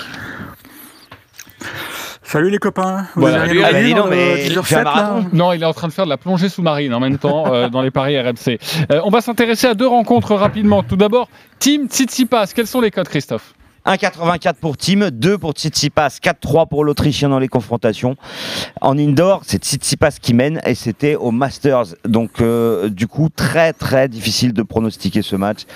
Salut 2.35 2.51
les 2.51 2.59
copains. 2.59 3.07
Vous 3.15 3.21
Voilà. 3.21 3.43
avez 3.43 3.47
Salut, 3.47 3.59
rien 3.61 3.69
Alain. 3.69 3.79
entendu 3.79 3.87
Dis 3.87 3.95
donc, 3.95 4.05
dans 4.07 4.11
mais 4.11 4.49
le 4.49 4.49
tu 4.49 4.59
10h07, 4.59 4.63
fais 4.65 4.75
un 4.75 4.79
là 4.79 4.85
marathon 4.85 5.27
Non, 5.33 5.53
il 5.53 5.63
est 5.63 5.67
en 5.67 5.73
train 5.73 5.87
de 5.87 5.93
faire 5.93 6.05
de 6.05 6.11
la 6.11 6.17
plongée 6.17 6.49
sous-marine 6.49 6.93
en 6.93 6.99
même 6.99 7.17
temps 7.17 7.45
euh, 7.55 7.69
dans 7.69 7.81
les 7.81 7.93
paris 7.93 8.19
RMC. 8.21 8.59
Euh, 8.91 9.01
on 9.05 9.11
va 9.11 9.21
s'intéresser 9.21 9.69
à 9.69 9.75
deux 9.75 9.87
rencontres 9.87 10.35
rapidement. 10.35 10.83
Tout 10.83 10.97
d'abord, 10.97 11.29
Team 11.61 11.87
Tsitsipas. 11.87 12.49
Quels 12.53 12.67
sont 12.67 12.81
les 12.81 12.91
codes, 12.91 13.07
Christophe? 13.07 13.55
1,84 13.87 14.55
pour 14.61 14.77
Team, 14.77 15.11
2 15.11 15.39
pour 15.39 15.53
Tsitsipas, 15.53 16.19
4-3 16.21 16.67
pour 16.69 16.83
l'Autrichien 16.85 17.29
dans 17.29 17.39
les 17.39 17.47
confrontations. 17.47 18.17
En 18.81 18.99
indoor, 18.99 19.43
c'est 19.47 19.63
Tsitsipas 19.63 20.17
qui 20.21 20.35
mène 20.35 20.61
et 20.67 20.75
c'était 20.75 21.15
au 21.15 21.31
Masters. 21.31 21.95
Donc, 22.05 22.41
euh, 22.41 22.89
du 22.89 23.07
coup, 23.07 23.29
très 23.29 23.73
très 23.73 24.09
difficile 24.09 24.53
de 24.53 24.63
pronostiquer 24.65 25.23
ce 25.23 25.37
match. 25.37 25.67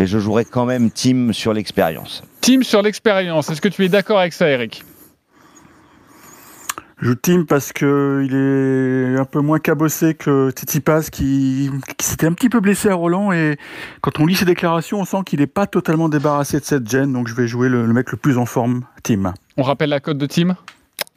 Mais 0.00 0.08
je 0.08 0.18
jouerai 0.18 0.44
quand 0.44 0.64
même 0.64 0.90
Team 0.90 1.32
sur 1.32 1.52
l'expérience. 1.52 2.24
Team 2.40 2.64
sur 2.64 2.82
l'expérience. 2.82 3.50
Est-ce 3.50 3.60
que 3.60 3.68
tu 3.68 3.84
es 3.84 3.88
d'accord 3.88 4.18
avec 4.18 4.32
ça, 4.32 4.48
Eric? 4.48 4.82
Je 7.00 7.12
team 7.12 7.46
parce 7.46 7.72
que 7.72 8.22
il 8.26 8.34
est 8.34 9.18
un 9.20 9.24
peu 9.24 9.40
moins 9.40 9.60
cabossé 9.60 10.14
que 10.14 10.50
Tsitsipas 10.50 11.02
qui, 11.12 11.70
qui 11.96 12.04
s'était 12.06 12.26
un 12.26 12.32
petit 12.32 12.48
peu 12.48 12.58
blessé 12.60 12.88
à 12.88 12.94
Roland 12.96 13.30
et 13.32 13.56
quand 14.00 14.18
on 14.18 14.26
lit 14.26 14.34
ses 14.34 14.44
déclarations, 14.44 15.00
on 15.00 15.04
sent 15.04 15.18
qu'il 15.24 15.38
n'est 15.38 15.46
pas 15.46 15.66
totalement 15.68 16.08
débarrassé 16.08 16.58
de 16.58 16.64
cette 16.64 16.88
gêne. 16.90 17.12
Donc 17.12 17.28
je 17.28 17.34
vais 17.34 17.46
jouer 17.46 17.68
le, 17.68 17.86
le 17.86 17.92
mec 17.92 18.10
le 18.10 18.16
plus 18.16 18.36
en 18.36 18.46
forme, 18.46 18.82
team. 19.04 19.32
On 19.56 19.62
rappelle 19.62 19.90
la 19.90 20.00
cote 20.00 20.18
de 20.18 20.26
Team? 20.26 20.56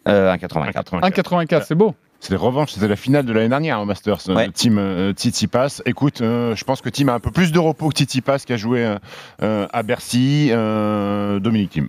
Euh, 0.08 0.32
1,84. 0.36 1.00
1,84, 1.02 1.64
c'est 1.68 1.76
beau. 1.76 1.96
C'est 2.20 2.30
des 2.34 2.38
revanches, 2.38 2.74
c'était 2.74 2.88
la 2.88 2.96
finale 2.96 3.26
de 3.26 3.34
l'année 3.34 3.50
dernière 3.50 3.82
au 3.82 3.86
Masters. 3.86 4.30
euh, 4.30 4.36
Ouais. 4.36 4.50
Team 4.52 4.78
euh, 4.78 5.12
Tsitsipas. 5.14 5.82
Écoute, 5.88 6.22
euh, 6.22 6.56
je 6.56 6.64
pense 6.64 6.82
que 6.82 6.90
Team 6.90 7.10
a 7.10 7.16
un 7.16 7.20
peu 7.20 7.32
plus 7.32 7.52
de 7.52 7.58
repos 7.58 7.90
que 7.90 7.96
Tsitsipas 7.96 8.38
qui 8.46 8.54
a 8.54 8.58
joué 8.58 8.98
euh, 9.42 9.68
à 9.74 9.82
Bercy. 9.82 10.50
Euh, 10.52 11.40
Dominique 11.40 11.72
Team. 11.72 11.88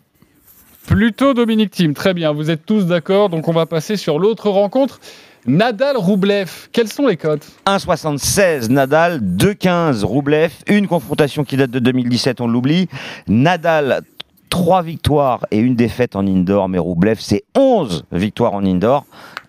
Plutôt 0.87 1.35
Dominique 1.35 1.71
Team. 1.71 1.95
Très 1.95 2.15
bien, 2.15 2.33
vous 2.33 2.51
êtes 2.51 2.67
tous 2.67 2.87
d'accord. 2.87 3.29
Donc 3.29 3.49
on 3.49 3.53
va 3.53 3.67
passer 3.67 3.97
sur 3.97 4.19
l'autre 4.19 4.51
rencontre. 4.51 5.01
Nadal-Roublev. 5.47 6.69
Quels 6.73 6.89
sont 6.89 7.07
les 7.07 7.17
codes 7.17 7.43
1,76 7.67 8.71
Nadal, 8.71 9.21
2,15 9.21 10.05
Roublev, 10.05 10.53
une 10.69 10.87
confrontation 10.87 11.45
qui 11.45 11.57
date 11.57 11.71
de 11.71 11.81
2017, 11.81 12.41
on 12.41 12.47
l'oublie. 12.47 12.89
Nadal 13.27 14.03
3 14.51 14.83
victoires 14.83 15.47
et 15.51 15.59
une 15.59 15.75
défaite 15.75 16.15
en 16.15 16.27
indoor, 16.27 16.69
mais 16.69 16.79
Roublev, 16.79 17.17
c'est 17.19 17.43
11 17.57 18.05
victoires 18.13 18.53
en 18.55 18.65
indoor 18.65 19.05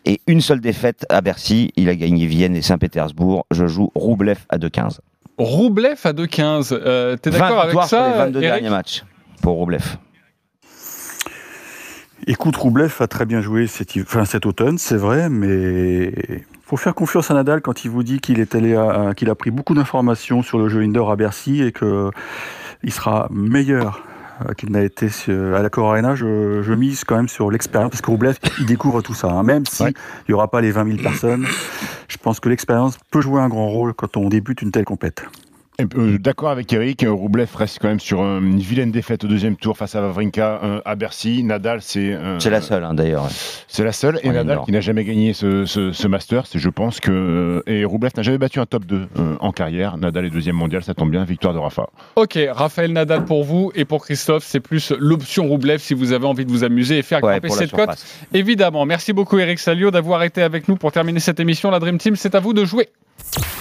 et 0.06 0.22
une 0.28 0.42
seule 0.42 0.62
défaite 0.62 1.06
à 1.10 1.22
Bercy. 1.22 1.72
Il 1.76 1.90
a 1.90 1.96
gagné 1.96 2.26
Vienne 2.26 2.56
et 2.56 2.62
Saint-Pétersbourg. 2.62 3.46
Je 3.52 3.68
joue 3.68 3.92
Roublev 3.96 4.40
à 4.50 4.58
2-15. 4.58 5.00
Roublev 5.38 6.00
à 6.04 6.14
2-15. 6.14 6.70
Euh, 6.72 7.18
T'es 7.18 7.30
20 7.30 7.38
d'accord 7.40 7.62
avec 7.62 7.82
ça 7.84 8.14
22 8.18 8.42
Eric 8.42 8.54
derniers 8.54 8.70
matchs 8.70 9.04
pour 9.42 9.56
Roublev. 9.58 9.98
Écoute, 12.28 12.56
Roublev 12.56 12.94
a 13.00 13.08
très 13.08 13.26
bien 13.26 13.42
joué 13.42 13.68
cet, 13.68 13.96
hiv- 13.96 14.04
enfin, 14.04 14.26
cet 14.26 14.46
automne, 14.46 14.78
c'est 14.78 14.96
vrai, 14.98 15.30
mais 15.30 16.14
faut 16.66 16.78
faire 16.78 16.96
confiance 16.96 17.30
à 17.32 17.34
Nadal 17.34 17.62
quand 17.62 17.84
il 17.84 17.92
vous 17.92 18.04
dit 18.04 18.20
qu'il 18.20 18.40
est 18.40 18.56
allé 18.56 18.78
qu'il 19.18 19.30
a 19.30 19.36
pris 19.36 19.52
beaucoup 19.52 19.74
d'informations 19.74 20.42
sur 20.42 20.58
le 20.58 20.70
jeu 20.70 20.82
indoor 20.82 21.12
à 21.12 21.16
Bercy 21.18 21.62
et 21.62 21.72
que 21.72 22.10
il 22.84 22.94
sera 22.94 23.28
meilleur 23.32 24.04
euh, 24.48 24.54
qu'il 24.54 24.72
n'a 24.72 24.82
été 24.84 25.08
à 25.30 25.62
la 25.62 25.70
Core 25.70 25.92
Arena. 25.92 26.16
Je, 26.16 26.62
je 26.64 26.74
mise 26.74 27.04
quand 27.04 27.18
même 27.18 27.28
sur 27.30 27.52
l'expérience 27.52 27.92
parce 27.92 28.02
que 28.02 28.10
Roublev, 28.12 28.38
il 28.60 28.66
découvre 28.66 29.02
tout 29.02 29.14
ça. 29.14 29.28
hein. 29.30 29.44
Même 29.44 29.66
s'il 29.66 29.94
n'y 30.30 30.34
aura 30.34 30.50
pas 30.50 30.62
les 30.62 30.72
20 30.72 30.86
000 30.86 30.98
personnes, 31.04 31.46
je 32.08 32.18
pense 32.18 32.40
que 32.40 32.48
l'expérience 32.50 32.98
peut 33.12 33.22
jouer 33.22 33.42
un 33.42 33.50
grand 33.50 33.68
rôle 33.68 33.94
quand 33.94 34.16
on 34.18 34.30
débute 34.30 34.62
une 34.62 34.72
telle 34.72 34.86
compète. 34.86 35.26
Et, 35.84 35.98
euh, 36.00 36.18
D'accord 36.20 36.50
avec 36.50 36.72
Eric, 36.74 37.04
euh, 37.04 37.12
Roublev 37.12 37.50
reste 37.56 37.80
quand 37.82 37.88
même 37.88 38.00
sur 38.00 38.22
euh, 38.22 38.40
une 38.40 38.60
vilaine 38.60 38.92
défaite 38.92 39.24
au 39.24 39.28
deuxième 39.28 39.56
tour 39.56 39.78
face 39.78 39.96
à 39.96 40.02
Wawrinka 40.02 40.60
euh, 40.64 40.82
à 40.86 40.96
Bercy. 40.96 41.44
Nadal, 41.44 41.82
c'est. 41.82 42.14
euh, 42.14 42.40
C'est 42.40 42.50
la 42.50 42.62
seule, 42.62 42.84
hein, 42.84 42.94
d'ailleurs. 42.94 43.28
C'est 43.68 43.84
la 43.84 43.92
seule. 43.92 44.20
Et 44.24 44.30
En 44.30 44.34
Nadal 44.34 44.60
qui 44.66 44.72
n'a 44.72 44.82
jamais 44.82 45.04
gagné 45.04 45.34
ce, 45.34 45.66
ce, 45.66 45.92
ce 45.92 46.08
Masters. 46.08 46.46
Et 46.56 46.60
je 46.60 46.70
pense 46.70 47.00
que. 47.00 47.12
euh, 47.12 47.62
Et 47.68 47.86
Roublev 47.86 48.12
n'a 48.16 48.24
jamais 48.24 48.38
battu 48.38 48.60
un 48.60 48.66
top 48.66 48.86
2 48.86 49.08
euh, 49.20 49.36
en 49.40 49.52
carrière. 49.52 49.98
Nadal 49.98 50.26
est 50.26 50.30
deuxième 50.30 50.56
mondial, 50.56 50.84
ça 50.84 50.94
tombe 50.94 51.12
bien. 51.12 51.24
Victoire 51.24 51.54
de 51.54 51.60
Rafa. 51.60 51.88
Ok, 52.16 52.38
Raphaël 52.52 52.92
Nadal 52.94 53.26
pour 53.26 53.44
vous 53.44 53.72
et 53.76 53.86
pour 53.86 54.04
Christophe, 54.06 54.44
c'est 54.46 54.60
plus 54.60 54.92
l'option 55.00 55.48
Roublev 55.48 55.80
si 55.80 55.94
vous 55.94 56.12
avez 56.14 56.26
envie 56.26 56.46
de 56.46 56.52
vous 56.52 56.64
amuser 56.64 56.98
et 57.00 57.02
faire 57.02 57.24
Ouais, 57.24 57.40
grimper 57.40 57.50
cette 57.50 57.72
cote. 57.72 57.90
Évidemment. 58.34 58.86
Merci 58.86 59.14
beaucoup 59.14 59.38
Eric 59.40 59.60
Salio 59.60 59.92
d'avoir 59.92 60.24
été 60.24 60.42
avec 60.42 60.68
nous 60.68 60.76
pour 60.76 60.92
terminer 60.92 61.20
cette 61.20 61.40
émission. 61.40 61.72
La 61.72 61.80
Dream 61.80 61.98
Team, 61.98 62.16
c'est 62.16 62.36
à 62.36 62.40
vous 62.40 62.54
de 62.54 62.66
jouer. 62.66 62.90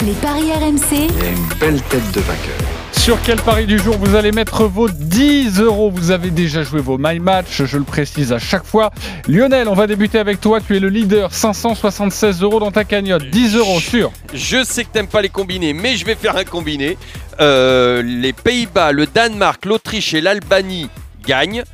Les 0.05 0.13
paris 0.15 0.51
RMC. 0.53 1.09
une 1.25 1.59
belle 1.59 1.81
tête 1.83 2.11
de 2.13 2.21
vainqueur. 2.21 2.57
Sur 2.93 3.21
quel 3.23 3.41
pari 3.41 3.67
du 3.67 3.79
jour 3.79 3.97
vous 3.99 4.15
allez 4.15 4.31
mettre 4.31 4.65
vos 4.65 4.89
10 4.89 5.61
euros? 5.61 5.91
Vous 5.91 6.11
avez 6.11 6.31
déjà 6.31 6.63
joué 6.63 6.81
vos 6.81 6.99
My 6.99 7.19
Match, 7.19 7.63
je 7.65 7.77
le 7.77 7.85
précise 7.85 8.33
à 8.33 8.39
chaque 8.39 8.65
fois. 8.65 8.91
Lionel, 9.29 9.69
on 9.69 9.75
va 9.75 9.87
débuter 9.87 10.19
avec 10.19 10.41
toi. 10.41 10.61
Tu 10.61 10.77
es 10.77 10.81
le 10.81 10.89
leader, 10.89 11.33
576 11.33 12.43
euros 12.43 12.61
dans 12.61 12.71
ta 12.71 12.85
cagnotte. 12.85 13.25
10 13.31 13.57
euros 13.57 13.81
sur. 13.81 14.13
Je 14.35 14.63
sais 14.63 14.85
que 14.85 14.91
t'aimes 14.93 15.09
pas 15.09 15.23
les 15.23 15.31
combinés, 15.31 15.73
mais 15.73 15.97
je 15.97 16.05
vais 16.05 16.15
faire 16.15 16.37
un 16.37 16.45
combiné. 16.45 16.97
Euh, 17.41 18.03
les 18.03 18.33
Pays-Bas, 18.33 18.93
le 18.93 19.07
Danemark, 19.07 19.65
l'Autriche 19.65 20.15
et 20.15 20.21
l'Albanie 20.21 20.89
gagnent. 21.27 21.65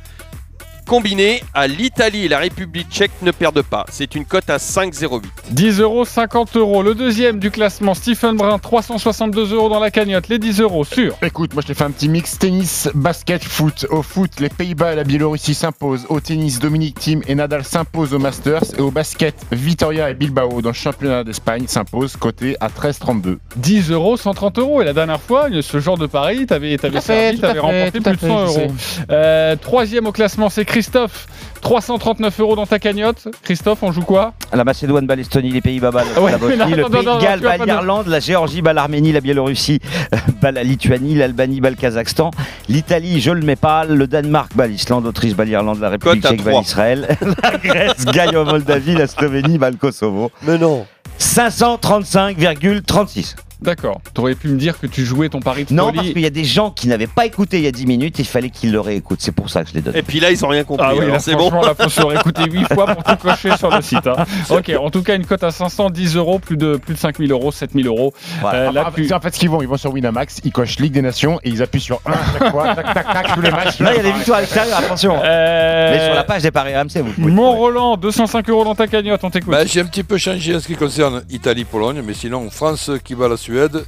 Combiné 0.89 1.43
à 1.53 1.67
l'Italie 1.67 2.25
et 2.25 2.27
la 2.27 2.39
République 2.39 2.89
tchèque 2.89 3.11
ne 3.21 3.29
perdent 3.29 3.61
pas. 3.61 3.85
C'est 3.91 4.15
une 4.15 4.25
cote 4.25 4.49
à 4.49 4.57
5,08. 4.57 5.21
10 5.51 5.81
euros, 5.81 6.03
50 6.03 6.55
euros. 6.55 6.81
Le 6.81 6.95
deuxième 6.95 7.37
du 7.37 7.51
classement, 7.51 7.93
Stephen 7.93 8.35
Brun, 8.35 8.57
362 8.57 9.53
euros 9.53 9.69
dans 9.69 9.79
la 9.79 9.91
cagnotte. 9.91 10.29
Les 10.29 10.39
10 10.39 10.61
euros 10.61 10.83
sur. 10.83 11.15
Écoute, 11.21 11.53
moi 11.53 11.61
je 11.61 11.67
t'ai 11.67 11.73
fait 11.75 11.83
un 11.83 11.91
petit 11.91 12.09
mix 12.09 12.39
tennis, 12.39 12.89
basket, 12.95 13.43
foot. 13.43 13.85
Au 13.91 14.01
foot, 14.01 14.39
les 14.39 14.49
Pays-Bas 14.49 14.93
et 14.93 14.95
la 14.95 15.03
Biélorussie 15.03 15.53
s'imposent. 15.53 16.07
Au 16.09 16.19
tennis, 16.21 16.57
Dominique 16.57 16.97
Thiem 16.97 17.21
et 17.27 17.35
Nadal 17.35 17.63
s'imposent 17.63 18.15
au 18.15 18.19
Masters. 18.19 18.63
Et 18.75 18.81
au 18.81 18.89
basket, 18.89 19.35
Vitoria 19.51 20.09
et 20.09 20.15
Bilbao 20.15 20.63
dans 20.63 20.69
le 20.69 20.73
championnat 20.73 21.23
d'Espagne 21.23 21.67
s'imposent 21.67 22.17
côté 22.17 22.57
à 22.61 22.67
13,32. 22.69 23.37
10 23.57 23.91
euros, 23.91 24.17
130 24.17 24.57
euros. 24.57 24.81
Et 24.81 24.85
la 24.85 24.93
dernière 24.93 25.21
fois, 25.21 25.49
ce 25.61 25.79
genre 25.79 25.99
de 25.99 26.07
pari, 26.07 26.47
t'avais 26.47 26.79
servi, 26.99 27.39
t'avais 27.39 27.59
remporté 27.59 28.01
plus 28.01 28.11
de 28.11 28.17
fait, 28.17 28.27
100 28.27 28.47
je 28.47 28.59
euros. 28.59 28.71
Euh, 29.11 29.55
troisième 29.55 30.07
au 30.07 30.11
classement, 30.11 30.49
c'est 30.49 30.65
Christophe. 30.79 31.27
339 31.59 32.39
euros 32.39 32.55
dans 32.55 32.65
ta 32.65 32.79
cagnotte. 32.79 33.27
Christophe, 33.43 33.83
on 33.83 33.91
joue 33.91 34.03
quoi 34.03 34.31
La 34.53 34.63
Macédoine 34.63 35.05
bat 35.05 35.17
l'Estonie, 35.17 35.51
les 35.51 35.59
Pays-Bas 35.59 35.91
Ouais, 35.91 36.31
la 36.31 36.37
Bosnie, 36.37 36.57
non, 36.57 36.69
le 36.69 36.85
Pays 36.85 37.03
de 37.03 37.21
Galles 37.21 37.41
bat 37.41 37.57
l'Irlande, 37.57 38.07
la 38.07 38.21
Géorgie 38.21 38.61
bat 38.61 38.71
l'Arménie, 38.71 39.11
la 39.11 39.19
Biélorussie 39.19 39.81
bat 40.41 40.53
la 40.53 40.63
Lituanie, 40.63 41.15
l'Albanie 41.15 41.59
bat 41.59 41.71
le 41.71 41.75
Kazakhstan, 41.75 42.31
l'Italie, 42.69 43.19
je 43.19 43.31
le 43.31 43.41
mets 43.41 43.57
pas, 43.57 43.83
le 43.83 44.07
Danemark 44.07 44.55
bat 44.55 44.67
l'Islande, 44.67 45.03
l'Autriche 45.03 45.35
bat 45.35 45.43
l'Irlande, 45.43 45.81
la 45.81 45.89
République 45.89 46.25
tchèque 46.25 46.45
bat 46.45 46.61
l'Israël, 46.61 47.17
la 47.43 47.57
Grèce 47.57 48.05
gagne 48.05 48.37
en 48.37 48.45
Moldavie, 48.45 48.95
la 48.95 49.07
Slovénie 49.07 49.57
bat 49.57 49.71
le 49.71 49.75
Kosovo. 49.75 50.31
Mais 50.43 50.57
non 50.57 50.85
535,36. 51.19 53.35
D'accord. 53.61 53.99
T'aurais 54.13 54.35
pu 54.35 54.47
me 54.47 54.57
dire 54.57 54.79
que 54.79 54.87
tu 54.87 55.03
jouais 55.03 55.27
ton 55.29 55.41
pari 55.41 55.65
de 55.65 55.73
Non, 55.73 55.85
folie. 55.87 55.95
parce 55.97 56.09
qu'il 56.11 56.21
y 56.21 56.25
a 56.25 56.29
des 56.29 56.45
gens 56.45 56.71
qui 56.71 56.87
n'avaient 56.87 57.07
pas 57.07 57.25
écouté 57.25 57.57
il 57.57 57.63
y 57.65 57.67
a 57.67 57.71
10 57.71 57.85
minutes, 57.87 58.17
il 58.19 58.25
fallait 58.25 58.49
qu'ils 58.49 58.71
le 58.71 58.79
réécoutent. 58.79 59.21
C'est 59.21 59.33
pour 59.33 59.49
ça 59.49 59.63
que 59.63 59.69
je 59.69 59.73
les 59.75 59.81
donne. 59.81 59.95
Et 59.95 60.01
puis 60.01 60.19
là, 60.19 60.31
ils 60.31 60.45
ont 60.45 60.47
rien 60.47 60.63
compris. 60.63 60.85
Ah 60.87 60.93
oui, 60.93 61.01
alors 61.01 61.13
là, 61.15 61.19
c'est 61.19 61.33
bon. 61.35 61.49
franchement, 61.49 61.61
là, 61.67 61.75
faut 61.77 61.89
se 61.89 62.01
réécouter 62.01 62.43
8 62.49 62.73
fois 62.73 62.85
pour 62.87 63.03
tout 63.03 63.15
cocher 63.17 63.57
sur 63.57 63.69
le 63.75 63.81
site. 63.81 64.07
hein. 64.07 64.15
Ok, 64.49 64.71
en 64.79 64.89
tout 64.89 65.03
cas, 65.03 65.15
une 65.15 65.25
cote 65.25 65.43
à 65.43 65.51
510 65.51 66.15
euros, 66.15 66.39
plus 66.39 66.55
de, 66.57 66.77
plus 66.77 66.93
de 66.93 66.99
5000 66.99 67.31
euros, 67.31 67.51
7000 67.51 67.87
euros. 67.87 68.13
Euh, 68.45 68.71
là, 68.71 68.83
Ah, 68.87 68.91
tu- 68.95 69.13
En 69.13 69.19
fait, 69.19 69.33
ce 69.35 69.39
qu'ils 69.39 69.49
vont, 69.49 69.61
ils 69.61 69.67
vont 69.67 69.77
sur 69.77 69.91
Winamax, 69.93 70.39
ils 70.45 70.51
cochent 70.51 70.79
Ligue 70.79 70.93
des 70.93 71.01
Nations 71.01 71.39
et 71.43 71.49
ils 71.49 71.61
appuient 71.61 71.81
sur 71.81 71.99
1 72.05 72.11
à 72.11 72.15
chaque 72.39 72.51
fois, 72.51 72.75
tac, 72.75 72.93
tac, 72.93 73.05
tac, 73.13 73.33
tous 73.35 73.41
les 73.41 73.51
matchs. 73.51 73.79
Là, 73.79 73.91
il 73.93 73.97
y 73.97 73.99
a 73.99 74.03
des 74.03 74.11
victoires 74.13 74.37
à 74.37 74.41
l'extérieur, 74.41 74.77
attention. 74.77 75.19
Euh, 75.21 75.91
Mais 75.97 76.05
sur 76.05 76.15
la 76.15 76.23
page 76.23 76.41
des 76.43 76.51
paris 76.51 76.75
RMC, 76.75 77.01
vous 77.03 77.11
pouvez. 77.11 77.31
Mont 77.31 77.51
Roland, 77.57 77.97
205 77.97 78.49
euros 78.49 78.63
dans 78.63 78.75
ta 78.75 78.87
cagnotte, 78.87 79.21
on 79.23 79.29
t'écoute. 79.29 79.51
Bah, 79.51 79.65
J'ai 79.65 79.81
un 79.81 79.85
petit 79.85 80.03
peu 80.03 80.17
changé 80.17 80.55
en 80.55 80.59
ce 80.61 80.67
qui 80.67 80.75
concerne 80.75 81.23
Italie-Pologne, 81.29 82.01
mais 82.05 82.13
sinon 82.13 82.49
France 82.49 82.89
qui 83.03 83.15
bat 83.15 83.27
la 83.27 83.37
Suède. 83.49 83.83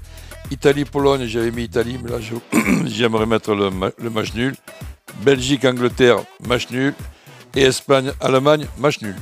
Italie-Pologne, 0.49 1.25
j'avais 1.27 1.51
mis 1.51 1.63
Italie, 1.63 1.97
mais 2.03 2.09
là 2.09 2.17
je- 2.19 2.59
j'aimerais 2.87 3.25
mettre 3.25 3.53
le, 3.53 3.69
ma- 3.69 3.91
le 4.01 4.09
match 4.09 4.33
nul. 4.33 4.55
Belgique-Angleterre, 5.23 6.17
match 6.47 6.69
nul. 6.71 6.93
Et 7.55 7.63
Espagne-Allemagne, 7.63 8.65
match 8.79 9.01
nul. 9.01 9.15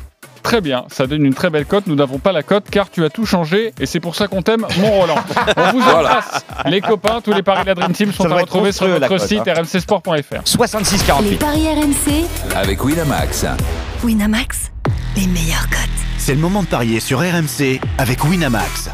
Très 0.43 0.61
bien, 0.61 0.85
ça 0.89 1.05
donne 1.07 1.25
une 1.25 1.33
très 1.33 1.49
belle 1.49 1.65
cote. 1.65 1.87
Nous 1.87 1.95
n'avons 1.95 2.19
pas 2.19 2.31
la 2.31 2.41
cote 2.43 2.65
car 2.71 2.89
tu 2.89 3.03
as 3.03 3.09
tout 3.09 3.25
changé 3.25 3.73
et 3.79 3.85
c'est 3.85 3.99
pour 3.99 4.15
ça 4.15 4.27
qu'on 4.27 4.41
t'aime, 4.41 4.65
Mont 4.79 4.91
Roland. 4.91 5.15
On 5.57 5.71
vous 5.73 5.79
Voilà. 5.81 5.99
embrasse. 6.19 6.45
Les 6.65 6.79
copains, 6.81 7.19
tous 7.21 7.33
les 7.33 7.43
paris 7.43 7.63
de 7.63 7.67
la 7.67 7.75
Dream 7.75 7.91
Team 7.91 8.13
sont 8.13 8.23
Ça 8.23 8.29
à 8.35 8.37
retrouver 8.39 8.71
sur 8.71 8.87
notre 8.87 9.07
cote, 9.07 9.19
site 9.21 9.41
hein. 9.47 9.53
rmcsport.fr. 9.61 10.43
66-48. 10.45 11.21
Les 11.29 11.35
paris 11.35 11.67
RMC. 11.67 12.55
Avec 12.55 12.83
Winamax. 12.83 13.45
Winamax, 14.03 14.71
les 15.17 15.27
meilleurs 15.27 15.67
cotes. 15.69 15.79
C'est 16.17 16.35
le 16.35 16.39
moment 16.41 16.63
de 16.63 16.67
parier 16.67 16.99
sur 17.01 17.19
RMC 17.19 17.79
avec 17.97 18.23
Winamax. 18.23 18.89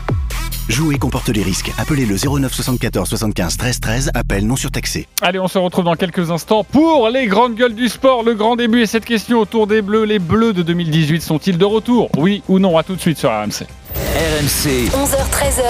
Jouer 0.68 0.98
comporte 0.98 1.30
les 1.30 1.44
risques. 1.44 1.72
Appelez 1.78 2.08
le 2.08 2.16
09 2.16 2.52
74 2.52 3.08
75 3.08 3.58
13 3.58 3.80
13. 3.80 4.12
Appel 4.16 4.48
non 4.48 4.56
surtaxé. 4.56 5.08
Allez, 5.22 5.38
on 5.40 5.48
se 5.48 5.60
retrouve 5.60 5.86
dans 5.86 5.96
quelques 5.96 6.32
instants 6.32 6.64
pour 6.64 7.10
les 7.10 7.28
grandes 7.28 7.54
gueules 7.56 7.76
du 7.76 7.88
sport. 7.88 8.24
Le 8.24 8.34
grand 8.34 8.56
début 8.56 8.82
et 8.82 8.88
cette 8.88 9.06
question 9.06 9.40
autour 9.40 9.68
des 9.68 9.84
Bleus. 9.84 10.06
Les 10.06 10.18
Bleus 10.18 10.54
de 10.54 10.64
2018 10.64 11.22
sont-ils 11.22 11.60
de 11.60 11.66
retour? 11.66 12.10
Oui 12.18 12.42
ou 12.48 12.58
non? 12.58 12.78
À 12.80 12.84
tout 12.84 12.96
de 12.96 13.02
suite 13.02 13.20
sur 13.20 13.30
RMC. 13.30 13.68
RMC. 13.94 14.90
11h13h. 14.90 15.66